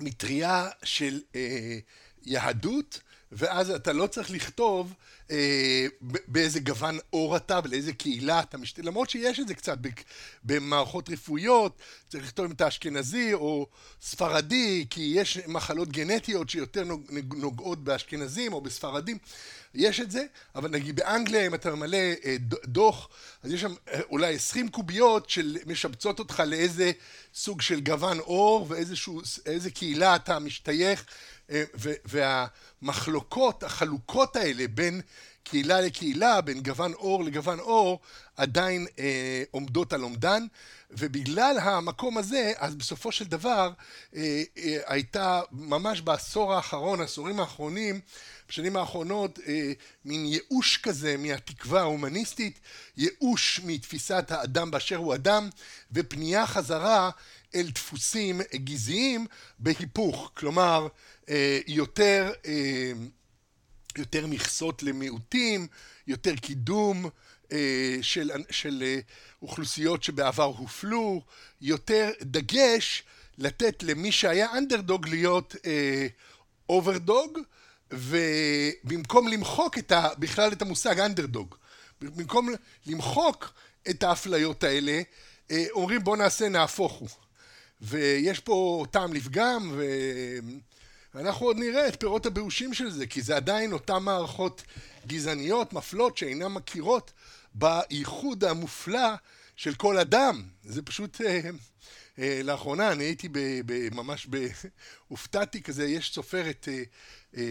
המטריה 0.00 0.68
של 0.82 1.20
אה, 1.34 1.78
יהדות 2.22 3.00
ואז 3.32 3.70
אתה 3.70 3.92
לא 3.92 4.06
צריך 4.06 4.30
לכתוב 4.30 4.94
אה, 5.30 5.86
באיזה 6.28 6.60
גוון 6.60 6.98
עור 7.10 7.36
אתה 7.36 7.60
ולאיזה 7.64 7.92
קהילה 7.92 8.40
אתה 8.40 8.58
משתתף, 8.58 8.84
למרות 8.84 9.10
שיש 9.10 9.40
את 9.40 9.48
זה 9.48 9.54
קצת 9.54 9.78
במערכות 10.44 11.10
רפואיות, 11.10 11.78
צריך 12.08 12.24
לכתוב 12.24 12.44
אם 12.44 12.52
אתה 12.52 12.68
אשכנזי 12.68 13.34
או 13.34 13.66
ספרדי, 14.00 14.86
כי 14.90 15.12
יש 15.16 15.38
מחלות 15.46 15.88
גנטיות 15.88 16.50
שיותר 16.50 16.84
נוגעות 17.36 17.84
באשכנזים 17.84 18.52
או 18.52 18.60
בספרדים, 18.60 19.18
יש 19.74 20.00
את 20.00 20.10
זה, 20.10 20.24
אבל 20.54 20.70
נגיד 20.70 20.96
באנגליה 20.96 21.46
אם 21.46 21.54
אתה 21.54 21.74
ממלא 21.74 21.98
אה, 22.24 22.36
דוח, 22.64 23.08
אז 23.42 23.52
יש 23.52 23.60
שם 23.60 23.74
אה, 23.88 24.00
אולי 24.10 24.34
20 24.34 24.68
קוביות 24.68 25.30
שמשבצות 25.30 26.18
אותך 26.18 26.42
לאיזה 26.46 26.92
סוג 27.34 27.60
של 27.60 27.80
גוון 27.80 28.18
עור 28.18 28.66
ואיזה 28.68 29.70
קהילה 29.70 30.16
אתה 30.16 30.38
משתייך 30.38 31.04
והמחלוקות, 32.04 33.62
החלוקות 33.62 34.36
האלה 34.36 34.68
בין 34.68 35.00
קהילה 35.42 35.80
לקהילה, 35.80 36.40
בין 36.40 36.62
גוון 36.62 36.92
אור 36.92 37.24
לגוון 37.24 37.58
אור, 37.58 38.00
עדיין 38.36 38.86
אה, 38.98 39.42
עומדות 39.50 39.92
על 39.92 40.02
עומדן, 40.02 40.46
ובגלל 40.90 41.58
המקום 41.62 42.18
הזה, 42.18 42.52
אז 42.56 42.74
בסופו 42.74 43.12
של 43.12 43.24
דבר 43.24 43.70
אה, 44.16 44.42
אה, 44.58 44.76
הייתה 44.86 45.40
ממש 45.52 46.00
בעשור 46.00 46.54
האחרון, 46.54 47.00
העשורים 47.00 47.40
האחרונים, 47.40 48.00
בשנים 48.48 48.76
האחרונות, 48.76 49.38
אה, 49.46 49.72
מין 50.04 50.26
ייאוש 50.26 50.76
כזה 50.76 51.16
מהתקווה 51.16 51.80
ההומניסטית, 51.80 52.60
ייאוש 52.96 53.60
מתפיסת 53.64 54.24
האדם 54.30 54.70
באשר 54.70 54.96
הוא 54.96 55.14
אדם, 55.14 55.48
ופנייה 55.92 56.46
חזרה 56.46 57.10
אל 57.54 57.70
דפוסים 57.74 58.40
גזעיים 58.54 59.26
בהיפוך, 59.58 60.30
כלומר 60.34 60.88
אה, 61.28 61.60
יותר, 61.66 62.32
אה, 62.46 62.92
יותר 63.98 64.26
מכסות 64.26 64.82
למיעוטים, 64.82 65.66
יותר 66.06 66.36
קידום 66.36 67.06
אה, 67.52 67.98
של, 68.02 68.30
של 68.50 68.98
אוכלוסיות 69.42 70.02
שבעבר 70.02 70.44
הופלו, 70.44 71.22
יותר 71.60 72.10
דגש 72.22 73.02
לתת 73.38 73.82
למי 73.82 74.12
שהיה 74.12 74.58
אנדרדוג 74.58 75.08
להיות 75.08 75.56
overdog, 76.68 77.38
ובמקום 77.90 79.28
למחוק 79.28 79.78
את 79.78 79.92
ה, 79.92 80.08
בכלל 80.18 80.52
את 80.52 80.62
המושג 80.62 81.00
אנדרדוג, 81.00 81.54
במקום 82.00 82.48
למחוק 82.86 83.52
את 83.90 84.02
האפליות 84.02 84.64
האלה, 84.64 85.02
אומרים 85.70 86.04
בוא 86.04 86.16
נעשה 86.16 86.48
נהפוך 86.48 86.92
הוא. 86.92 87.08
ויש 87.80 88.40
פה 88.40 88.84
טעם 88.90 89.12
לפגם. 89.12 89.80
ואנחנו 91.14 91.46
עוד 91.46 91.58
נראה 91.58 91.88
את 91.88 92.00
פירות 92.00 92.26
הבאושים 92.26 92.74
של 92.74 92.90
זה, 92.90 93.06
כי 93.06 93.22
זה 93.22 93.36
עדיין 93.36 93.72
אותן 93.72 94.02
מערכות 94.02 94.62
גזעניות, 95.06 95.72
מפלות, 95.72 96.16
שאינן 96.16 96.46
מכירות 96.46 97.12
בייחוד 97.54 98.44
המופלא 98.44 99.08
של 99.56 99.74
כל 99.74 99.98
אדם. 99.98 100.42
זה 100.64 100.82
פשוט... 100.82 101.20
אה, 101.20 101.40
אה, 102.18 102.40
לאחרונה 102.44 102.92
אני 102.92 103.04
הייתי 103.04 103.28
ב, 103.28 103.38
ב, 103.66 103.94
ממש 103.94 104.26
ב... 104.30 104.46
הופתעתי 105.08 105.62
כזה, 105.62 105.84
יש 105.84 106.14
סופרת 106.14 106.68
אה, 107.36 107.42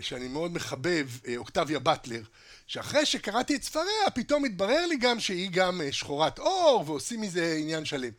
שאני 0.00 0.28
מאוד 0.28 0.52
מחבב, 0.52 1.08
אוקטביה 1.36 1.78
באטלר, 1.78 2.22
שאחרי 2.66 3.06
שקראתי 3.06 3.56
את 3.56 3.62
ספריה, 3.62 4.10
פתאום 4.14 4.44
התברר 4.44 4.86
לי 4.86 4.96
גם 4.96 5.20
שהיא 5.20 5.50
גם 5.52 5.80
שחורת 5.90 6.38
אור, 6.38 6.84
ועושים 6.86 7.20
מזה 7.20 7.56
עניין 7.60 7.84
שלם. 7.84 8.12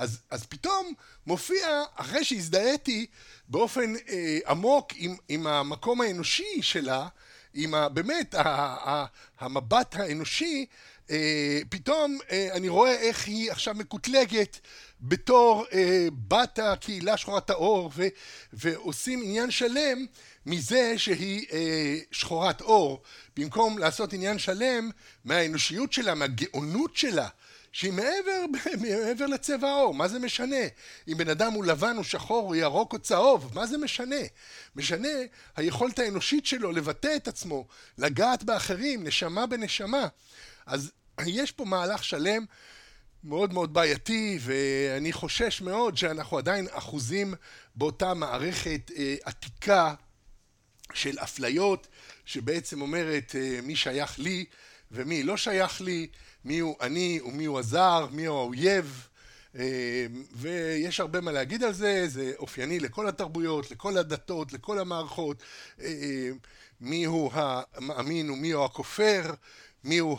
אז, 0.00 0.18
אז 0.30 0.46
פתאום 0.46 0.92
מופיע, 1.26 1.82
אחרי 1.94 2.24
שהזדהיתי 2.24 3.06
באופן 3.48 3.94
אה, 4.08 4.38
עמוק 4.46 4.92
עם, 4.96 5.16
עם 5.28 5.46
המקום 5.46 6.00
האנושי 6.00 6.62
שלה, 6.62 7.08
עם 7.54 7.74
ה, 7.74 7.88
באמת 7.88 8.34
ה, 8.34 8.42
ה, 8.44 9.06
המבט 9.38 9.94
האנושי, 9.96 10.66
אה, 11.10 11.60
פתאום 11.68 12.18
אה, 12.30 12.48
אני 12.52 12.68
רואה 12.68 12.92
איך 12.92 13.26
היא 13.26 13.50
עכשיו 13.50 13.74
מקוטלגת 13.74 14.60
בתור 15.00 15.66
אה, 15.72 16.08
בת 16.28 16.58
הקהילה 16.58 17.16
שחורת 17.16 17.50
האור, 17.50 17.90
ו, 17.94 18.06
ועושים 18.52 19.22
עניין 19.22 19.50
שלם 19.50 20.06
מזה 20.46 20.94
שהיא 20.96 21.46
אה, 21.52 21.98
שחורת 22.10 22.60
אור, 22.60 23.02
במקום 23.36 23.78
לעשות 23.78 24.12
עניין 24.12 24.38
שלם 24.38 24.90
מהאנושיות 25.24 25.92
שלה, 25.92 26.14
מהגאונות 26.14 26.96
שלה. 26.96 27.28
שהיא 27.72 27.92
מעבר, 27.92 28.44
מעבר 28.82 29.26
לצבע 29.26 29.68
העור, 29.68 29.94
מה 29.94 30.08
זה 30.08 30.18
משנה? 30.18 30.64
אם 31.08 31.16
בן 31.16 31.28
אדם 31.28 31.52
הוא 31.52 31.64
לבן 31.64 31.94
או 31.96 32.04
שחור 32.04 32.48
או 32.48 32.54
ירוק 32.54 32.92
או 32.92 32.98
צהוב, 32.98 33.50
מה 33.54 33.66
זה 33.66 33.78
משנה? 33.78 34.16
משנה 34.76 35.08
היכולת 35.56 35.98
האנושית 35.98 36.46
שלו 36.46 36.72
לבטא 36.72 37.16
את 37.16 37.28
עצמו, 37.28 37.66
לגעת 37.98 38.42
באחרים, 38.44 39.06
נשמה 39.06 39.46
בנשמה. 39.46 40.08
אז 40.66 40.92
יש 41.26 41.52
פה 41.52 41.64
מהלך 41.64 42.04
שלם 42.04 42.44
מאוד 43.24 43.52
מאוד 43.52 43.74
בעייתי, 43.74 44.38
ואני 44.40 45.12
חושש 45.12 45.60
מאוד 45.60 45.96
שאנחנו 45.96 46.38
עדיין 46.38 46.66
אחוזים 46.70 47.34
באותה 47.74 48.14
מערכת 48.14 48.90
אה, 48.96 49.14
עתיקה 49.24 49.94
של 50.94 51.18
אפליות, 51.18 51.88
שבעצם 52.24 52.80
אומרת 52.80 53.36
אה, 53.38 53.60
מי 53.62 53.76
שייך 53.76 54.18
לי 54.18 54.44
ומי 54.90 55.22
לא 55.22 55.36
שייך 55.36 55.80
לי, 55.80 56.06
מי 56.44 56.58
הוא 56.58 56.76
אני 56.80 57.20
ומי 57.24 57.44
הוא 57.44 57.58
הזר, 57.58 58.06
מי 58.12 58.24
הוא 58.24 58.38
האויב, 58.38 59.08
אה, 59.58 60.06
ויש 60.32 61.00
הרבה 61.00 61.20
מה 61.20 61.32
להגיד 61.32 61.64
על 61.64 61.72
זה, 61.72 62.08
זה 62.08 62.32
אופייני 62.38 62.80
לכל 62.80 63.08
התרבויות, 63.08 63.70
לכל 63.70 63.98
הדתות, 63.98 64.52
לכל 64.52 64.78
המערכות, 64.78 65.42
אה, 65.80 66.30
מי 66.80 67.04
הוא 67.04 67.30
המאמין 67.34 68.30
ומי 68.30 68.50
הוא 68.50 68.64
הכופר, 68.64 69.34
מי 69.84 69.98
הוא 69.98 70.18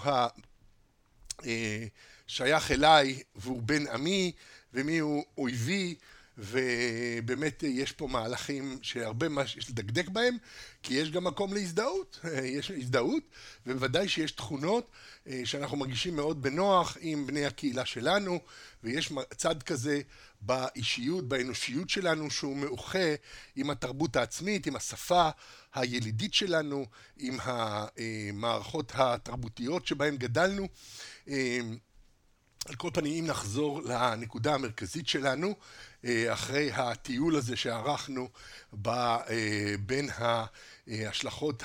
השייך 2.27 2.71
אליי 2.71 3.19
והוא 3.35 3.61
בן 3.61 3.87
עמי, 3.87 4.31
ומי 4.73 4.99
הוא 4.99 5.23
אויבי, 5.37 5.95
ובאמת 6.41 7.63
יש 7.63 7.91
פה 7.91 8.07
מהלכים 8.07 8.79
שהרבה 8.81 9.29
מה 9.29 9.47
שיש 9.47 9.69
לדקדק 9.69 10.09
בהם, 10.09 10.37
כי 10.83 10.93
יש 10.93 11.11
גם 11.11 11.23
מקום 11.23 11.53
להזדהות, 11.53 12.19
יש 12.57 12.71
הזדהות, 12.71 13.23
ובוודאי 13.67 14.07
שיש 14.09 14.31
תכונות 14.31 14.91
אה, 15.27 15.41
שאנחנו 15.45 15.77
מרגישים 15.77 16.15
מאוד 16.15 16.41
בנוח 16.41 16.97
עם 17.01 17.27
בני 17.27 17.45
הקהילה 17.45 17.85
שלנו, 17.85 18.39
ויש 18.83 19.13
צד 19.37 19.63
כזה 19.63 20.01
באישיות, 20.41 21.27
באנושיות 21.27 21.89
שלנו, 21.89 22.31
שהוא 22.31 22.57
מאוחה 22.57 23.15
עם 23.55 23.69
התרבות 23.69 24.15
העצמית, 24.15 24.67
עם 24.67 24.75
השפה 24.75 25.29
הילידית 25.73 26.33
שלנו, 26.33 26.85
עם 27.17 27.37
המערכות 27.43 28.91
התרבותיות 28.95 29.87
שבהן 29.87 30.17
גדלנו. 30.17 30.67
על 32.65 32.75
כל 32.75 32.89
פנים, 32.93 33.23
אם 33.23 33.29
נחזור 33.29 33.81
לנקודה 33.81 34.53
המרכזית 34.53 35.07
שלנו, 35.07 35.55
אה, 36.05 36.33
אחרי 36.33 36.71
הטיול 36.71 37.35
הזה 37.35 37.55
שערכנו 37.55 38.29
אה, 38.87 39.75
בין 39.85 40.09
ההשלכות 40.87 41.63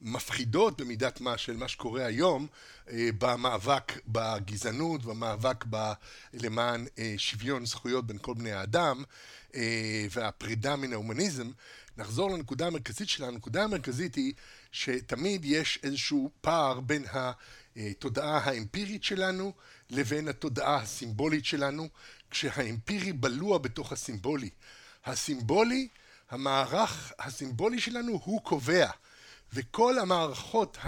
המפחידות 0.00 0.80
במידת 0.80 1.20
מה 1.20 1.38
של 1.38 1.56
מה 1.56 1.68
שקורה 1.68 2.06
היום 2.06 2.46
אה, 2.90 3.08
במאבק 3.18 3.92
בגזענות, 4.06 5.04
במאבק 5.04 5.64
למען 6.32 6.86
שוויון 7.16 7.66
זכויות 7.66 8.06
בין 8.06 8.18
כל 8.18 8.34
בני 8.34 8.52
האדם 8.52 9.04
והפרידה 10.10 10.76
מן 10.76 10.92
ההומניזם, 10.92 11.50
נחזור 11.96 12.30
לנקודה 12.30 12.66
המרכזית 12.66 13.08
שלנו. 13.08 13.32
הנקודה 13.32 13.64
המרכזית 13.64 14.14
היא 14.14 14.32
שתמיד 14.72 15.44
יש 15.44 15.78
איזשהו 15.82 16.30
פער 16.40 16.80
בין 16.80 17.04
התודעה 17.76 18.38
האמפירית 18.38 19.04
שלנו 19.04 19.52
לבין 19.90 20.28
התודעה 20.28 20.76
הסימבולית 20.76 21.44
שלנו, 21.44 21.88
כשהאמפירי 22.30 23.12
בלוע 23.12 23.58
בתוך 23.58 23.92
הסימבולי. 23.92 24.50
הסימבולי, 25.04 25.88
המערך 26.30 27.12
הסימבולי 27.18 27.80
שלנו 27.80 28.20
הוא 28.24 28.42
קובע, 28.42 28.90
וכל 29.52 29.98
המערכות 29.98 30.78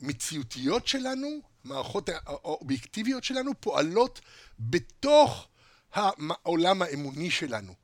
המציאותיות 0.00 0.86
שלנו, 0.86 1.28
המערכות 1.64 2.08
האובייקטיביות 2.08 3.24
שלנו, 3.24 3.52
פועלות 3.60 4.20
בתוך 4.58 5.48
העולם 5.92 6.82
האמוני 6.82 7.30
שלנו, 7.30 7.74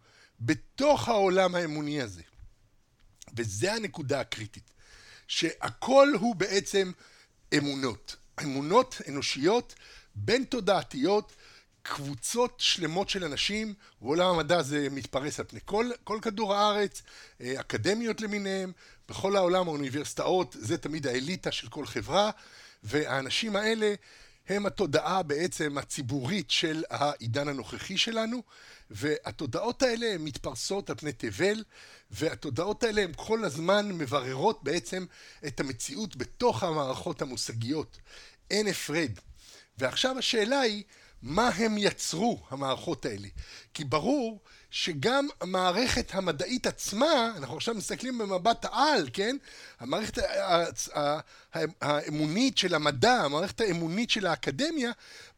בתוך 0.40 1.08
העולם 1.08 1.54
האמוני 1.54 2.02
הזה. 2.02 2.22
וזה 3.36 3.72
הנקודה 3.72 4.20
הקריטית, 4.20 4.70
שהכל 5.28 6.08
הוא 6.20 6.36
בעצם 6.36 6.92
אמונות. 7.58 8.16
אמונות 8.42 9.00
אנושיות 9.08 9.74
בין 10.14 10.44
תודעתיות 10.44 11.32
קבוצות 11.82 12.54
שלמות 12.58 13.08
של 13.08 13.24
אנשים, 13.24 13.74
בעולם 14.00 14.26
המדע 14.34 14.62
זה 14.62 14.88
מתפרס 14.90 15.40
על 15.40 15.46
פני 15.48 15.60
כל, 15.64 15.90
כל 16.04 16.18
כדור 16.22 16.54
הארץ, 16.54 17.02
אה, 17.40 17.60
אקדמיות 17.60 18.20
למיניהם, 18.20 18.72
בכל 19.08 19.36
העולם 19.36 19.68
האוניברסיטאות 19.68 20.56
זה 20.58 20.78
תמיד 20.78 21.06
האליטה 21.06 21.52
של 21.52 21.68
כל 21.68 21.86
חברה, 21.86 22.30
והאנשים 22.82 23.56
האלה 23.56 23.94
הם 24.48 24.66
התודעה 24.66 25.22
בעצם 25.22 25.78
הציבורית 25.78 26.50
של 26.50 26.84
העידן 26.90 27.48
הנוכחי 27.48 27.98
שלנו, 27.98 28.42
והתודעות 28.90 29.82
האלה 29.82 30.06
הן 30.14 30.22
מתפרסות 30.22 30.90
על 30.90 30.96
פני 30.96 31.12
תבל, 31.12 31.64
והתודעות 32.12 32.82
האלה 32.82 33.02
הן 33.02 33.12
כל 33.16 33.44
הזמן 33.44 33.92
מבררות 33.92 34.64
בעצם 34.64 35.04
את 35.46 35.60
המציאות 35.60 36.16
בתוך 36.16 36.62
המערכות 36.62 37.22
המושגיות. 37.22 37.98
אין 38.50 38.66
הפרד. 38.66 39.12
ועכשיו 39.78 40.18
השאלה 40.18 40.60
היא, 40.60 40.82
מה 41.22 41.48
הם 41.48 41.78
יצרו, 41.78 42.42
המערכות 42.50 43.06
האלה? 43.06 43.28
כי 43.74 43.84
ברור 43.84 44.40
שגם 44.72 45.28
המערכת 45.40 46.14
המדעית 46.14 46.66
עצמה, 46.66 47.32
אנחנו 47.36 47.56
עכשיו 47.56 47.74
מסתכלים 47.74 48.18
במבט 48.18 48.66
על, 48.72 49.08
כן? 49.12 49.36
המערכת 49.80 50.18
האמונית 51.80 52.58
של 52.58 52.74
המדע, 52.74 53.12
המערכת 53.12 53.60
האמונית 53.60 54.10
של 54.10 54.26
האקדמיה, 54.26 54.90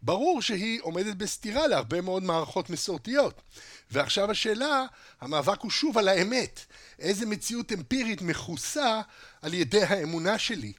ברור 0.02 0.42
שהיא 0.42 0.80
עומדת 0.82 1.16
בסתירה 1.16 1.66
להרבה 1.66 2.00
מאוד 2.00 2.22
מערכות 2.22 2.70
מסורתיות. 2.70 3.42
ועכשיו 3.90 4.30
השאלה, 4.30 4.84
המאבק 5.20 5.60
הוא 5.60 5.70
שוב 5.70 5.98
על 5.98 6.08
האמת. 6.08 6.60
איזה 6.98 7.26
מציאות 7.26 7.72
אמפירית 7.72 8.22
מכוסה 8.22 9.00
על 9.42 9.54
ידי 9.54 9.82
האמונה 9.82 10.38
שלי? 10.38 10.72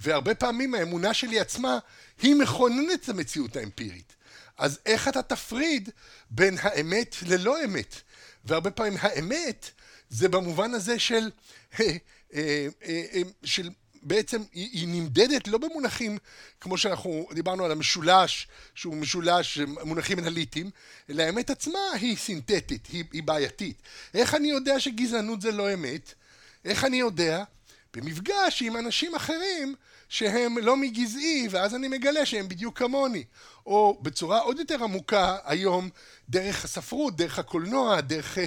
והרבה 0.00 0.34
פעמים 0.34 0.74
האמונה 0.74 1.14
שלי 1.14 1.40
עצמה 1.40 1.78
היא 2.22 2.34
מכוננת 2.34 3.04
את 3.04 3.08
המציאות 3.08 3.56
האמפירית. 3.56 4.15
אז 4.58 4.78
איך 4.86 5.08
אתה 5.08 5.22
תפריד 5.22 5.90
בין 6.30 6.56
האמת 6.60 7.16
ללא 7.22 7.64
אמת? 7.64 7.94
והרבה 8.44 8.70
פעמים 8.70 8.94
האמת 9.00 9.70
זה 10.10 10.28
במובן 10.28 10.74
הזה 10.74 10.98
של, 10.98 11.30
אה, 11.80 11.96
אה, 12.34 12.68
אה, 12.84 13.22
של 13.44 13.70
בעצם 14.02 14.42
היא, 14.52 14.88
נמדדת 14.88 15.48
לא 15.48 15.58
במונחים 15.58 16.18
כמו 16.60 16.78
שאנחנו 16.78 17.28
דיברנו 17.34 17.64
על 17.64 17.72
המשולש 17.72 18.48
שהוא 18.74 18.96
משולש 18.96 19.58
מונחים 19.58 20.18
אנליטיים 20.18 20.70
אלא 21.10 21.22
האמת 21.22 21.50
עצמה 21.50 21.78
היא 21.92 22.16
סינתטית, 22.16 22.86
היא, 22.86 23.04
היא 23.12 23.22
בעייתית. 23.22 23.82
איך 24.14 24.34
אני 24.34 24.48
יודע 24.48 24.80
שגזענות 24.80 25.42
זה 25.42 25.52
לא 25.52 25.74
אמת? 25.74 26.14
איך 26.64 26.84
אני 26.84 26.96
יודע? 26.96 27.44
במפגש 27.94 28.62
עם 28.62 28.76
אנשים 28.76 29.14
אחרים 29.14 29.74
שהם 30.08 30.58
לא 30.58 30.76
מגזעי, 30.76 31.48
ואז 31.50 31.74
אני 31.74 31.88
מגלה 31.88 32.26
שהם 32.26 32.48
בדיוק 32.48 32.78
כמוני. 32.78 33.24
או 33.66 33.98
בצורה 34.02 34.40
עוד 34.40 34.58
יותר 34.58 34.84
עמוקה 34.84 35.36
היום, 35.44 35.88
דרך 36.28 36.64
הספרות, 36.64 37.16
דרך 37.16 37.38
הקולנוע, 37.38 38.00
דרך, 38.00 38.38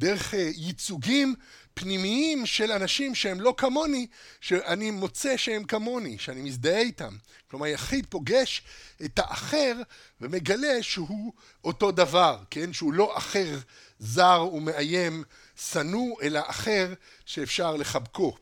דרך 0.00 0.34
ייצוגים 0.56 1.34
פנימיים 1.74 2.46
של 2.46 2.72
אנשים 2.72 3.14
שהם 3.14 3.40
לא 3.40 3.54
כמוני, 3.56 4.06
שאני 4.40 4.90
מוצא 4.90 5.36
שהם 5.36 5.64
כמוני, 5.64 6.18
שאני 6.18 6.42
מזדהה 6.42 6.78
איתם. 6.78 7.16
כלומר, 7.50 7.66
יחיד 7.66 8.06
פוגש 8.08 8.62
את 9.04 9.18
האחר 9.18 9.76
ומגלה 10.20 10.82
שהוא 10.82 11.32
אותו 11.64 11.90
דבר, 11.90 12.38
כן? 12.50 12.72
שהוא 12.72 12.92
לא 12.92 13.18
אחר 13.18 13.58
זר 13.98 14.48
ומאיים, 14.52 15.24
שנוא, 15.56 16.22
אלא 16.22 16.40
אחר 16.46 16.94
שאפשר 17.26 17.76
לחבקו. 17.76 18.36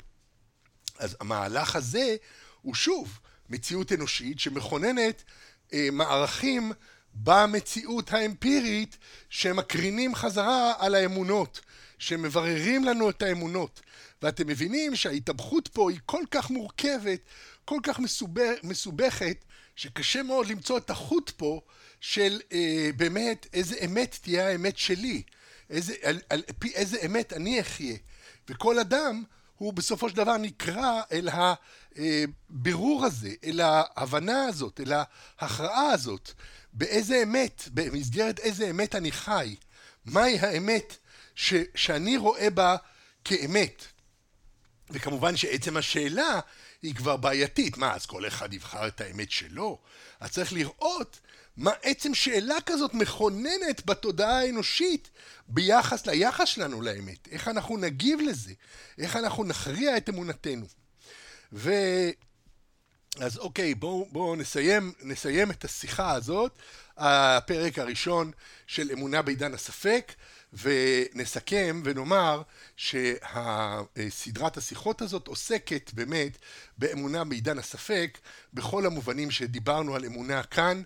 אז 0.98 1.16
המהלך 1.20 1.76
הזה 1.76 2.16
הוא 2.62 2.74
שוב 2.74 3.18
מציאות 3.48 3.92
אנושית 3.92 4.40
שמכוננת 4.40 5.22
אה, 5.72 5.88
מערכים 5.92 6.72
במציאות 7.14 8.12
האמפירית 8.12 8.98
שמקרינים 9.28 10.14
חזרה 10.14 10.72
על 10.78 10.94
האמונות, 10.94 11.60
שמבררים 11.98 12.84
לנו 12.84 13.10
את 13.10 13.22
האמונות. 13.22 13.80
ואתם 14.22 14.46
מבינים 14.46 14.96
שההתאבכות 14.96 15.68
פה 15.68 15.90
היא 15.90 16.00
כל 16.06 16.22
כך 16.30 16.50
מורכבת, 16.50 17.20
כל 17.64 17.80
כך 17.82 17.98
מסובך, 17.98 18.54
מסובכת, 18.62 19.44
שקשה 19.76 20.22
מאוד 20.22 20.46
למצוא 20.46 20.78
את 20.78 20.90
החוט 20.90 21.30
פה 21.30 21.60
של 22.00 22.40
אה, 22.52 22.90
באמת 22.96 23.46
איזה 23.52 23.76
אמת 23.84 24.18
תהיה 24.22 24.48
האמת 24.48 24.78
שלי, 24.78 25.22
איזה, 25.70 25.94
על, 26.02 26.20
על 26.28 26.42
פי 26.58 26.68
איזה 26.74 26.98
אמת 27.06 27.32
אני 27.32 27.60
אחיה. 27.60 27.96
וכל 28.48 28.78
אדם 28.78 29.24
הוא 29.56 29.72
בסופו 29.72 30.08
של 30.08 30.16
דבר 30.16 30.36
נקרא 30.36 31.00
אל 31.12 31.28
הבירור 31.96 33.04
הזה, 33.04 33.30
אל 33.44 33.60
ההבנה 33.60 34.44
הזאת, 34.44 34.80
אל 34.80 34.92
ההכרעה 35.38 35.92
הזאת, 35.92 36.32
באיזה 36.72 37.22
אמת, 37.22 37.62
במסגרת 37.74 38.38
איזה 38.38 38.70
אמת 38.70 38.94
אני 38.94 39.12
חי, 39.12 39.56
מהי 40.04 40.38
האמת 40.38 40.96
ש, 41.34 41.54
שאני 41.74 42.16
רואה 42.16 42.50
בה 42.50 42.76
כאמת. 43.24 43.84
וכמובן 44.90 45.36
שעצם 45.36 45.76
השאלה 45.76 46.40
היא 46.82 46.94
כבר 46.94 47.16
בעייתית. 47.16 47.78
מה, 47.78 47.94
אז 47.94 48.06
כל 48.06 48.26
אחד 48.26 48.54
יבחר 48.54 48.88
את 48.88 49.00
האמת 49.00 49.30
שלו? 49.30 49.78
אז 50.20 50.30
צריך 50.30 50.52
לראות 50.52 51.20
מה 51.56 51.70
עצם 51.82 52.14
שאלה 52.14 52.56
כזאת 52.66 52.94
מכוננת 52.94 53.86
בתודעה 53.86 54.38
האנושית 54.38 55.10
ביחס 55.48 56.06
ליחס 56.06 56.48
שלנו 56.48 56.82
לאמת. 56.82 57.28
איך 57.30 57.48
אנחנו 57.48 57.76
נגיב 57.76 58.20
לזה? 58.20 58.52
איך 58.98 59.16
אנחנו 59.16 59.44
נכריע 59.44 59.96
את 59.96 60.08
אמונתנו? 60.08 60.66
ו... 61.52 61.70
אז 63.18 63.38
אוקיי, 63.38 63.74
בואו 63.74 64.08
בוא 64.12 64.36
נסיים, 64.36 64.92
נסיים 65.02 65.50
את 65.50 65.64
השיחה 65.64 66.12
הזאת, 66.12 66.58
הפרק 66.96 67.78
הראשון 67.78 68.30
של 68.66 68.90
אמונה 68.92 69.22
בעידן 69.22 69.54
הספק, 69.54 70.12
ונסכם 70.52 71.82
ונאמר 71.84 72.42
שסדרת 72.76 74.56
השיחות 74.56 75.02
הזאת 75.02 75.26
עוסקת 75.26 75.90
באמת 75.94 76.38
באמונה 76.78 77.24
בעידן 77.24 77.58
הספק, 77.58 78.18
בכל 78.54 78.86
המובנים 78.86 79.30
שדיברנו 79.30 79.94
על 79.94 80.04
אמונה 80.04 80.42
כאן, 80.42 80.82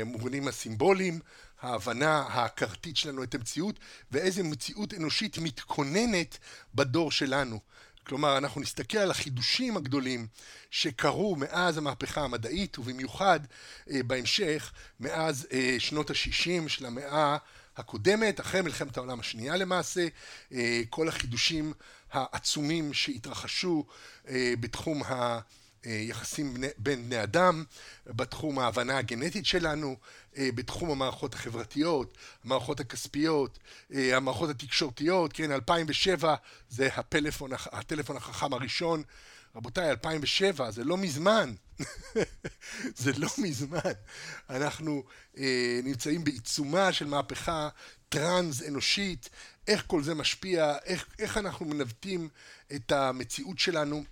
המובנים 0.00 0.44
אה, 0.44 0.48
הסימבוליים, 0.48 1.20
ההבנה 1.60 2.26
ההכרתית 2.28 2.96
שלנו 2.96 3.22
את 3.22 3.34
המציאות, 3.34 3.78
ואיזה 4.12 4.42
מציאות 4.42 4.94
אנושית 4.94 5.38
מתכוננת 5.38 6.38
בדור 6.74 7.12
שלנו. 7.12 7.60
כלומר, 8.08 8.38
אנחנו 8.38 8.60
נסתכל 8.60 8.98
על 8.98 9.10
החידושים 9.10 9.76
הגדולים 9.76 10.26
שקרו 10.70 11.36
מאז 11.36 11.78
המהפכה 11.78 12.20
המדעית, 12.20 12.78
ובמיוחד 12.78 13.40
אה, 13.90 14.02
בהמשך, 14.02 14.72
מאז 15.00 15.46
אה, 15.52 15.76
שנות 15.78 16.10
ה-60 16.10 16.68
של 16.68 16.86
המאה 16.86 17.36
הקודמת, 17.76 18.40
אחרי 18.40 18.60
מלחמת 18.60 18.96
העולם 18.96 19.20
השנייה 19.20 19.56
למעשה, 19.56 20.06
אה, 20.52 20.82
כל 20.90 21.08
החידושים 21.08 21.72
העצומים 22.12 22.94
שהתרחשו 22.94 23.84
אה, 24.28 24.54
בתחום 24.60 25.02
ה... 25.02 25.38
יחסים 25.84 26.56
בין 26.78 27.04
בני 27.04 27.22
אדם, 27.22 27.64
בתחום 28.06 28.58
ההבנה 28.58 28.98
הגנטית 28.98 29.46
שלנו, 29.46 29.96
אה, 30.36 30.48
בתחום 30.54 30.90
המערכות 30.90 31.34
החברתיות, 31.34 32.18
המערכות 32.44 32.80
הכספיות, 32.80 33.58
אה, 33.94 34.16
המערכות 34.16 34.50
התקשורתיות, 34.50 35.32
כן, 35.32 35.52
2007 35.52 36.34
זה 36.70 36.88
הפלאפון, 36.96 37.50
הטלפון 37.72 38.16
החכם 38.16 38.52
הראשון. 38.52 39.02
רבותיי, 39.56 39.90
2007 39.90 40.70
זה 40.70 40.84
לא 40.84 40.96
מזמן, 40.96 41.54
זה 43.02 43.12
לא 43.16 43.28
מזמן. 43.38 43.78
אנחנו 44.50 45.04
אה, 45.38 45.80
נמצאים 45.84 46.24
בעיצומה 46.24 46.92
של 46.92 47.06
מהפכה 47.06 47.68
טרנס 48.08 48.62
אנושית, 48.62 49.28
איך 49.68 49.84
כל 49.86 50.02
זה 50.02 50.14
משפיע, 50.14 50.76
איך, 50.84 51.06
איך 51.18 51.36
אנחנו 51.38 51.66
מנווטים 51.66 52.28
את 52.74 52.92
המציאות 52.92 53.58
שלנו. 53.58 54.04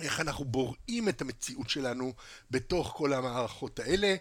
איך 0.00 0.20
אנחנו 0.20 0.44
בוראים 0.44 1.08
את 1.08 1.20
המציאות 1.20 1.70
שלנו 1.70 2.12
בתוך 2.50 2.92
כל 2.96 3.12
המערכות 3.12 3.78
האלה, 3.80 4.14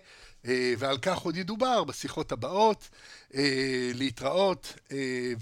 אה, 0.46 0.74
ועל 0.78 0.98
כך 0.98 1.18
עוד 1.18 1.38
ידובר 1.38 1.84
בשיחות 1.84 2.32
הבאות. 2.32 2.90
אה, 3.36 3.92
להתראות, 3.94 4.74
אה, 4.92 5.34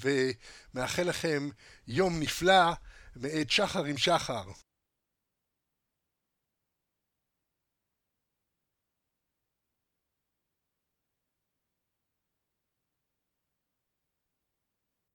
ומאחל 0.74 1.04
לכם 1.04 1.50
יום 1.88 2.20
נפלא 2.20 2.72
מאת 3.16 3.50
שחר 3.50 3.86
עם 3.86 3.98
שחר. 3.98 4.44